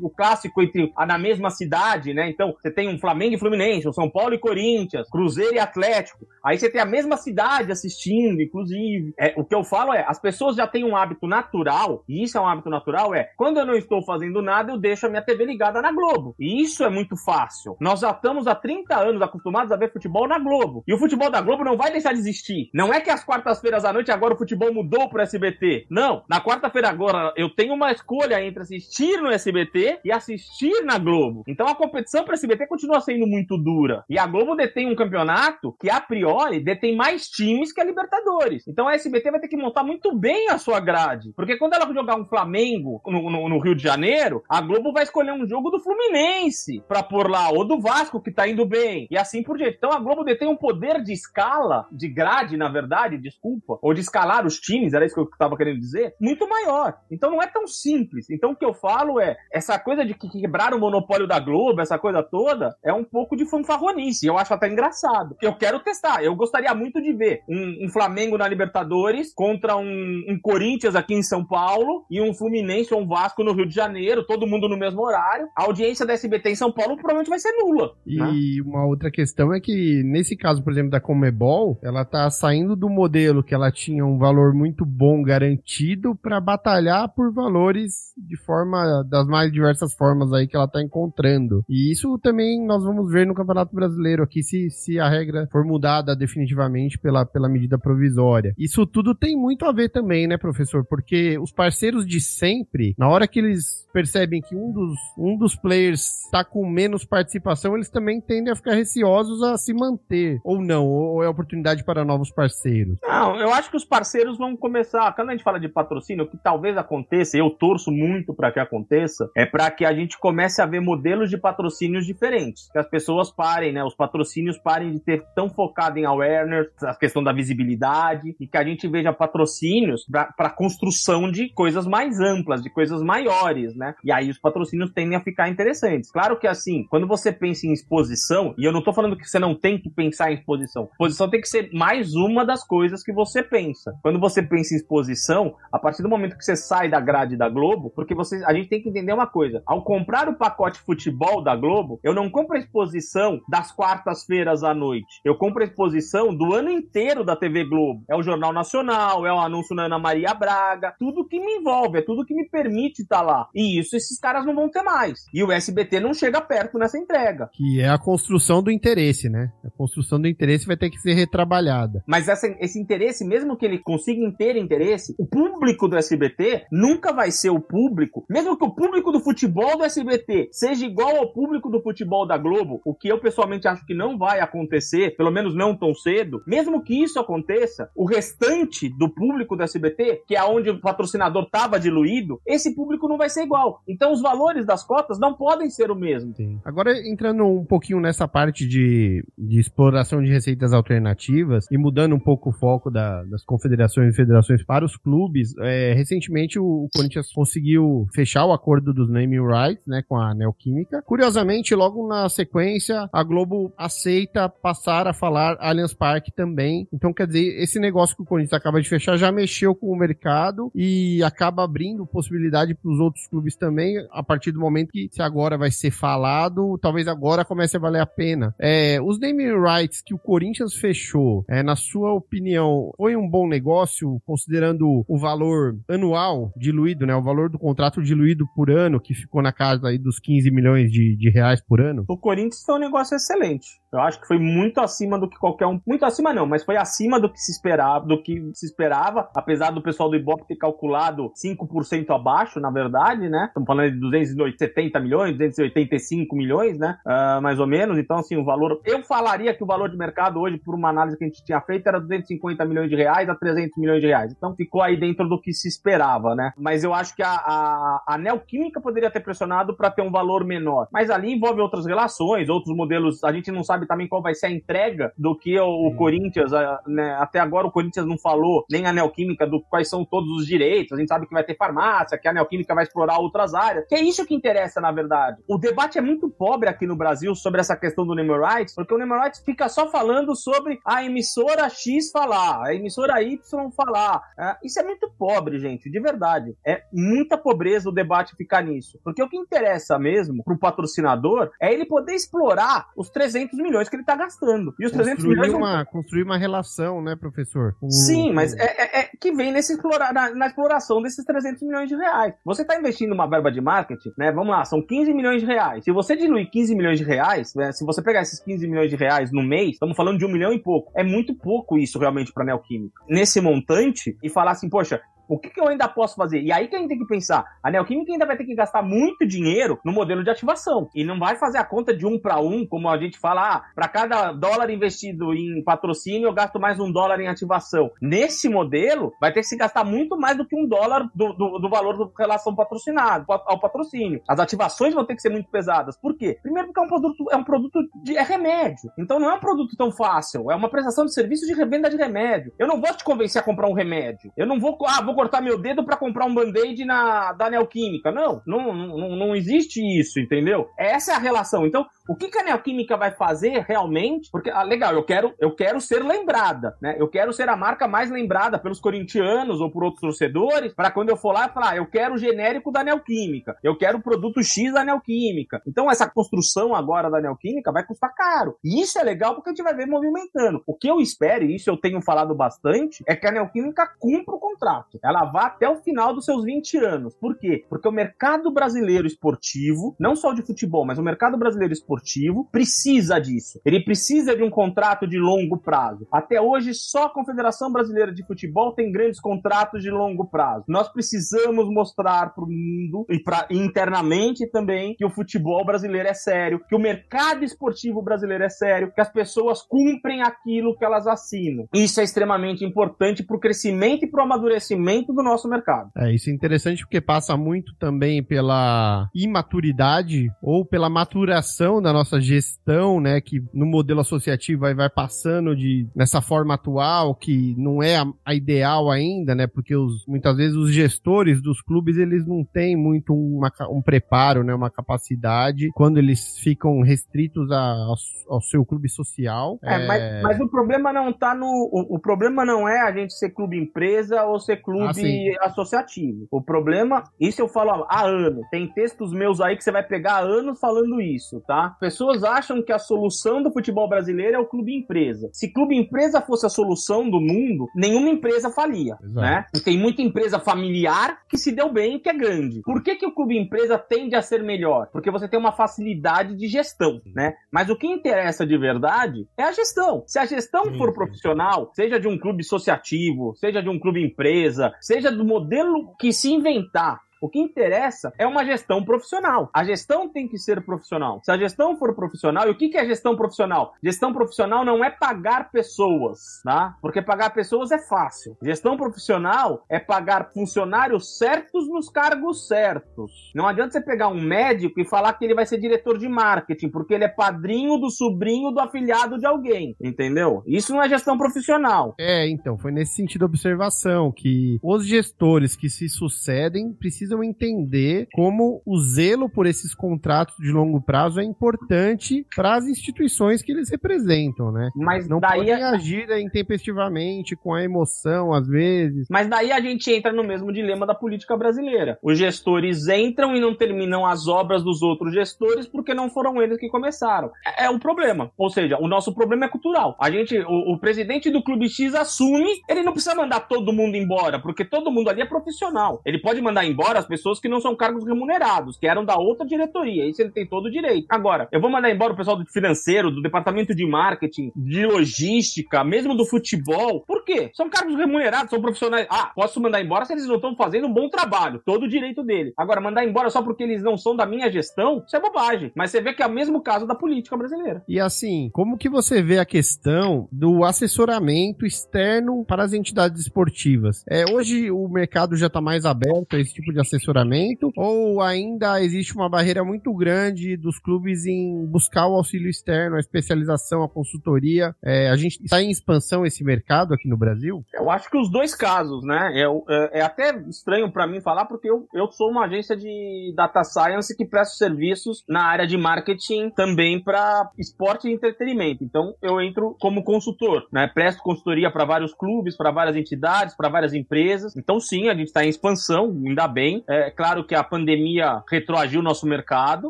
o 0.00 0.10
clássico 0.10 0.62
entre 0.62 0.92
na 1.06 1.18
mesma 1.18 1.50
cidade, 1.50 2.14
né? 2.14 2.28
Então, 2.28 2.54
você 2.60 2.70
tem 2.70 2.88
um 2.88 2.98
Flamengo 2.98 3.34
e 3.34 3.38
Fluminense, 3.38 3.88
um 3.88 3.92
São 3.92 4.08
Paulo 4.08 4.34
e 4.34 4.38
Corinthians, 4.38 5.08
Cruzeiro 5.10 5.54
e 5.54 5.58
Atlético. 5.58 6.26
Aí 6.44 6.58
você 6.58 6.70
tem 6.70 6.80
a 6.80 6.86
mesma 6.86 7.16
cidade 7.16 7.72
assistindo, 7.72 8.40
inclusive. 8.40 9.12
É, 9.18 9.34
o 9.36 9.44
que 9.44 9.54
eu 9.54 9.64
falo 9.64 9.92
é, 9.92 10.04
as 10.06 10.20
pessoas 10.20 10.56
já 10.56 10.66
têm 10.66 10.84
um 10.84 10.96
hábito 10.96 11.26
natural, 11.26 12.04
e 12.08 12.22
isso 12.22 12.36
é 12.36 12.40
um 12.40 12.46
hábito 12.46 12.70
natural 12.74 13.14
é, 13.14 13.30
quando 13.36 13.58
eu 13.58 13.66
não 13.66 13.74
estou 13.74 14.04
fazendo 14.04 14.42
nada, 14.42 14.72
eu 14.72 14.78
deixo 14.78 15.06
a 15.06 15.08
minha 15.08 15.22
TV 15.22 15.44
ligada 15.44 15.80
na 15.80 15.92
Globo. 15.92 16.34
E 16.38 16.62
isso 16.62 16.84
é 16.84 16.90
muito 16.90 17.16
fácil. 17.16 17.76
Nós 17.80 18.00
já 18.00 18.10
estamos 18.10 18.46
há 18.46 18.54
30 18.54 18.96
anos 18.96 19.22
acostumados 19.22 19.72
a 19.72 19.76
ver 19.76 19.92
futebol 19.92 20.28
na 20.28 20.38
Globo. 20.38 20.84
E 20.86 20.94
o 20.94 20.98
futebol 20.98 21.30
da 21.30 21.40
Globo 21.40 21.64
não 21.64 21.76
vai 21.76 21.90
deixar 21.90 22.12
de 22.12 22.18
existir. 22.18 22.70
Não 22.74 22.92
é 22.92 23.00
que 23.00 23.10
às 23.10 23.24
quartas-feiras 23.24 23.84
à 23.84 23.92
noite 23.92 24.10
agora 24.10 24.34
o 24.34 24.38
futebol 24.38 24.72
mudou 24.72 25.08
pro 25.08 25.22
SBT. 25.22 25.86
Não. 25.90 26.24
Na 26.28 26.40
quarta-feira 26.40 26.88
agora 26.88 27.32
eu 27.36 27.48
tenho 27.48 27.74
uma 27.74 27.92
escolha 27.92 28.42
entre 28.44 28.62
assistir 28.62 29.20
no 29.20 29.30
SBT 29.30 30.00
e 30.04 30.12
assistir 30.12 30.84
na 30.84 30.98
Globo. 30.98 31.44
Então 31.46 31.66
a 31.66 31.74
competição 31.74 32.24
para 32.24 32.34
SBT 32.34 32.66
continua 32.66 33.00
sendo 33.00 33.26
muito 33.26 33.56
dura. 33.56 34.04
E 34.08 34.18
a 34.18 34.26
Globo 34.26 34.54
detém 34.54 34.90
um 34.90 34.96
campeonato 34.96 35.74
que 35.80 35.90
a 35.90 36.00
priori 36.00 36.60
detém 36.60 36.96
mais 36.96 37.28
times 37.28 37.72
que 37.72 37.80
a 37.80 37.84
Libertadores. 37.84 38.66
Então 38.66 38.88
a 38.88 38.94
SBT 38.94 39.30
vai 39.30 39.40
ter 39.40 39.48
que 39.48 39.56
montar 39.56 39.82
muito 39.82 40.14
bem 40.16 40.48
a 40.50 40.58
sua 40.58 40.80
grade. 40.80 41.32
Porque 41.36 41.56
quando 41.56 41.74
ela 41.74 41.92
jogar 41.92 42.16
um 42.16 42.26
Flamengo 42.26 42.63
domingo 42.64 43.00
no, 43.06 43.30
no, 43.30 43.48
no, 43.48 43.58
Rio 43.58 43.74
de 43.74 43.82
Janeiro, 43.82 44.42
a 44.48 44.60
Globo 44.60 44.92
vai 44.92 45.02
escolher 45.02 45.32
um 45.32 45.46
jogo 45.46 45.70
do 45.70 45.80
Fluminense 45.80 46.82
pra 46.88 47.02
pôr 47.02 47.30
lá, 47.30 47.50
ou 47.50 47.64
do 47.66 47.80
Vasco, 47.80 48.20
que 48.20 48.32
tá 48.32 48.48
indo 48.48 48.66
bem, 48.66 49.06
e 49.10 49.18
assim 49.18 49.42
por 49.42 49.58
diante. 49.58 49.76
Então 49.76 49.92
a 49.92 49.98
Globo 49.98 50.24
detém 50.24 50.48
um 50.48 50.56
poder 50.56 51.02
de 51.02 51.12
escala, 51.12 51.86
de 51.92 52.08
grade, 52.08 52.56
na 52.56 52.68
verdade, 52.68 53.18
desculpa, 53.18 53.78
ou 53.82 53.92
de 53.92 54.00
escalar 54.00 54.46
os 54.46 54.58
times, 54.58 54.94
era 54.94 55.04
isso 55.04 55.14
que 55.14 55.20
eu 55.20 55.28
tava 55.38 55.56
querendo 55.56 55.78
dizer, 55.78 56.14
muito 56.20 56.48
maior. 56.48 56.94
Então 57.10 57.30
não 57.30 57.42
é 57.42 57.46
tão 57.46 57.66
simples. 57.66 58.28
Então 58.30 58.52
o 58.52 58.56
que 58.56 58.64
eu 58.64 58.74
falo 58.74 59.20
é, 59.20 59.36
essa 59.52 59.78
coisa 59.78 60.04
de 60.04 60.14
que 60.14 60.28
quebrar 60.28 60.72
o 60.72 60.80
monopólio 60.80 61.26
da 61.26 61.38
Globo, 61.38 61.80
essa 61.80 61.98
coisa 61.98 62.22
toda, 62.22 62.74
é 62.82 62.92
um 62.92 63.04
pouco 63.04 63.36
de 63.36 63.48
fanfarronice. 63.48 64.26
Eu 64.26 64.38
acho 64.38 64.54
até 64.54 64.68
engraçado. 64.68 65.36
Eu 65.40 65.56
quero 65.56 65.80
testar. 65.80 66.22
Eu 66.22 66.34
gostaria 66.34 66.74
muito 66.74 67.00
de 67.00 67.12
ver 67.12 67.42
um, 67.48 67.86
um 67.86 67.90
Flamengo 67.90 68.38
na 68.38 68.48
Libertadores 68.48 69.32
contra 69.34 69.76
um, 69.76 70.24
um 70.28 70.38
Corinthians 70.40 70.94
aqui 70.94 71.14
em 71.14 71.22
São 71.22 71.44
Paulo 71.44 72.04
e 72.10 72.20
um 72.20 72.32
Fluminense 72.34 72.53
Fluminense 72.54 72.94
ou 72.94 73.00
um 73.00 73.06
Vasco 73.06 73.42
no 73.42 73.52
Rio 73.52 73.66
de 73.66 73.74
Janeiro, 73.74 74.24
todo 74.24 74.46
mundo 74.46 74.68
no 74.68 74.76
mesmo 74.76 75.02
horário, 75.02 75.48
a 75.56 75.64
audiência 75.64 76.06
da 76.06 76.12
SBT 76.12 76.50
em 76.50 76.54
São 76.54 76.70
Paulo 76.70 76.94
provavelmente 76.94 77.28
vai 77.28 77.38
ser 77.38 77.52
nula. 77.58 77.94
E 78.06 78.16
né? 78.16 78.62
uma 78.64 78.86
outra 78.86 79.10
questão 79.10 79.52
é 79.52 79.60
que, 79.60 80.02
nesse 80.04 80.36
caso, 80.36 80.62
por 80.62 80.72
exemplo, 80.72 80.90
da 80.90 81.00
Comebol, 81.00 81.78
ela 81.82 82.04
tá 82.04 82.30
saindo 82.30 82.76
do 82.76 82.88
modelo 82.88 83.42
que 83.42 83.54
ela 83.54 83.72
tinha 83.72 84.04
um 84.04 84.18
valor 84.18 84.54
muito 84.54 84.84
bom 84.86 85.22
garantido 85.22 86.14
para 86.14 86.40
batalhar 86.40 87.12
por 87.12 87.32
valores 87.32 88.14
de 88.16 88.36
forma, 88.36 89.02
das 89.08 89.26
mais 89.26 89.52
diversas 89.52 89.94
formas 89.94 90.32
aí 90.32 90.46
que 90.46 90.56
ela 90.56 90.68
tá 90.68 90.80
encontrando. 90.80 91.64
E 91.68 91.90
isso 91.90 92.18
também 92.18 92.64
nós 92.64 92.84
vamos 92.84 93.10
ver 93.10 93.26
no 93.26 93.34
Campeonato 93.34 93.74
Brasileiro 93.74 94.22
aqui, 94.22 94.42
se, 94.42 94.70
se 94.70 95.00
a 95.00 95.08
regra 95.08 95.48
for 95.50 95.64
mudada 95.64 96.14
definitivamente 96.14 96.98
pela, 96.98 97.26
pela 97.26 97.48
medida 97.48 97.78
provisória. 97.78 98.54
Isso 98.56 98.86
tudo 98.86 99.14
tem 99.14 99.36
muito 99.36 99.64
a 99.64 99.72
ver 99.72 99.88
também, 99.88 100.26
né, 100.28 100.38
professor? 100.38 100.84
Porque 100.84 101.36
os 101.38 101.52
parceiros 101.52 102.06
de 102.06 102.20
100 102.20 102.43
sempre, 102.44 102.94
na 102.98 103.08
hora 103.08 103.26
que 103.26 103.38
eles 103.38 103.88
percebem 103.90 104.42
que 104.42 104.54
um 104.54 104.72
dos, 104.72 104.98
um 105.16 105.38
dos 105.38 105.54
players 105.54 106.24
está 106.24 106.44
com 106.44 106.68
menos 106.68 107.04
participação, 107.04 107.76
eles 107.76 107.88
também 107.88 108.20
tendem 108.20 108.52
a 108.52 108.56
ficar 108.56 108.74
receosos 108.74 109.40
a 109.42 109.56
se 109.56 109.72
manter. 109.72 110.40
Ou 110.44 110.60
não, 110.60 110.84
ou 110.84 111.22
é 111.22 111.28
oportunidade 111.28 111.84
para 111.84 112.04
novos 112.04 112.30
parceiros. 112.30 112.98
Não, 113.02 113.36
eu 113.36 113.52
acho 113.52 113.70
que 113.70 113.76
os 113.76 113.84
parceiros 113.84 114.36
vão 114.36 114.56
começar. 114.56 115.14
Quando 115.14 115.28
a 115.28 115.32
gente 115.32 115.44
fala 115.44 115.60
de 115.60 115.68
patrocínio, 115.68 116.24
o 116.24 116.28
que 116.28 116.36
talvez 116.36 116.76
aconteça, 116.76 117.38
eu 117.38 117.48
torço 117.48 117.90
muito 117.90 118.34
para 118.34 118.50
que 118.50 118.58
aconteça, 118.58 119.30
é 119.36 119.46
para 119.46 119.70
que 119.70 119.84
a 119.84 119.94
gente 119.94 120.18
comece 120.18 120.60
a 120.60 120.66
ver 120.66 120.80
modelos 120.80 121.30
de 121.30 121.38
patrocínios 121.38 122.04
diferentes. 122.04 122.68
Que 122.72 122.78
as 122.78 122.88
pessoas 122.88 123.30
parem, 123.30 123.72
né? 123.72 123.84
Os 123.84 123.94
patrocínios 123.94 124.58
parem 124.58 124.92
de 124.92 125.00
ter 125.00 125.24
tão 125.36 125.48
focado 125.48 125.98
em 125.98 126.04
awareness, 126.04 126.66
a 126.82 126.96
questão 126.96 127.22
da 127.22 127.32
visibilidade, 127.32 128.34
e 128.40 128.46
que 128.46 128.56
a 128.56 128.64
gente 128.64 128.88
veja 128.88 129.12
patrocínios 129.12 130.04
para 130.36 130.50
construção 130.50 131.30
de 131.30 131.48
coisas 131.50 131.86
mais 131.86 132.18
amplas 132.18 132.33
amplas, 132.34 132.62
de 132.62 132.70
coisas 132.70 133.02
maiores, 133.02 133.74
né? 133.76 133.94
E 134.04 134.12
aí 134.12 134.30
os 134.30 134.38
patrocínios 134.38 134.92
tendem 134.92 135.16
a 135.16 135.20
ficar 135.20 135.48
interessantes. 135.48 136.10
Claro 136.10 136.38
que 136.38 136.46
assim, 136.46 136.86
quando 136.88 137.06
você 137.06 137.32
pensa 137.32 137.66
em 137.66 137.72
exposição, 137.72 138.54
e 138.58 138.64
eu 138.64 138.72
não 138.72 138.82
tô 138.82 138.92
falando 138.92 139.16
que 139.16 139.28
você 139.28 139.38
não 139.38 139.54
tem 139.54 139.78
que 139.78 139.90
pensar 139.90 140.30
em 140.30 140.34
exposição, 140.34 140.88
exposição 140.92 141.30
tem 141.30 141.40
que 141.40 141.48
ser 141.48 141.70
mais 141.72 142.14
uma 142.14 142.44
das 142.44 142.66
coisas 142.66 143.02
que 143.02 143.12
você 143.12 143.42
pensa. 143.42 143.92
Quando 144.02 144.18
você 144.18 144.42
pensa 144.42 144.74
em 144.74 144.78
exposição, 144.78 145.54
a 145.72 145.78
partir 145.78 146.02
do 146.02 146.08
momento 146.08 146.36
que 146.36 146.44
você 146.44 146.56
sai 146.56 146.88
da 146.88 147.00
grade 147.00 147.36
da 147.36 147.48
Globo, 147.48 147.90
porque 147.94 148.14
você, 148.14 148.42
a 148.44 148.52
gente 148.52 148.68
tem 148.68 148.82
que 148.82 148.88
entender 148.88 149.12
uma 149.12 149.26
coisa, 149.26 149.62
ao 149.66 149.82
comprar 149.82 150.28
o 150.28 150.36
pacote 150.36 150.80
futebol 150.80 151.42
da 151.42 151.54
Globo, 151.54 152.00
eu 152.02 152.14
não 152.14 152.30
compro 152.30 152.56
a 152.56 152.60
exposição 152.60 153.40
das 153.48 153.72
quartas-feiras 153.72 154.62
à 154.62 154.74
noite. 154.74 155.20
Eu 155.24 155.36
compro 155.36 155.62
a 155.62 155.66
exposição 155.66 156.34
do 156.34 156.54
ano 156.54 156.70
inteiro 156.70 157.24
da 157.24 157.36
TV 157.36 157.64
Globo. 157.64 158.04
É 158.08 158.16
o 158.16 158.22
Jornal 158.22 158.52
Nacional, 158.52 159.26
é 159.26 159.32
o 159.32 159.38
anúncio 159.38 159.74
na 159.74 159.84
Ana 159.84 159.98
Maria 159.98 160.34
Braga, 160.34 160.94
tudo 160.98 161.26
que 161.26 161.38
me 161.38 161.56
envolve, 161.56 161.98
é 161.98 162.02
tudo 162.02 162.23
que 162.24 162.34
me 162.34 162.48
permite 162.48 163.02
estar 163.02 163.18
tá 163.18 163.22
lá. 163.22 163.48
E 163.54 163.78
isso 163.80 163.96
esses 163.96 164.18
caras 164.18 164.44
não 164.44 164.54
vão 164.54 164.68
ter 164.68 164.82
mais. 164.82 165.24
E 165.32 165.42
o 165.42 165.52
SBT 165.52 166.00
não 166.00 166.14
chega 166.14 166.40
perto 166.40 166.78
nessa 166.78 166.98
entrega. 166.98 167.48
Que 167.52 167.80
é 167.80 167.88
a 167.88 167.98
construção 167.98 168.62
do 168.62 168.70
interesse, 168.70 169.28
né? 169.28 169.52
A 169.64 169.70
construção 169.70 170.20
do 170.20 170.28
interesse 170.28 170.66
vai 170.66 170.76
ter 170.76 170.90
que 170.90 170.98
ser 170.98 171.14
retrabalhada. 171.14 172.02
Mas 172.06 172.28
essa, 172.28 172.46
esse 172.60 172.78
interesse, 172.78 173.24
mesmo 173.24 173.56
que 173.56 173.64
ele 173.64 173.78
consiga 173.78 174.24
ter 174.36 174.56
interesse, 174.56 175.14
o 175.18 175.26
público 175.26 175.88
do 175.88 175.96
SBT 175.96 176.66
nunca 176.70 177.12
vai 177.12 177.30
ser 177.30 177.50
o 177.50 177.60
público, 177.60 178.24
mesmo 178.28 178.56
que 178.56 178.64
o 178.64 178.74
público 178.74 179.12
do 179.12 179.20
futebol 179.20 179.76
do 179.76 179.84
SBT 179.84 180.48
seja 180.52 180.86
igual 180.86 181.16
ao 181.16 181.32
público 181.32 181.70
do 181.70 181.82
futebol 181.82 182.26
da 182.26 182.38
Globo, 182.38 182.80
o 182.84 182.94
que 182.94 183.08
eu 183.08 183.20
pessoalmente 183.20 183.68
acho 183.68 183.84
que 183.86 183.94
não 183.94 184.16
vai 184.16 184.40
acontecer, 184.40 185.16
pelo 185.16 185.30
menos 185.30 185.54
não 185.54 185.76
tão 185.76 185.94
cedo, 185.94 186.42
mesmo 186.46 186.82
que 186.82 187.02
isso 187.02 187.18
aconteça, 187.18 187.90
o 187.94 188.06
restante 188.06 188.88
do 188.88 189.08
público 189.08 189.56
do 189.56 189.62
SBT, 189.62 190.22
que 190.26 190.36
é 190.36 190.44
onde 190.44 190.70
o 190.70 190.80
patrocinador 190.80 191.44
estava 191.44 191.78
diluído, 191.78 192.04
esse 192.46 192.74
público 192.74 193.08
não 193.08 193.16
vai 193.16 193.28
ser 193.28 193.42
igual. 193.44 193.82
Então 193.88 194.12
os 194.12 194.20
valores 194.20 194.66
das 194.66 194.84
cotas 194.84 195.18
não 195.18 195.34
podem 195.34 195.70
ser 195.70 195.90
o 195.90 195.96
mesmo. 195.96 196.34
Sim. 196.34 196.60
Agora, 196.64 196.96
entrando 197.06 197.44
um 197.44 197.64
pouquinho 197.64 198.00
nessa 198.00 198.26
parte 198.28 198.66
de, 198.66 199.24
de 199.36 199.60
exploração 199.60 200.22
de 200.22 200.30
receitas 200.30 200.72
alternativas 200.72 201.66
e 201.70 201.78
mudando 201.78 202.14
um 202.14 202.20
pouco 202.20 202.50
o 202.50 202.52
foco 202.52 202.90
da, 202.90 203.22
das 203.24 203.44
confederações 203.44 204.12
e 204.12 204.16
federações 204.16 204.64
para 204.64 204.84
os 204.84 204.96
clubes, 204.96 205.54
é, 205.58 205.92
recentemente 205.94 206.58
o, 206.58 206.88
Corinthians 206.94 207.32
conseguiu 207.32 208.06
fechar 208.14 208.44
o 208.46 208.52
acordo 208.52 208.92
dos 208.92 209.10
naming 209.10 209.46
rights, 209.46 209.86
né, 209.86 210.02
com 210.08 210.16
a 210.16 210.34
Neoquímica. 210.34 211.02
Curiosamente, 211.02 211.74
logo 211.74 212.06
na 212.06 212.28
sequência, 212.28 213.08
a 213.12 213.22
Globo 213.22 213.72
aceita 213.76 214.48
passar 214.48 215.06
a 215.06 215.14
falar 215.14 215.56
Allianz 215.60 215.94
Parque 215.94 216.32
também. 216.32 216.88
Então, 216.92 217.12
quer 217.12 217.26
dizer, 217.26 217.60
esse 217.60 217.78
negócio 217.78 218.16
que 218.16 218.22
o 218.22 218.26
Corinthians 218.26 218.52
acaba 218.52 218.80
de 218.80 218.88
fechar 218.88 219.16
já 219.16 219.30
mexeu 219.32 219.74
com 219.74 219.88
o 219.88 219.96
mercado 219.96 220.70
e 220.74 221.22
acaba 221.22 221.64
abrindo 221.64 222.03
possibilidade 222.06 222.74
para 222.74 222.90
os 222.90 223.00
outros 223.00 223.26
clubes 223.26 223.56
também, 223.56 223.96
a 224.10 224.22
partir 224.22 224.52
do 224.52 224.60
momento 224.60 224.90
que 224.92 225.08
se 225.10 225.22
agora 225.22 225.56
vai 225.56 225.70
ser 225.70 225.90
falado, 225.90 226.78
talvez 226.80 227.08
agora 227.08 227.44
comece 227.44 227.76
a 227.76 227.80
valer 227.80 228.00
a 228.00 228.06
pena. 228.06 228.54
É, 228.60 229.00
os 229.02 229.18
naming 229.18 229.54
rights 229.60 230.02
que 230.04 230.14
o 230.14 230.18
Corinthians 230.18 230.74
fechou, 230.74 231.44
é, 231.48 231.62
na 231.62 231.76
sua 231.76 232.12
opinião, 232.12 232.92
foi 232.96 233.16
um 233.16 233.28
bom 233.28 233.48
negócio, 233.48 234.20
considerando 234.26 235.04
o 235.06 235.18
valor 235.18 235.76
anual 235.88 236.52
diluído, 236.56 237.06
né? 237.06 237.14
O 237.14 237.22
valor 237.22 237.50
do 237.50 237.58
contrato 237.58 238.02
diluído 238.02 238.46
por 238.54 238.70
ano, 238.70 239.00
que 239.00 239.14
ficou 239.14 239.42
na 239.42 239.52
casa 239.52 239.88
aí 239.88 239.98
dos 239.98 240.18
15 240.18 240.50
milhões 240.50 240.90
de, 240.90 241.16
de 241.16 241.30
reais 241.30 241.60
por 241.60 241.80
ano? 241.80 242.04
O 242.08 242.16
Corinthians 242.16 242.62
foi 242.64 242.76
um 242.76 242.80
negócio 242.80 243.16
excelente. 243.16 243.66
Eu 243.92 244.00
acho 244.00 244.20
que 244.20 244.26
foi 244.26 244.38
muito 244.38 244.80
acima 244.80 245.18
do 245.18 245.28
que 245.28 245.38
qualquer 245.38 245.66
um. 245.66 245.80
Muito 245.86 246.04
acima 246.04 246.32
não, 246.32 246.46
mas 246.46 246.64
foi 246.64 246.76
acima 246.76 247.20
do 247.20 247.32
que 247.32 247.38
se 247.38 247.52
esperava, 247.52 248.04
do 248.04 248.20
que 248.20 248.50
se 248.52 248.66
esperava, 248.66 249.30
apesar 249.34 249.70
do 249.70 249.82
pessoal 249.82 250.10
do 250.10 250.16
Ibope 250.16 250.48
ter 250.48 250.56
calculado 250.56 251.32
5% 251.32 251.83
abaixo, 252.12 252.60
na 252.60 252.70
verdade, 252.70 253.28
né? 253.28 253.46
Estamos 253.48 253.66
falando 253.66 253.92
de 253.92 254.00
270 254.00 255.00
milhões, 255.00 255.32
285 255.36 256.36
milhões, 256.36 256.78
né? 256.78 256.98
Uh, 257.06 257.42
mais 257.42 257.60
ou 257.60 257.66
menos. 257.66 257.98
Então, 257.98 258.18
assim, 258.18 258.36
o 258.36 258.44
valor. 258.44 258.80
Eu 258.84 259.02
falaria 259.02 259.54
que 259.54 259.62
o 259.62 259.66
valor 259.66 259.88
de 259.88 259.96
mercado 259.96 260.40
hoje, 260.40 260.58
por 260.58 260.74
uma 260.74 260.88
análise 260.88 261.16
que 261.16 261.24
a 261.24 261.28
gente 261.28 261.44
tinha 261.44 261.60
feito, 261.60 261.86
era 261.86 262.00
250 262.00 262.64
milhões 262.64 262.90
de 262.90 262.96
reais 262.96 263.28
a 263.28 263.34
300 263.34 263.76
milhões 263.78 264.00
de 264.00 264.06
reais. 264.06 264.32
Então, 264.36 264.54
ficou 264.54 264.82
aí 264.82 264.96
dentro 264.98 265.28
do 265.28 265.40
que 265.40 265.52
se 265.52 265.68
esperava, 265.68 266.34
né? 266.34 266.52
Mas 266.56 266.84
eu 266.84 266.92
acho 266.92 267.14
que 267.14 267.22
a, 267.22 267.32
a, 267.32 268.02
a 268.06 268.18
Neoquímica 268.18 268.80
poderia 268.80 269.10
ter 269.10 269.20
pressionado 269.20 269.76
para 269.76 269.90
ter 269.90 270.02
um 270.02 270.10
valor 270.10 270.44
menor. 270.44 270.88
Mas 270.92 271.10
ali 271.10 271.32
envolve 271.32 271.60
outras 271.60 271.86
relações, 271.86 272.48
outros 272.48 272.74
modelos. 272.76 273.22
A 273.24 273.32
gente 273.32 273.50
não 273.50 273.62
sabe 273.62 273.86
também 273.86 274.08
qual 274.08 274.22
vai 274.22 274.34
ser 274.34 274.46
a 274.46 274.50
entrega 274.50 275.12
do 275.16 275.36
que 275.36 275.58
o, 275.58 275.94
Corinthians, 275.94 276.52
né, 276.86 277.16
até 277.18 277.38
agora 277.38 277.66
o 277.66 277.70
Corinthians 277.70 278.06
não 278.06 278.18
falou, 278.18 278.64
nem 278.70 278.86
a 278.86 278.92
Neoquímica, 278.92 279.46
do 279.46 279.60
quais 279.60 279.88
são 279.88 280.04
todos 280.04 280.30
os 280.38 280.46
direitos. 280.46 280.92
A 280.92 280.96
gente 280.96 281.08
sabe 281.08 281.26
que 281.26 281.34
vai 281.34 281.44
ter 281.44 281.56
farmácia, 281.56 281.73
que 282.18 282.28
a 282.28 282.32
Neoquímica 282.32 282.74
vai 282.74 282.84
explorar 282.84 283.18
outras 283.18 283.54
áreas. 283.54 283.86
Que 283.88 283.94
é 283.94 284.00
isso 284.00 284.26
que 284.26 284.34
interessa, 284.34 284.80
na 284.80 284.92
verdade. 284.92 285.42
O 285.48 285.58
debate 285.58 285.98
é 285.98 286.00
muito 286.00 286.28
pobre 286.28 286.68
aqui 286.68 286.86
no 286.86 286.96
Brasil 286.96 287.34
sobre 287.34 287.60
essa 287.60 287.76
questão 287.76 288.06
do 288.06 288.14
name 288.14 288.32
rights, 288.32 288.74
porque 288.74 288.94
o 288.94 288.98
name 288.98 289.12
rights 289.12 289.42
fica 289.44 289.68
só 289.68 289.90
falando 289.90 290.34
sobre 290.34 290.78
a 290.84 291.04
emissora 291.04 291.68
X 291.68 292.10
falar, 292.10 292.64
a 292.64 292.74
emissora 292.74 293.22
Y 293.22 293.38
falar. 293.76 294.22
É, 294.38 294.56
isso 294.64 294.80
é 294.80 294.82
muito 294.82 295.10
pobre, 295.18 295.58
gente, 295.58 295.90
de 295.90 296.00
verdade. 296.00 296.56
É 296.66 296.82
muita 296.92 297.36
pobreza 297.36 297.88
o 297.88 297.92
debate 297.92 298.36
ficar 298.36 298.62
nisso. 298.62 298.98
Porque 299.02 299.22
o 299.22 299.28
que 299.28 299.36
interessa 299.36 299.98
mesmo 299.98 300.42
pro 300.44 300.58
patrocinador 300.58 301.50
é 301.60 301.72
ele 301.72 301.86
poder 301.86 302.14
explorar 302.14 302.88
os 302.96 303.10
300 303.10 303.58
milhões 303.58 303.88
que 303.88 303.96
ele 303.96 304.02
está 304.02 304.16
gastando. 304.16 304.74
E 304.78 304.86
os 304.86 304.92
construir 304.92 305.16
300 305.16 305.24
milhões. 305.24 305.54
Uma, 305.54 305.84
Construir 305.84 306.22
uma 306.22 306.36
relação, 306.36 307.02
né, 307.02 307.16
professor? 307.16 307.74
Sim, 307.88 308.32
mas 308.32 308.54
é, 308.54 308.64
é, 308.64 309.00
é, 309.00 309.10
que 309.20 309.32
vem 309.32 309.52
nesse 309.52 309.74
explorar, 309.74 310.12
na, 310.12 310.34
na, 310.34 310.46
exploração 310.46 311.02
desses 311.02 311.24
300 311.24 311.62
milhões 311.64 311.88
de 311.88 311.96
reais. 311.96 312.34
Você 312.44 312.62
está 312.62 312.78
investindo 312.78 313.12
uma 313.12 313.28
verba 313.28 313.50
de 313.50 313.60
marketing, 313.60 314.12
né? 314.18 314.30
Vamos 314.30 314.50
lá, 314.50 314.64
são 314.64 314.80
15 314.80 315.12
milhões 315.12 315.40
de 315.40 315.46
reais. 315.46 315.84
Se 315.84 315.92
você 315.92 316.16
diluir 316.16 316.50
15 316.50 316.74
milhões 316.74 316.98
de 316.98 317.04
reais, 317.04 317.54
né, 317.54 317.72
se 317.72 317.84
você 317.84 318.02
pegar 318.02 318.22
esses 318.22 318.40
15 318.40 318.66
milhões 318.68 318.90
de 318.90 318.96
reais 318.96 319.32
no 319.32 319.42
mês, 319.42 319.70
estamos 319.70 319.96
falando 319.96 320.18
de 320.18 320.24
um 320.24 320.32
milhão 320.32 320.52
e 320.52 320.58
pouco. 320.58 320.92
É 320.96 321.02
muito 321.02 321.34
pouco 321.34 321.78
isso 321.78 321.98
realmente 321.98 322.32
para 322.32 322.44
Neoquímica. 322.44 323.02
Nesse 323.08 323.40
montante, 323.40 324.16
e 324.22 324.28
falar 324.28 324.52
assim, 324.52 324.68
poxa, 324.68 325.00
o 325.28 325.38
que, 325.38 325.50
que, 325.50 325.60
eu 325.60 325.68
ainda 325.68 325.88
posso 325.88 326.16
fazer? 326.16 326.40
E 326.40 326.52
aí 326.52 326.68
que 326.68 326.76
a 326.76 326.78
gente 326.78 326.88
tem 326.88 326.98
que 326.98 327.06
pensar. 327.06 327.44
A 327.62 327.70
Neoquímica 327.70 328.12
ainda 328.12 328.26
vai 328.26 328.36
ter 328.36 328.44
que 328.44 328.54
gastar 328.54 328.82
muito 328.82 329.26
dinheiro 329.26 329.78
no 329.84 329.92
modelo 329.92 330.22
de 330.22 330.30
ativação. 330.30 330.88
E 330.94 331.04
não 331.04 331.18
vai 331.18 331.36
fazer 331.36 331.58
a 331.58 331.64
conta 331.64 331.96
de 331.96 332.06
um 332.06 332.18
para 332.18 332.40
um, 332.40 332.66
como 332.66 332.88
a 332.88 332.98
gente 332.98 333.18
fala, 333.18 333.56
ah, 333.56 333.64
para 333.74 333.88
cada 333.88 334.32
dólar 334.32 334.70
investido 334.70 335.34
em 335.34 335.62
patrocínio, 335.62 336.28
eu 336.28 336.32
gasto 336.32 336.60
mais 336.60 336.78
um 336.78 336.90
dólar 336.90 337.20
em 337.20 337.28
ativação. 337.28 337.90
Nesse 338.00 338.48
modelo, 338.48 339.12
vai 339.20 339.32
ter 339.32 339.40
que 339.40 339.46
se 339.46 339.56
gastar 339.56 339.84
muito 339.84 340.16
mais 340.16 340.36
do 340.36 340.46
que 340.46 340.56
um 340.56 340.66
dólar 340.66 341.08
do, 341.14 341.32
do, 341.32 341.58
do 341.58 341.68
valor 341.68 341.96
da 341.98 342.10
relação 342.18 342.54
patrocinado 342.54 343.26
ao 343.28 343.60
patrocínio. 343.60 344.20
As 344.28 344.38
ativações 344.38 344.94
vão 344.94 345.04
ter 345.04 345.14
que 345.14 345.22
ser 345.22 345.30
muito 345.30 345.50
pesadas. 345.50 345.96
Por 345.96 346.16
quê? 346.16 346.38
Primeiro 346.42 346.68
porque 346.68 346.80
é 346.80 346.82
um 346.82 346.88
produto, 346.88 347.30
é 347.30 347.36
um 347.36 347.44
produto 347.44 347.78
de 348.02 348.16
é 348.16 348.22
remédio. 348.22 348.90
Então 348.98 349.18
não 349.18 349.30
é 349.30 349.34
um 349.34 349.40
produto 349.40 349.76
tão 349.76 349.90
fácil. 349.90 350.50
É 350.50 350.54
uma 350.54 350.68
prestação 350.68 351.04
de 351.04 351.14
serviço 351.14 351.46
de 351.46 351.54
revenda 351.54 351.88
de 351.88 351.96
remédio. 351.96 352.52
Eu 352.58 352.66
não 352.66 352.80
vou 352.80 352.92
te 352.94 353.04
convencer 353.04 353.40
a 353.40 353.44
comprar 353.44 353.68
um 353.68 353.72
remédio. 353.72 354.32
Eu 354.36 354.46
não 354.46 354.58
vou, 354.58 354.76
ah, 354.86 355.02
vou 355.02 355.13
vou 355.14 355.22
cortar 355.22 355.40
meu 355.40 355.56
dedo 355.56 355.84
para 355.84 355.96
comprar 355.96 356.26
um 356.26 356.34
band-aid 356.34 356.84
na 356.84 357.32
da 357.32 357.48
Neoquímica. 357.48 358.10
Não, 358.10 358.42
não, 358.44 358.74
não, 358.74 359.16
não 359.16 359.36
existe 359.36 359.80
isso, 359.80 360.18
entendeu? 360.18 360.68
Essa 360.76 361.12
é 361.12 361.14
a 361.14 361.18
relação. 361.18 361.64
Então, 361.64 361.86
o 362.08 362.16
que, 362.16 362.28
que 362.28 362.38
a 362.38 362.42
Neoquímica 362.42 362.96
vai 362.96 363.12
fazer 363.12 363.64
realmente? 363.66 364.28
Porque, 364.30 364.50
ah, 364.50 364.62
legal, 364.62 364.92
eu 364.92 365.04
quero, 365.04 365.32
eu 365.38 365.54
quero 365.54 365.80
ser 365.80 366.02
lembrada, 366.02 366.76
né? 366.82 366.96
Eu 366.98 367.08
quero 367.08 367.32
ser 367.32 367.48
a 367.48 367.56
marca 367.56 367.86
mais 367.88 368.10
lembrada 368.10 368.58
pelos 368.58 368.80
corintianos 368.80 369.60
ou 369.60 369.70
por 369.70 369.84
outros 369.84 370.00
torcedores, 370.00 370.74
para 370.74 370.90
quando 370.90 371.08
eu 371.08 371.16
for 371.16 371.32
lá 371.32 371.48
falar, 371.48 371.70
ah, 371.70 371.76
eu 371.76 371.86
quero 371.86 372.14
o 372.14 372.18
genérico 372.18 372.70
da 372.70 372.84
Neoquímica, 372.84 373.56
eu 373.62 373.76
quero 373.76 373.98
o 373.98 374.02
produto 374.02 374.42
X 374.42 374.72
da 374.72 374.84
Neoquímica. 374.84 375.62
Então, 375.66 375.90
essa 375.90 376.08
construção 376.08 376.74
agora 376.74 377.10
da 377.10 377.20
Neoquímica 377.20 377.72
vai 377.72 377.86
custar 377.86 378.14
caro. 378.14 378.56
E 378.62 378.82
isso 378.82 378.98
é 378.98 379.02
legal 379.02 379.34
porque 379.34 379.50
a 379.50 379.52
gente 379.52 379.64
vai 379.64 379.74
ver 379.74 379.86
movimentando. 379.86 380.62
O 380.66 380.76
que 380.76 380.88
eu 380.88 381.00
espero, 381.00 381.44
e 381.44 381.56
isso 381.56 381.70
eu 381.70 381.76
tenho 381.76 382.02
falado 382.02 382.34
bastante, 382.34 383.02
é 383.06 383.14
que 383.14 383.26
a 383.26 383.32
Neoquímica 383.32 383.88
cumpra 383.98 384.34
o 384.34 384.38
contrato. 384.38 384.98
Ela 385.04 385.24
vá 385.24 385.46
até 385.46 385.68
o 385.68 385.76
final 385.76 386.14
dos 386.14 386.24
seus 386.24 386.44
20 386.44 386.78
anos. 386.78 387.14
Por 387.14 387.38
quê? 387.38 387.64
Porque 387.68 387.88
o 387.88 387.92
mercado 387.92 388.52
brasileiro 388.52 389.06
esportivo, 389.06 389.94
não 390.00 390.16
só 390.16 390.32
de 390.32 390.42
futebol, 390.42 390.86
mas 390.86 390.98
o 390.98 391.02
mercado 391.02 391.38
brasileiro 391.38 391.72
esportivo, 391.72 391.84
esportivo 391.94 392.48
precisa 392.50 393.18
disso. 393.18 393.60
Ele 393.64 393.84
precisa 393.84 394.36
de 394.36 394.42
um 394.42 394.50
contrato 394.50 395.06
de 395.06 395.18
longo 395.18 395.58
prazo. 395.58 396.06
Até 396.12 396.40
hoje, 396.40 396.72
só 396.74 397.04
a 397.04 397.12
Confederação 397.12 397.70
Brasileira 397.70 398.12
de 398.12 398.24
Futebol 398.26 398.72
tem 398.74 398.90
grandes 398.90 399.20
contratos 399.20 399.82
de 399.82 399.90
longo 399.90 400.28
prazo. 400.28 400.64
Nós 400.68 400.88
precisamos 400.92 401.68
mostrar 401.68 402.34
para 402.34 402.44
o 402.44 402.48
mundo 402.48 403.06
e 403.10 403.18
pra, 403.18 403.46
internamente 403.50 404.48
também 404.50 404.94
que 404.96 405.04
o 405.04 405.10
futebol 405.10 405.64
brasileiro 405.64 406.08
é 406.08 406.14
sério, 406.14 406.60
que 406.68 406.74
o 406.74 406.78
mercado 406.78 407.44
esportivo 407.44 408.02
brasileiro 408.02 408.44
é 408.44 408.48
sério, 408.48 408.92
que 408.92 409.00
as 409.00 409.12
pessoas 409.12 409.62
cumprem 409.62 410.22
aquilo 410.22 410.76
que 410.76 410.84
elas 410.84 411.06
assinam. 411.06 411.66
Isso 411.74 412.00
é 412.00 412.04
extremamente 412.04 412.64
importante 412.64 413.22
para 413.22 413.36
o 413.36 413.40
crescimento 413.40 414.04
e 414.04 414.10
para 414.10 414.20
o 414.20 414.24
amadurecimento 414.24 414.84
do 415.02 415.22
nosso 415.22 415.48
mercado. 415.48 415.90
É, 415.96 416.14
isso 416.14 416.30
é 416.30 416.32
interessante 416.32 416.82
porque 416.82 417.00
passa 417.00 417.36
muito 417.36 417.74
também 417.76 418.22
pela 418.22 419.08
imaturidade 419.14 420.30
ou 420.42 420.64
pela 420.64 420.88
maturação 420.88 421.80
da 421.80 421.92
nossa 421.92 422.20
gestão, 422.20 423.00
né, 423.00 423.20
que 423.20 423.42
no 423.52 423.66
modelo 423.66 424.00
associativo 424.00 424.66
aí 424.66 424.74
vai 424.74 424.90
passando 424.90 425.56
de 425.56 425.86
nessa 425.94 426.20
forma 426.20 426.54
atual 426.54 427.14
que 427.14 427.54
não 427.56 427.82
é 427.82 427.96
a, 427.96 428.04
a 428.24 428.34
ideal 428.34 428.90
ainda, 428.90 429.34
né, 429.34 429.46
porque 429.46 429.74
os, 429.74 430.06
muitas 430.06 430.36
vezes 430.36 430.56
os 430.56 430.72
gestores 430.72 431.40
dos 431.42 431.60
clubes 431.60 431.96
eles 431.96 432.26
não 432.26 432.44
têm 432.44 432.76
muito 432.76 433.14
uma, 433.14 433.50
um 433.70 433.82
preparo, 433.82 434.42
né, 434.42 434.54
uma 434.54 434.70
capacidade 434.70 435.70
quando 435.74 435.98
eles 435.98 436.38
ficam 436.38 436.80
restritos 436.82 437.50
a, 437.50 437.60
ao, 437.60 437.94
ao, 438.28 438.40
seu 438.40 438.64
clube 438.64 438.88
social. 438.88 439.58
É, 439.62 439.74
é... 439.74 439.86
Mas, 439.86 440.22
mas, 440.22 440.40
o 440.40 440.48
problema 440.48 440.92
não 440.92 441.12
tá 441.12 441.34
no, 441.34 441.46
o, 441.46 441.96
o, 441.96 441.98
problema 441.98 442.44
não 442.44 442.68
é 442.68 442.80
a 442.80 442.92
gente 442.92 443.14
ser 443.14 443.30
clube 443.30 443.58
empresa 443.58 444.24
ou 444.24 444.38
ser 444.38 444.58
clube 444.58 444.83
ah, 444.86 445.46
associativo. 445.46 446.26
O 446.30 446.42
problema, 446.42 447.04
isso 447.20 447.40
eu 447.40 447.48
falo 447.48 447.86
há 447.88 448.04
anos. 448.04 448.46
Tem 448.50 448.66
textos 448.66 449.12
meus 449.12 449.40
aí 449.40 449.56
que 449.56 449.64
você 449.64 449.72
vai 449.72 449.82
pegar 449.82 450.14
há 450.14 450.20
anos 450.20 450.58
falando 450.58 451.00
isso, 451.00 451.42
tá? 451.46 451.76
Pessoas 451.80 452.24
acham 452.24 452.62
que 452.62 452.72
a 452.72 452.78
solução 452.78 453.42
do 453.42 453.52
futebol 453.52 453.88
brasileiro 453.88 454.36
é 454.36 454.38
o 454.38 454.46
clube 454.46 454.74
empresa. 454.74 455.28
Se 455.32 455.52
clube 455.52 455.76
empresa 455.76 456.20
fosse 456.20 456.46
a 456.46 456.48
solução 456.50 457.08
do 457.08 457.20
mundo, 457.20 457.66
nenhuma 457.74 458.08
empresa 458.08 458.50
falia, 458.50 458.96
Exato. 459.02 459.20
né? 459.20 459.46
Tem 459.64 459.78
muita 459.78 460.02
empresa 460.02 460.38
familiar 460.38 461.18
que 461.28 461.38
se 461.38 461.52
deu 461.52 461.72
bem, 461.72 461.98
que 461.98 462.08
é 462.08 462.14
grande. 462.14 462.60
Por 462.62 462.82
que, 462.82 462.96
que 462.96 463.06
o 463.06 463.14
clube 463.14 463.38
empresa 463.38 463.78
tende 463.78 464.14
a 464.14 464.22
ser 464.22 464.42
melhor? 464.42 464.88
Porque 464.92 465.10
você 465.10 465.28
tem 465.28 465.38
uma 465.38 465.52
facilidade 465.52 466.36
de 466.36 466.46
gestão, 466.48 467.00
né? 467.14 467.34
Mas 467.50 467.70
o 467.70 467.76
que 467.76 467.86
interessa 467.86 468.46
de 468.46 468.56
verdade 468.58 469.26
é 469.36 469.44
a 469.44 469.52
gestão. 469.52 470.04
Se 470.06 470.18
a 470.18 470.26
gestão 470.26 470.64
sim, 470.64 470.78
for 470.78 470.88
sim. 470.88 470.94
profissional, 470.94 471.70
seja 471.74 471.98
de 471.98 472.08
um 472.08 472.18
clube 472.18 472.42
associativo, 472.42 473.34
seja 473.36 473.62
de 473.62 473.68
um 473.68 473.78
clube 473.78 474.04
empresa, 474.04 474.72
seja 474.80 475.10
do 475.10 475.24
modelo 475.24 475.94
que 475.96 476.12
se 476.12 476.32
inventar, 476.32 477.00
o 477.20 477.28
que 477.28 477.38
interessa 477.38 478.12
é 478.18 478.26
uma 478.26 478.44
gestão 478.44 478.84
profissional. 478.84 479.50
A 479.52 479.64
gestão 479.64 480.08
tem 480.08 480.28
que 480.28 480.38
ser 480.38 480.62
profissional. 480.64 481.20
Se 481.24 481.30
a 481.30 481.38
gestão 481.38 481.76
for 481.76 481.94
profissional, 481.94 482.46
e 482.46 482.50
o 482.50 482.56
que 482.56 482.76
é 482.76 482.84
gestão 482.84 483.16
profissional? 483.16 483.74
Gestão 483.82 484.12
profissional 484.12 484.64
não 484.64 484.84
é 484.84 484.90
pagar 484.90 485.50
pessoas, 485.50 486.40
tá? 486.44 486.76
Porque 486.80 487.00
pagar 487.00 487.30
pessoas 487.30 487.70
é 487.70 487.78
fácil. 487.78 488.36
Gestão 488.42 488.76
profissional 488.76 489.64
é 489.68 489.78
pagar 489.78 490.30
funcionários 490.32 491.18
certos 491.18 491.68
nos 491.68 491.88
cargos 491.88 492.46
certos. 492.46 493.32
Não 493.34 493.46
adianta 493.46 493.72
você 493.72 493.80
pegar 493.80 494.08
um 494.08 494.20
médico 494.20 494.80
e 494.80 494.88
falar 494.88 495.12
que 495.14 495.24
ele 495.24 495.34
vai 495.34 495.46
ser 495.46 495.58
diretor 495.58 495.98
de 495.98 496.08
marketing, 496.08 496.68
porque 496.68 496.94
ele 496.94 497.04
é 497.04 497.08
padrinho 497.08 497.78
do 497.78 497.90
sobrinho 497.90 498.50
do 498.50 498.60
afiliado 498.60 499.18
de 499.18 499.26
alguém, 499.26 499.76
entendeu? 499.80 500.42
Isso 500.46 500.72
não 500.72 500.82
é 500.82 500.88
gestão 500.88 501.16
profissional. 501.16 501.94
É, 501.98 502.28
então, 502.28 502.58
foi 502.58 502.72
nesse 502.72 502.94
sentido 502.94 503.22
a 503.22 503.26
observação 503.26 504.12
que 504.12 504.58
os 504.62 504.86
gestores 504.86 505.56
que 505.56 505.68
se 505.68 505.88
sucedem 505.88 506.72
precisam 506.72 507.03
precisam 507.04 507.22
entender 507.22 508.08
como 508.12 508.62
o 508.64 508.78
zelo 508.78 509.28
por 509.28 509.46
esses 509.46 509.74
contratos 509.74 510.36
de 510.38 510.50
longo 510.50 510.80
prazo 510.80 511.20
é 511.20 511.24
importante 511.24 512.26
para 512.34 512.54
as 512.54 512.66
instituições 512.66 513.42
que 513.42 513.52
eles 513.52 513.70
representam, 513.70 514.50
né? 514.50 514.70
Mas 514.74 515.08
Não 515.08 515.20
daí 515.20 515.38
podem 515.38 515.52
agir 515.52 516.10
intempestivamente, 516.18 517.36
com 517.36 517.52
a 517.52 517.62
emoção, 517.62 518.32
às 518.32 518.48
vezes. 518.48 519.06
Mas 519.10 519.28
daí 519.28 519.52
a 519.52 519.60
gente 519.60 519.90
entra 519.92 520.12
no 520.12 520.24
mesmo 520.24 520.52
dilema 520.52 520.86
da 520.86 520.94
política 520.94 521.36
brasileira. 521.36 521.98
Os 522.02 522.18
gestores 522.18 522.88
entram 522.88 523.36
e 523.36 523.40
não 523.40 523.54
terminam 523.54 524.06
as 524.06 524.26
obras 524.26 524.62
dos 524.62 524.82
outros 524.82 525.12
gestores 525.12 525.66
porque 525.66 525.92
não 525.92 526.08
foram 526.08 526.40
eles 526.40 526.58
que 526.58 526.68
começaram. 526.68 527.30
É, 527.44 527.66
é 527.66 527.70
um 527.70 527.78
problema. 527.78 528.30
Ou 528.38 528.48
seja, 528.48 528.78
o 528.80 528.88
nosso 528.88 529.14
problema 529.14 529.46
é 529.46 529.48
cultural. 529.48 529.96
A 530.00 530.10
gente, 530.10 530.38
o, 530.38 530.74
o 530.74 530.78
presidente 530.78 531.30
do 531.30 531.42
Clube 531.42 531.68
X 531.68 531.94
assume, 531.94 532.62
ele 532.68 532.82
não 532.82 532.92
precisa 532.92 533.14
mandar 533.14 533.40
todo 533.40 533.72
mundo 533.72 533.96
embora, 533.96 534.40
porque 534.40 534.64
todo 534.64 534.90
mundo 534.90 535.10
ali 535.10 535.20
é 535.20 535.26
profissional. 535.26 536.00
Ele 536.04 536.20
pode 536.20 536.40
mandar 536.40 536.64
embora 536.64 536.93
as 536.98 537.06
pessoas 537.06 537.40
que 537.40 537.48
não 537.48 537.60
são 537.60 537.76
cargos 537.76 538.04
remunerados, 538.04 538.76
que 538.76 538.86
eram 538.86 539.04
da 539.04 539.16
outra 539.16 539.46
diretoria. 539.46 540.08
Isso 540.08 540.22
ele 540.22 540.30
tem 540.30 540.46
todo 540.46 540.66
o 540.66 540.70
direito. 540.70 541.06
Agora, 541.08 541.48
eu 541.52 541.60
vou 541.60 541.70
mandar 541.70 541.90
embora 541.90 542.12
o 542.12 542.16
pessoal 542.16 542.36
do 542.36 542.46
financeiro, 542.46 543.10
do 543.10 543.22
departamento 543.22 543.74
de 543.74 543.86
marketing, 543.86 544.52
de 544.54 544.86
logística, 544.86 545.84
mesmo 545.84 546.14
do 546.14 546.24
futebol. 546.24 547.04
Por 547.06 547.24
quê? 547.24 547.50
São 547.54 547.68
cargos 547.68 547.96
remunerados, 547.96 548.50
são 548.50 548.60
profissionais. 548.60 549.06
Ah, 549.10 549.30
posso 549.34 549.60
mandar 549.60 549.82
embora 549.82 550.04
se 550.04 550.12
eles 550.12 550.26
não 550.26 550.36
estão 550.36 550.56
fazendo 550.56 550.86
um 550.86 550.92
bom 550.92 551.08
trabalho. 551.08 551.60
Todo 551.64 551.84
o 551.84 551.88
direito 551.88 552.22
dele. 552.22 552.52
Agora, 552.56 552.80
mandar 552.80 553.04
embora 553.04 553.30
só 553.30 553.42
porque 553.42 553.62
eles 553.62 553.82
não 553.82 553.96
são 553.96 554.16
da 554.16 554.26
minha 554.26 554.50
gestão, 554.50 555.02
isso 555.06 555.16
é 555.16 555.20
bobagem. 555.20 555.72
Mas 555.74 555.90
você 555.90 556.00
vê 556.00 556.12
que 556.12 556.22
é 556.22 556.26
o 556.26 556.32
mesmo 556.32 556.62
caso 556.62 556.86
da 556.86 556.94
política 556.94 557.36
brasileira. 557.36 557.82
E 557.88 558.00
assim, 558.00 558.50
como 558.52 558.78
que 558.78 558.88
você 558.88 559.22
vê 559.22 559.38
a 559.38 559.44
questão 559.44 560.28
do 560.30 560.64
assessoramento 560.64 561.66
externo 561.66 562.44
para 562.44 562.64
as 562.64 562.72
entidades 562.72 563.20
esportivas? 563.20 564.04
É, 564.08 564.24
hoje 564.32 564.70
o 564.70 564.88
mercado 564.88 565.36
já 565.36 565.46
está 565.46 565.60
mais 565.60 565.84
aberto 565.84 566.36
a 566.36 566.40
esse 566.40 566.54
tipo 566.54 566.72
de 566.72 566.80
assessoramento 566.84 567.70
ou 567.76 568.20
ainda 568.20 568.80
existe 568.80 569.14
uma 569.14 569.28
barreira 569.28 569.64
muito 569.64 569.92
grande 569.94 570.56
dos 570.56 570.78
clubes 570.78 571.26
em 571.26 571.66
buscar 571.66 572.06
o 572.06 572.14
auxílio 572.14 572.48
externo, 572.48 572.96
a 572.96 573.00
especialização, 573.00 573.82
a 573.82 573.88
consultoria? 573.88 574.74
É, 574.82 575.10
a 575.10 575.16
gente 575.16 575.42
está 575.42 575.60
em 575.60 575.70
expansão 575.70 576.24
esse 576.24 576.44
mercado 576.44 576.94
aqui 576.94 577.08
no 577.08 577.16
Brasil? 577.16 577.64
Eu 577.72 577.90
acho 577.90 578.10
que 578.10 578.16
os 578.16 578.30
dois 578.30 578.54
casos, 578.54 579.04
né? 579.04 579.32
É, 579.34 579.44
é, 579.44 580.00
é 580.00 580.02
até 580.02 580.38
estranho 580.48 580.90
para 580.90 581.06
mim 581.06 581.20
falar 581.20 581.46
porque 581.46 581.68
eu, 581.68 581.86
eu 581.94 582.10
sou 582.12 582.30
uma 582.30 582.44
agência 582.44 582.76
de 582.76 583.32
data 583.36 583.62
science 583.64 584.16
que 584.16 584.24
presta 584.24 584.56
serviços 584.56 585.24
na 585.28 585.44
área 585.44 585.66
de 585.66 585.76
marketing 585.76 586.50
também 586.50 587.02
para 587.02 587.50
esporte 587.58 588.08
e 588.08 588.12
entretenimento. 588.12 588.84
Então 588.84 589.14
eu 589.22 589.40
entro 589.40 589.76
como 589.80 590.04
consultor, 590.04 590.66
né? 590.72 590.86
Presto 590.92 591.22
consultoria 591.22 591.70
para 591.70 591.84
vários 591.84 592.12
clubes, 592.14 592.56
para 592.56 592.70
várias 592.70 592.96
entidades, 592.96 593.56
para 593.56 593.68
várias 593.68 593.94
empresas. 593.94 594.56
Então 594.56 594.80
sim, 594.80 595.08
a 595.08 595.14
gente 595.14 595.28
está 595.28 595.44
em 595.44 595.48
expansão, 595.48 596.10
ainda 596.26 596.46
bem. 596.48 596.73
É 596.88 597.10
claro 597.10 597.44
que 597.44 597.54
a 597.54 597.62
pandemia 597.62 598.42
retroagiu 598.50 599.00
o 599.00 599.02
nosso 599.02 599.26
mercado, 599.26 599.88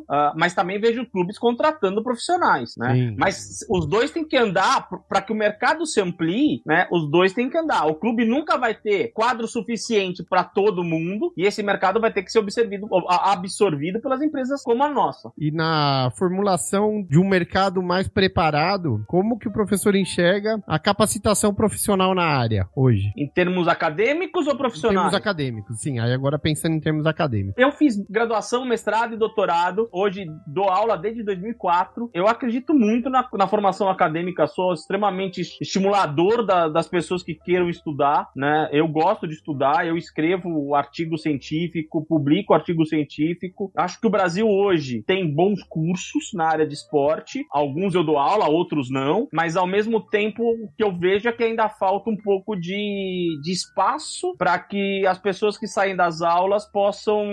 uh, 0.00 0.32
mas 0.36 0.54
também 0.54 0.80
vejo 0.80 1.06
clubes 1.06 1.38
contratando 1.38 2.02
profissionais, 2.02 2.74
né? 2.76 2.94
Sim. 2.94 3.16
Mas 3.18 3.60
os 3.70 3.86
dois 3.86 4.10
têm 4.10 4.26
que 4.26 4.36
andar 4.36 4.88
para 5.08 5.22
que 5.22 5.32
o 5.32 5.36
mercado 5.36 5.86
se 5.86 6.00
amplie, 6.00 6.62
né? 6.66 6.86
Os 6.90 7.10
dois 7.10 7.32
têm 7.32 7.48
que 7.48 7.58
andar. 7.58 7.86
O 7.86 7.94
clube 7.94 8.24
nunca 8.24 8.56
vai 8.56 8.74
ter 8.74 9.12
quadro 9.12 9.46
suficiente 9.46 10.22
para 10.22 10.44
todo 10.44 10.84
mundo 10.84 11.32
e 11.36 11.44
esse 11.44 11.62
mercado 11.62 12.00
vai 12.00 12.12
ter 12.12 12.22
que 12.22 12.30
ser 12.30 12.40
absorvido, 12.40 12.88
absorvido 13.08 14.00
pelas 14.00 14.22
empresas 14.22 14.62
como 14.62 14.82
a 14.82 14.88
nossa. 14.88 15.30
E 15.38 15.50
na 15.50 16.10
formulação 16.16 17.02
de 17.08 17.18
um 17.18 17.28
mercado 17.28 17.82
mais 17.82 18.08
preparado, 18.08 19.04
como 19.06 19.38
que 19.38 19.48
o 19.48 19.52
professor 19.52 19.94
enxerga 19.94 20.62
a 20.66 20.78
capacitação 20.78 21.54
profissional 21.54 22.14
na 22.14 22.24
área 22.24 22.68
hoje? 22.74 23.12
Em 23.16 23.28
termos 23.28 23.68
acadêmicos 23.68 24.46
ou 24.46 24.56
profissionais? 24.56 24.96
Em 24.96 25.10
termos 25.10 25.14
acadêmicos, 25.14 25.80
sim. 25.80 25.98
Aí 25.98 26.12
agora 26.12 26.38
pensando 26.38 26.73
em 26.74 26.80
termos 26.80 27.06
acadêmicos. 27.06 27.54
Eu 27.56 27.72
fiz 27.72 27.96
graduação, 28.08 28.64
mestrado 28.64 29.14
e 29.14 29.18
doutorado. 29.18 29.88
Hoje 29.92 30.26
dou 30.46 30.68
aula 30.68 30.96
desde 30.96 31.22
2004. 31.22 32.10
Eu 32.12 32.26
acredito 32.26 32.74
muito 32.74 33.08
na, 33.08 33.28
na 33.34 33.46
formação 33.46 33.88
acadêmica. 33.88 34.46
Sou 34.46 34.72
extremamente 34.72 35.40
estimulador 35.60 36.44
da, 36.44 36.68
das 36.68 36.88
pessoas 36.88 37.22
que 37.22 37.34
queiram 37.34 37.68
estudar, 37.68 38.30
né? 38.34 38.68
Eu 38.72 38.88
gosto 38.88 39.26
de 39.26 39.34
estudar. 39.34 39.86
Eu 39.86 39.96
escrevo 39.96 40.74
artigo 40.74 41.16
científico, 41.16 42.04
publico 42.04 42.54
artigo 42.54 42.84
científico. 42.84 43.70
Acho 43.76 44.00
que 44.00 44.06
o 44.06 44.10
Brasil 44.10 44.48
hoje 44.48 45.02
tem 45.06 45.32
bons 45.32 45.62
cursos 45.62 46.32
na 46.34 46.46
área 46.46 46.66
de 46.66 46.74
esporte. 46.74 47.44
Alguns 47.50 47.94
eu 47.94 48.04
dou 48.04 48.18
aula, 48.18 48.48
outros 48.48 48.90
não. 48.90 49.28
Mas 49.32 49.56
ao 49.56 49.66
mesmo 49.66 50.00
tempo, 50.00 50.42
que 50.76 50.82
eu 50.82 50.96
vejo 50.96 51.28
é 51.28 51.32
que 51.32 51.44
ainda 51.44 51.68
falta 51.68 52.10
um 52.10 52.16
pouco 52.16 52.56
de, 52.56 53.38
de 53.42 53.52
espaço 53.52 54.34
para 54.36 54.58
que 54.58 55.06
as 55.06 55.18
pessoas 55.18 55.58
que 55.58 55.66
saem 55.66 55.96
das 55.96 56.22
aulas 56.22 56.63
possam 56.70 57.24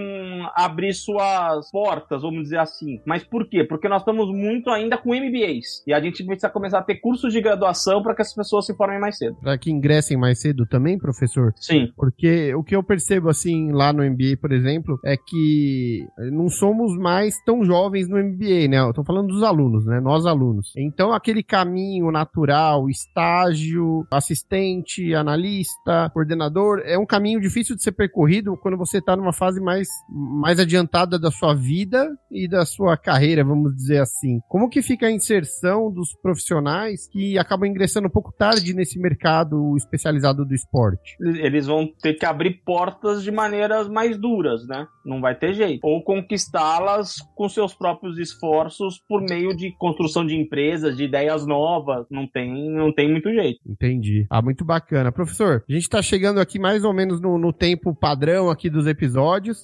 abrir 0.55 0.93
suas 0.93 1.69
portas, 1.71 2.21
vamos 2.21 2.43
dizer 2.43 2.59
assim. 2.59 2.99
Mas 3.05 3.23
por 3.23 3.47
quê? 3.47 3.63
Porque 3.63 3.87
nós 3.87 4.01
estamos 4.01 4.27
muito 4.27 4.69
ainda 4.69 4.97
com 4.97 5.15
MBAs. 5.15 5.83
E 5.85 5.93
a 5.93 5.99
gente 5.99 6.23
precisa 6.25 6.49
começar 6.49 6.79
a 6.79 6.83
ter 6.83 6.95
cursos 6.95 7.33
de 7.33 7.41
graduação 7.41 8.01
para 8.01 8.15
que 8.15 8.21
as 8.21 8.33
pessoas 8.33 8.65
se 8.65 8.75
formem 8.75 8.99
mais 8.99 9.17
cedo. 9.17 9.35
Para 9.41 9.57
que 9.57 9.71
ingressem 9.71 10.17
mais 10.17 10.39
cedo 10.41 10.65
também, 10.65 10.97
professor? 10.97 11.53
Sim. 11.55 11.91
Porque 11.95 12.53
o 12.55 12.63
que 12.63 12.75
eu 12.75 12.83
percebo, 12.83 13.29
assim, 13.29 13.71
lá 13.71 13.93
no 13.93 14.03
MBA, 14.03 14.37
por 14.39 14.51
exemplo, 14.51 14.99
é 15.03 15.15
que 15.17 16.05
não 16.31 16.49
somos 16.49 16.97
mais 16.97 17.35
tão 17.43 17.63
jovens 17.63 18.07
no 18.07 18.17
MBA, 18.17 18.67
né? 18.69 18.79
Eu 18.79 18.93
tô 18.93 19.03
falando 19.03 19.27
dos 19.27 19.43
alunos, 19.43 19.85
né? 19.85 19.99
Nós 19.99 20.25
alunos. 20.25 20.71
Então, 20.77 21.13
aquele 21.13 21.43
caminho 21.43 22.11
natural, 22.11 22.89
estágio, 22.89 24.05
assistente, 24.11 25.13
analista, 25.13 26.09
coordenador, 26.13 26.81
é 26.85 26.97
um 26.97 27.05
caminho 27.05 27.39
difícil 27.39 27.75
de 27.75 27.83
ser 27.83 27.91
percorrido 27.91 28.57
quando 28.57 28.77
você 28.77 28.97
está 28.97 29.15
numa 29.21 29.33
fase 29.33 29.61
mais, 29.61 29.87
mais 30.09 30.59
adiantada 30.59 31.17
da 31.17 31.31
sua 31.31 31.53
vida 31.53 32.09
e 32.29 32.47
da 32.47 32.65
sua 32.65 32.97
carreira, 32.97 33.43
vamos 33.43 33.75
dizer 33.75 34.01
assim. 34.01 34.39
Como 34.49 34.69
que 34.69 34.81
fica 34.81 35.07
a 35.07 35.11
inserção 35.11 35.91
dos 35.91 36.13
profissionais 36.21 37.07
que 37.07 37.37
acabam 37.37 37.69
ingressando 37.69 38.07
um 38.07 38.11
pouco 38.11 38.33
tarde 38.33 38.73
nesse 38.73 38.99
mercado 38.99 39.75
especializado 39.77 40.45
do 40.45 40.53
esporte? 40.53 41.15
Eles 41.19 41.67
vão 41.67 41.87
ter 42.01 42.15
que 42.15 42.25
abrir 42.25 42.61
portas 42.65 43.23
de 43.23 43.31
maneiras 43.31 43.87
mais 43.87 44.17
duras, 44.17 44.65
né? 44.67 44.87
Não 45.05 45.21
vai 45.21 45.35
ter 45.35 45.53
jeito. 45.53 45.79
Ou 45.83 46.03
conquistá-las 46.03 47.15
com 47.35 47.47
seus 47.47 47.73
próprios 47.73 48.17
esforços 48.17 49.01
por 49.07 49.21
meio 49.21 49.55
de 49.55 49.75
construção 49.77 50.25
de 50.25 50.35
empresas, 50.35 50.97
de 50.97 51.03
ideias 51.03 51.45
novas. 51.45 52.05
Não 52.09 52.27
tem, 52.27 52.69
não 52.71 52.93
tem 52.93 53.09
muito 53.09 53.31
jeito. 53.31 53.59
Entendi. 53.67 54.25
Ah, 54.29 54.41
muito 54.41 54.65
bacana. 54.65 55.11
Professor, 55.11 55.63
a 55.67 55.73
gente 55.73 55.83
está 55.83 56.01
chegando 56.01 56.39
aqui 56.39 56.59
mais 56.59 56.83
ou 56.83 56.93
menos 56.93 57.21
no, 57.21 57.37
no 57.37 57.53
tempo 57.53 57.93
padrão 57.93 58.49
aqui 58.49 58.69
dos 58.69 58.87
episódios. 58.87 59.10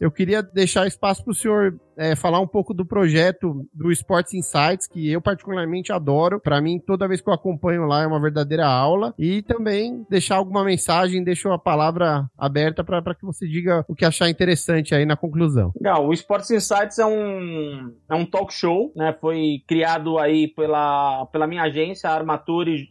Eu 0.01 0.12
queria 0.12 0.41
deixar 0.41 0.88
espaço 0.88 1.23
para 1.23 1.31
o 1.31 1.36
senhor 1.36 1.79
é, 1.97 2.15
falar 2.15 2.39
um 2.39 2.47
pouco 2.47 2.73
do 2.73 2.86
projeto 2.86 3.67
do 3.73 3.91
Sports 3.91 4.33
Insights, 4.33 4.88
que 4.88 5.12
eu 5.12 5.21
particularmente 5.21 5.91
adoro. 5.91 6.39
Para 6.39 6.62
mim, 6.62 6.79
toda 6.79 7.07
vez 7.07 7.21
que 7.21 7.29
eu 7.29 7.33
acompanho 7.33 7.86
lá 7.86 8.03
é 8.03 8.07
uma 8.07 8.21
verdadeira 8.21 8.65
aula. 8.65 9.13
E 9.17 9.41
também 9.41 10.05
deixar 10.10 10.36
alguma 10.36 10.63
mensagem, 10.63 11.23
deixo 11.23 11.49
a 11.49 11.60
palavra 11.60 12.29
aberta 12.38 12.83
para 12.83 13.15
que 13.15 13.25
você 13.25 13.47
diga 13.47 13.83
o 13.88 13.95
que 13.95 14.05
achar 14.05 14.29
interessante 14.29 14.93
aí 14.93 15.05
na 15.05 15.15
conclusão. 15.15 15.71
Legal, 15.75 16.07
o 16.07 16.13
Sports 16.13 16.51
Insights 16.51 16.99
é 16.99 17.05
um, 17.05 17.93
é 18.10 18.15
um 18.15 18.25
talk 18.25 18.53
show, 18.53 18.91
né? 18.95 19.15
Foi 19.19 19.62
criado 19.67 20.19
aí 20.19 20.47
pela, 20.47 21.25
pela 21.27 21.47
minha 21.47 21.63
agência, 21.63 22.10
a 22.10 22.27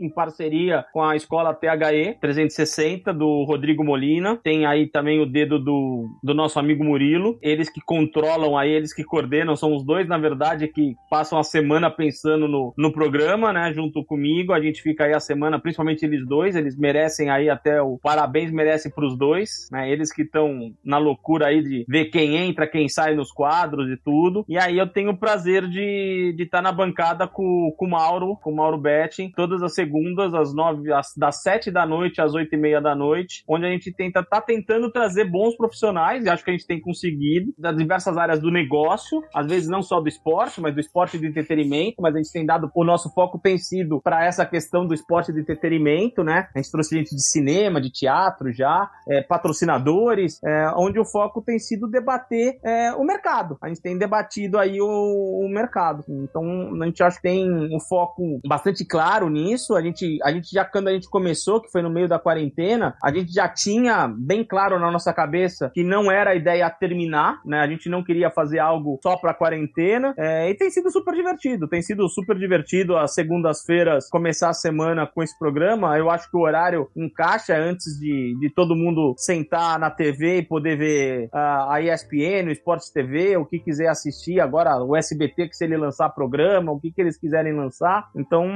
em 0.00 0.10
parceria 0.10 0.84
com 0.92 1.02
a 1.02 1.16
escola 1.16 1.54
THE 1.54 2.18
360 2.20 3.12
do 3.12 3.44
Rodrigo 3.44 3.84
Molina. 3.84 4.38
Tem 4.42 4.66
aí 4.66 4.86
também 4.86 5.20
o 5.20 5.26
dedo 5.26 5.58
do, 5.58 6.08
do 6.22 6.34
nosso 6.34 6.58
amigo 6.58 6.84
Murilo. 6.84 7.38
Eles 7.40 7.70
que 7.70 7.80
controlam 7.80 8.56
aí, 8.56 8.70
eles 8.70 8.92
que 8.96 9.04
coordenam, 9.04 9.54
são 9.54 9.76
os 9.76 9.84
dois, 9.84 10.08
na 10.08 10.16
verdade, 10.16 10.66
que 10.68 10.94
passam 11.10 11.38
a 11.38 11.44
semana 11.44 11.90
pensando 11.90 12.48
no, 12.48 12.72
no 12.76 12.90
programa, 12.90 13.52
né, 13.52 13.72
junto 13.72 14.02
comigo. 14.04 14.52
A 14.52 14.60
gente 14.60 14.82
fica 14.82 15.04
aí 15.04 15.12
a 15.12 15.20
semana, 15.20 15.60
principalmente 15.60 16.04
eles 16.04 16.26
dois, 16.26 16.56
eles 16.56 16.76
merecem 16.76 17.30
aí 17.30 17.50
até 17.50 17.80
o 17.80 17.98
parabéns 18.02 18.50
merecem 18.50 18.90
pros 18.90 19.16
dois, 19.16 19.68
né, 19.70 19.90
eles 19.90 20.12
que 20.12 20.22
estão 20.22 20.72
na 20.82 20.96
loucura 20.96 21.48
aí 21.48 21.62
de 21.62 21.84
ver 21.88 22.06
quem 22.06 22.36
entra, 22.36 22.66
quem 22.66 22.88
sai 22.88 23.14
nos 23.14 23.30
quadros 23.30 23.88
e 23.90 23.96
tudo. 24.02 24.44
E 24.48 24.58
aí 24.58 24.78
eu 24.78 24.86
tenho 24.86 25.10
o 25.10 25.16
prazer 25.16 25.68
de 25.68 26.34
estar 26.38 26.58
tá 26.58 26.62
na 26.62 26.72
bancada 26.72 27.28
com, 27.28 27.72
com 27.76 27.86
o 27.86 27.90
Mauro, 27.90 28.36
com 28.36 28.50
o 28.50 28.56
Mauro 28.56 28.78
Betting, 28.78 29.30
todas 29.36 29.62
as 29.62 29.74
segundas, 29.74 30.32
às 30.32 30.54
nove, 30.54 30.90
às, 30.92 31.08
das 31.16 31.42
sete 31.42 31.70
da 31.70 31.84
noite 31.84 32.20
às 32.20 32.34
oito 32.34 32.54
e 32.54 32.58
meia 32.58 32.80
da 32.80 32.94
noite, 32.94 33.44
onde 33.46 33.66
a 33.66 33.70
gente 33.70 33.92
tenta, 33.92 34.22
tá 34.22 34.40
tentando 34.40 34.90
trazer 34.90 35.24
bons 35.24 35.54
profissionais, 35.54 36.24
e 36.24 36.30
acho 36.30 36.42
que 36.42 36.50
a 36.50 36.54
gente 36.54 36.66
tem 36.66 36.80
conseguido, 36.80 37.52
das 37.58 37.76
diversas 37.76 38.16
áreas 38.16 38.40
do 38.40 38.50
negócio 38.50 38.85
negócio, 38.86 39.22
às 39.34 39.46
vezes 39.46 39.68
não 39.68 39.82
só 39.82 40.00
do 40.00 40.08
esporte, 40.08 40.60
mas 40.60 40.74
do 40.74 40.80
esporte 40.80 41.18
de 41.18 41.26
entretenimento, 41.26 42.00
mas 42.00 42.14
a 42.14 42.18
gente 42.18 42.32
tem 42.32 42.46
dado, 42.46 42.70
o 42.74 42.84
nosso 42.84 43.12
foco 43.12 43.38
tem 43.38 43.58
sido 43.58 44.00
para 44.00 44.24
essa 44.24 44.46
questão 44.46 44.86
do 44.86 44.94
esporte 44.94 45.32
de 45.32 45.40
entretenimento, 45.40 46.22
né? 46.22 46.48
A 46.54 46.58
gente 46.58 46.70
trouxe 46.70 46.96
gente 46.96 47.14
de 47.14 47.22
cinema, 47.22 47.80
de 47.80 47.90
teatro 47.90 48.52
já, 48.52 48.88
é, 49.08 49.22
patrocinadores, 49.22 50.40
é, 50.44 50.70
onde 50.76 50.98
o 50.98 51.04
foco 51.04 51.42
tem 51.42 51.58
sido 51.58 51.88
debater 51.88 52.58
é, 52.64 52.92
o 52.92 53.04
mercado. 53.04 53.58
A 53.60 53.68
gente 53.68 53.82
tem 53.82 53.98
debatido 53.98 54.58
aí 54.58 54.80
o, 54.80 54.86
o, 54.86 55.48
mercado. 55.48 56.04
Então, 56.08 56.42
a 56.80 56.86
gente 56.86 57.02
acha 57.02 57.16
que 57.16 57.22
tem 57.22 57.50
um 57.50 57.80
foco 57.80 58.40
bastante 58.46 58.84
claro 58.84 59.28
nisso. 59.28 59.74
A 59.74 59.82
gente, 59.82 60.18
a 60.22 60.30
gente 60.30 60.50
já, 60.52 60.64
quando 60.64 60.88
a 60.88 60.92
gente 60.92 61.08
começou, 61.08 61.60
que 61.60 61.70
foi 61.70 61.82
no 61.82 61.90
meio 61.90 62.08
da 62.08 62.18
quarentena, 62.18 62.94
a 63.02 63.12
gente 63.12 63.32
já 63.32 63.48
tinha 63.48 64.08
bem 64.08 64.44
claro 64.44 64.78
na 64.78 64.90
nossa 64.90 65.12
cabeça 65.12 65.70
que 65.74 65.82
não 65.82 66.10
era 66.10 66.30
a 66.30 66.34
ideia 66.34 66.68
terminar, 66.70 67.40
né? 67.44 67.60
A 67.60 67.66
gente 67.66 67.88
não 67.88 68.04
queria 68.04 68.30
fazer 68.30 68.58
algo 68.58 68.75
só 69.02 69.16
para 69.16 69.34
quarentena. 69.34 70.14
É, 70.18 70.50
e 70.50 70.54
tem 70.54 70.70
sido 70.70 70.90
super 70.90 71.14
divertido. 71.14 71.68
Tem 71.68 71.82
sido 71.82 72.08
super 72.08 72.36
divertido 72.36 72.96
as 72.96 73.14
segundas-feiras 73.14 74.08
começar 74.08 74.50
a 74.50 74.54
semana 74.54 75.06
com 75.06 75.22
esse 75.22 75.36
programa. 75.38 75.96
Eu 75.98 76.10
acho 76.10 76.30
que 76.30 76.36
o 76.36 76.40
horário 76.40 76.88
encaixa 76.96 77.56
antes 77.56 77.98
de, 77.98 78.36
de 78.38 78.50
todo 78.54 78.76
mundo 78.76 79.14
sentar 79.16 79.78
na 79.78 79.90
TV 79.90 80.38
e 80.38 80.42
poder 80.42 80.76
ver 80.76 81.26
uh, 81.26 81.70
a 81.70 81.80
ESPN, 81.80 82.48
o 82.48 82.52
Esporte 82.52 82.92
TV, 82.92 83.36
o 83.36 83.46
que 83.46 83.58
quiser 83.58 83.88
assistir. 83.88 84.40
Agora, 84.40 84.82
o 84.82 84.96
SBT, 84.96 85.48
que 85.48 85.56
se 85.56 85.64
ele 85.64 85.76
lançar 85.76 86.10
programa, 86.10 86.72
o 86.72 86.80
que, 86.80 86.90
que 86.90 87.00
eles 87.00 87.18
quiserem 87.18 87.54
lançar. 87.54 88.08
Então, 88.16 88.46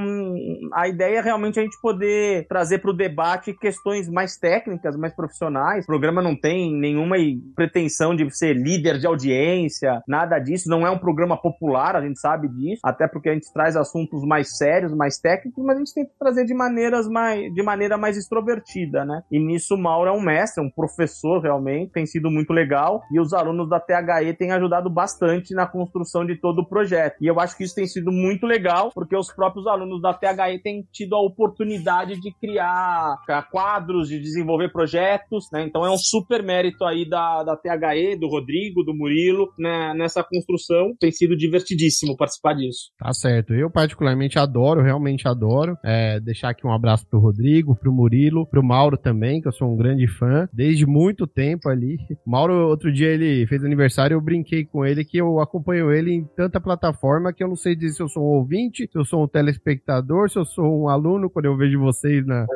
a 0.73 0.89
ideia 0.89 1.19
é 1.19 1.21
realmente 1.21 1.59
a 1.59 1.63
gente 1.63 1.81
poder 1.81 2.47
trazer 2.49 2.79
para 2.79 2.91
o 2.91 2.97
debate 2.97 3.53
questões 3.53 4.09
mais 4.09 4.37
técnicas, 4.37 4.97
mais 4.97 5.15
profissionais. 5.15 5.85
O 5.85 5.87
programa 5.87 6.23
não 6.23 6.35
tem 6.35 6.73
nenhuma 6.73 7.17
pretensão 7.55 8.15
de 8.15 8.29
ser 8.31 8.55
líder 8.55 8.99
de 8.99 9.07
audiência, 9.07 10.00
nada 10.07 10.39
disso. 10.39 10.69
Não 10.69 10.87
é 10.87 10.91
um 10.91 10.99
programa 10.99 11.37
popular, 11.37 11.97
a 11.97 12.01
gente 12.01 12.19
sabe 12.19 12.49
disso, 12.49 12.81
até 12.85 13.07
porque 13.07 13.29
a 13.29 13.35
gente 13.35 13.53
traz 13.53 13.77
assuntos 13.77 14.23
mais 14.25 14.57
sérios, 14.57 14.95
mais 14.95 15.19
técnicos, 15.19 15.65
mas 15.65 15.77
a 15.77 15.79
gente 15.79 15.95
tenta 15.95 16.11
trazer 16.19 16.45
de 16.45 16.55
maneiras 16.55 17.09
mais, 17.09 17.53
de 17.53 17.63
maneira 17.63 17.97
mais 17.97 18.17
extrovertida, 18.17 19.05
né? 19.05 19.23
E 19.31 19.39
nisso 19.39 19.75
o 19.75 19.79
Mauro 19.79 20.09
é 20.09 20.13
um 20.13 20.21
mestre, 20.21 20.65
um 20.65 20.71
professor 20.71 21.41
realmente, 21.41 21.93
tem 21.93 22.07
sido 22.07 22.31
muito 22.31 22.53
legal 22.53 23.03
e 23.13 23.21
os 23.21 23.33
alunos 23.33 23.69
da 23.69 23.81
THE 23.81 24.35
têm 24.39 24.53
ajudado 24.53 24.91
bastante 24.91 25.55
na 25.55 25.67
construção 25.67 26.25
de 26.25 26.37
todo 26.37 26.61
o 26.61 26.67
projeto. 26.67 27.17
E 27.21 27.27
eu 27.27 27.39
acho 27.41 27.57
que 27.57 27.65
isso 27.65 27.75
tem 27.75 27.87
sido 27.87 28.11
muito 28.13 28.47
legal, 28.47 28.91
porque 28.95 29.17
os 29.17 29.33
próprios 29.33 29.67
alunos 29.67 30.01
da 30.01 30.15
THE 30.15 30.59
têm 30.63 30.87
tido 30.93 31.15
a 31.15 31.21
oportunidade 31.21 32.21
de 32.21 32.33
criar 32.33 33.19
quadros, 33.51 34.09
de 34.09 34.19
desenvolver 34.21 34.71
projetos, 34.71 35.49
né? 35.53 35.65
Então 35.65 35.85
é 35.85 35.91
um 35.91 35.99
super 35.99 36.43
mérito 36.43 36.85
aí 36.85 37.09
da, 37.09 37.43
da 37.43 37.57
THE, 37.57 38.17
do 38.19 38.29
Rodrigo, 38.29 38.83
do 38.83 38.95
Murilo, 38.95 39.53
né? 39.59 39.90
Nessa 39.95 40.23
construção. 40.23 40.95
Tem 40.99 41.11
sido 41.11 41.37
divertidíssimo 41.37 42.17
participar 42.17 42.55
disso. 42.55 42.91
Tá 42.99 43.13
certo. 43.13 43.55
Eu 43.55 43.71
particularmente 43.71 44.39
adoro, 44.39 44.83
realmente 44.83 45.27
adoro. 45.29 45.77
É, 45.85 46.21
deixar 46.21 46.51
aqui 46.51 46.67
um 46.67 46.73
abraço 46.73 47.07
pro 47.09 47.21
Rodrigo, 47.21 47.77
pro 47.77 47.93
Murilo, 47.93 48.47
pro 48.47 48.63
Mauro 48.63 48.97
também, 48.97 49.41
que 49.41 49.49
eu 49.49 49.53
sou 49.53 49.73
um 49.73 49.77
grande 49.77 50.07
fã, 50.07 50.49
desde 50.53 50.87
muito 50.87 51.27
tempo 51.27 51.69
ali. 51.69 51.97
Mauro, 52.27 52.69
outro 52.69 52.93
dia 52.93 53.09
ele 53.09 53.47
fez 53.47 53.65
aniversário, 53.65 54.15
eu 54.15 54.21
brinquei 54.21 54.65
com 54.65 54.85
ele 54.85 55.05
que 55.05 55.19
eu 55.19 55.41
acompanho 55.41 55.93
ele 55.93 56.13
em 56.13 56.25
tanta 56.37 56.61
plataforma 56.61 57.33
que 57.33 57.43
eu 57.43 57.49
não 57.49 57.57
sei 57.57 57.75
dizer 57.75 57.95
se 57.95 58.03
eu 58.03 58.09
sou 58.09 58.23
um 58.23 58.37
ouvinte, 58.37 58.89
se 58.91 58.99
eu 58.99 59.05
sou 59.05 59.25
um 59.25 59.29
telespectador, 59.29 60.31
se 60.31 60.39
eu 60.39 60.45
sou 60.45 60.83
um 60.83 60.89
aluno 60.89 61.31
quando 61.31 61.47
eu 61.47 61.57
vejo 61.57 61.79
vocês 61.81 62.27
na, 62.27 62.47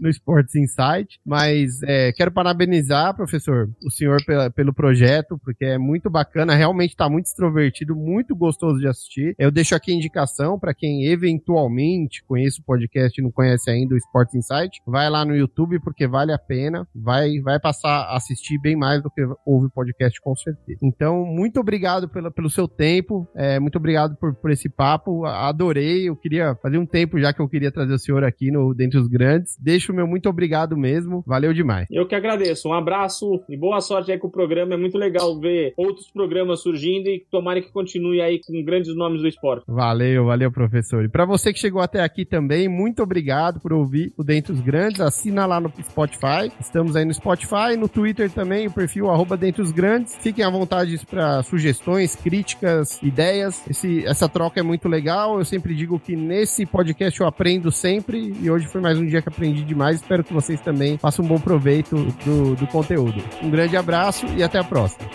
no 0.00 0.08
Sports 0.08 0.54
Insight. 0.54 1.20
Mas 1.24 1.82
é, 1.82 2.12
quero 2.12 2.32
parabenizar, 2.32 3.14
professor, 3.14 3.68
o 3.84 3.90
senhor 3.90 4.24
pela, 4.24 4.50
pelo 4.50 4.74
projeto, 4.74 5.38
porque 5.44 5.64
é 5.64 5.78
muito 5.78 6.10
bacana, 6.10 6.54
realmente 6.54 6.79
está 6.86 7.08
muito 7.08 7.26
extrovertido, 7.26 7.94
muito 7.94 8.34
gostoso 8.34 8.78
de 8.78 8.88
assistir. 8.88 9.34
Eu 9.38 9.50
deixo 9.50 9.74
aqui 9.74 9.92
a 9.92 9.94
indicação 9.94 10.58
para 10.58 10.74
quem 10.74 11.06
eventualmente 11.06 12.24
conhece 12.24 12.60
o 12.60 12.64
podcast 12.64 13.20
e 13.20 13.24
não 13.24 13.30
conhece 13.30 13.70
ainda 13.70 13.94
o 13.94 13.98
Sports 13.98 14.34
Insight, 14.34 14.80
vai 14.86 15.08
lá 15.10 15.24
no 15.24 15.36
YouTube 15.36 15.80
porque 15.80 16.06
vale 16.06 16.32
a 16.32 16.38
pena, 16.38 16.86
vai, 16.94 17.38
vai 17.40 17.58
passar 17.58 18.04
a 18.04 18.16
assistir 18.16 18.58
bem 18.58 18.76
mais 18.76 19.02
do 19.02 19.10
que 19.10 19.22
ouve 19.46 19.66
o 19.66 19.70
podcast 19.70 20.20
com 20.20 20.34
certeza. 20.34 20.78
Então, 20.82 21.24
muito 21.24 21.60
obrigado 21.60 22.08
pela, 22.08 22.30
pelo 22.30 22.50
seu 22.50 22.66
tempo, 22.66 23.28
é, 23.34 23.58
muito 23.58 23.76
obrigado 23.76 24.16
por, 24.16 24.34
por 24.34 24.50
esse 24.50 24.68
papo, 24.68 25.24
adorei, 25.24 26.08
eu 26.08 26.16
queria 26.16 26.54
fazer 26.56 26.78
um 26.78 26.86
tempo 26.86 27.18
já 27.18 27.32
que 27.32 27.40
eu 27.40 27.48
queria 27.48 27.72
trazer 27.72 27.94
o 27.94 27.98
senhor 27.98 28.24
aqui 28.24 28.50
no 28.50 28.74
Dentre 28.74 28.98
os 28.98 29.08
Grandes. 29.08 29.56
Deixo 29.60 29.92
o 29.92 29.94
meu 29.94 30.06
muito 30.06 30.28
obrigado 30.28 30.76
mesmo, 30.76 31.22
valeu 31.26 31.52
demais. 31.52 31.86
Eu 31.90 32.06
que 32.06 32.14
agradeço, 32.14 32.68
um 32.68 32.72
abraço 32.72 33.42
e 33.48 33.56
boa 33.56 33.80
sorte 33.80 34.12
aí 34.12 34.18
com 34.18 34.28
o 34.28 34.30
programa, 34.30 34.74
é 34.74 34.76
muito 34.76 34.98
legal 34.98 35.38
ver 35.38 35.72
outros 35.76 36.10
programas 36.10 36.60
surgindo 36.70 37.08
e 37.08 37.24
tomara 37.30 37.60
que 37.60 37.70
continue 37.72 38.20
aí 38.20 38.40
com 38.40 38.64
grandes 38.64 38.94
nomes 38.94 39.20
do 39.20 39.28
esporte. 39.28 39.64
Valeu, 39.66 40.26
valeu 40.26 40.50
professor. 40.52 41.04
E 41.04 41.08
para 41.08 41.24
você 41.24 41.52
que 41.52 41.58
chegou 41.58 41.82
até 41.82 42.02
aqui 42.02 42.24
também, 42.24 42.68
muito 42.68 43.02
obrigado 43.02 43.60
por 43.60 43.72
ouvir 43.72 44.12
o 44.16 44.22
Dentre 44.22 44.54
Grandes, 44.54 45.00
assina 45.00 45.46
lá 45.46 45.60
no 45.60 45.72
Spotify, 45.82 46.52
estamos 46.60 46.94
aí 46.94 47.04
no 47.04 47.12
Spotify, 47.14 47.76
no 47.78 47.88
Twitter 47.88 48.30
também, 48.30 48.66
o 48.66 48.72
perfil 48.72 49.10
arroba 49.10 49.38
Grandes, 49.74 50.16
fiquem 50.20 50.44
à 50.44 50.50
vontade 50.50 50.98
para 51.06 51.42
sugestões, 51.42 52.14
críticas, 52.14 53.00
ideias, 53.02 53.66
Esse, 53.68 54.04
essa 54.06 54.28
troca 54.28 54.60
é 54.60 54.62
muito 54.62 54.88
legal, 54.88 55.38
eu 55.38 55.44
sempre 55.44 55.74
digo 55.74 55.98
que 55.98 56.14
nesse 56.14 56.66
podcast 56.66 57.18
eu 57.20 57.26
aprendo 57.26 57.72
sempre 57.72 58.32
e 58.40 58.50
hoje 58.50 58.66
foi 58.66 58.80
mais 58.80 58.98
um 58.98 59.06
dia 59.06 59.22
que 59.22 59.28
aprendi 59.28 59.62
demais. 59.64 59.96
Espero 59.96 60.22
que 60.22 60.32
vocês 60.32 60.60
também 60.60 60.98
façam 60.98 61.24
um 61.24 61.28
bom 61.28 61.38
proveito 61.38 61.96
do, 62.24 62.54
do 62.54 62.66
conteúdo. 62.66 63.22
Um 63.42 63.50
grande 63.50 63.76
abraço 63.76 64.26
e 64.36 64.42
até 64.42 64.58
a 64.58 64.64
próxima. 64.64 65.08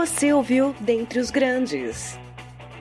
Você 0.00 0.32
ouviu 0.32 0.74
Dentre 0.80 1.18
os 1.18 1.30
Grandes. 1.30 2.18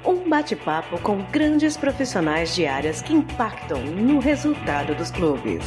Um 0.06 0.30
bate-papo 0.30 0.98
com 1.02 1.22
grandes 1.24 1.76
profissionais 1.76 2.56
de 2.56 2.66
áreas 2.66 3.02
que 3.02 3.12
impactam 3.12 3.82
no 3.82 4.20
resultado 4.20 4.96
dos 4.96 5.12
clubes. 5.12 5.62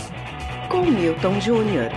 Com 0.71 0.87
Milton 0.87 1.39
Júnior. 1.43 1.91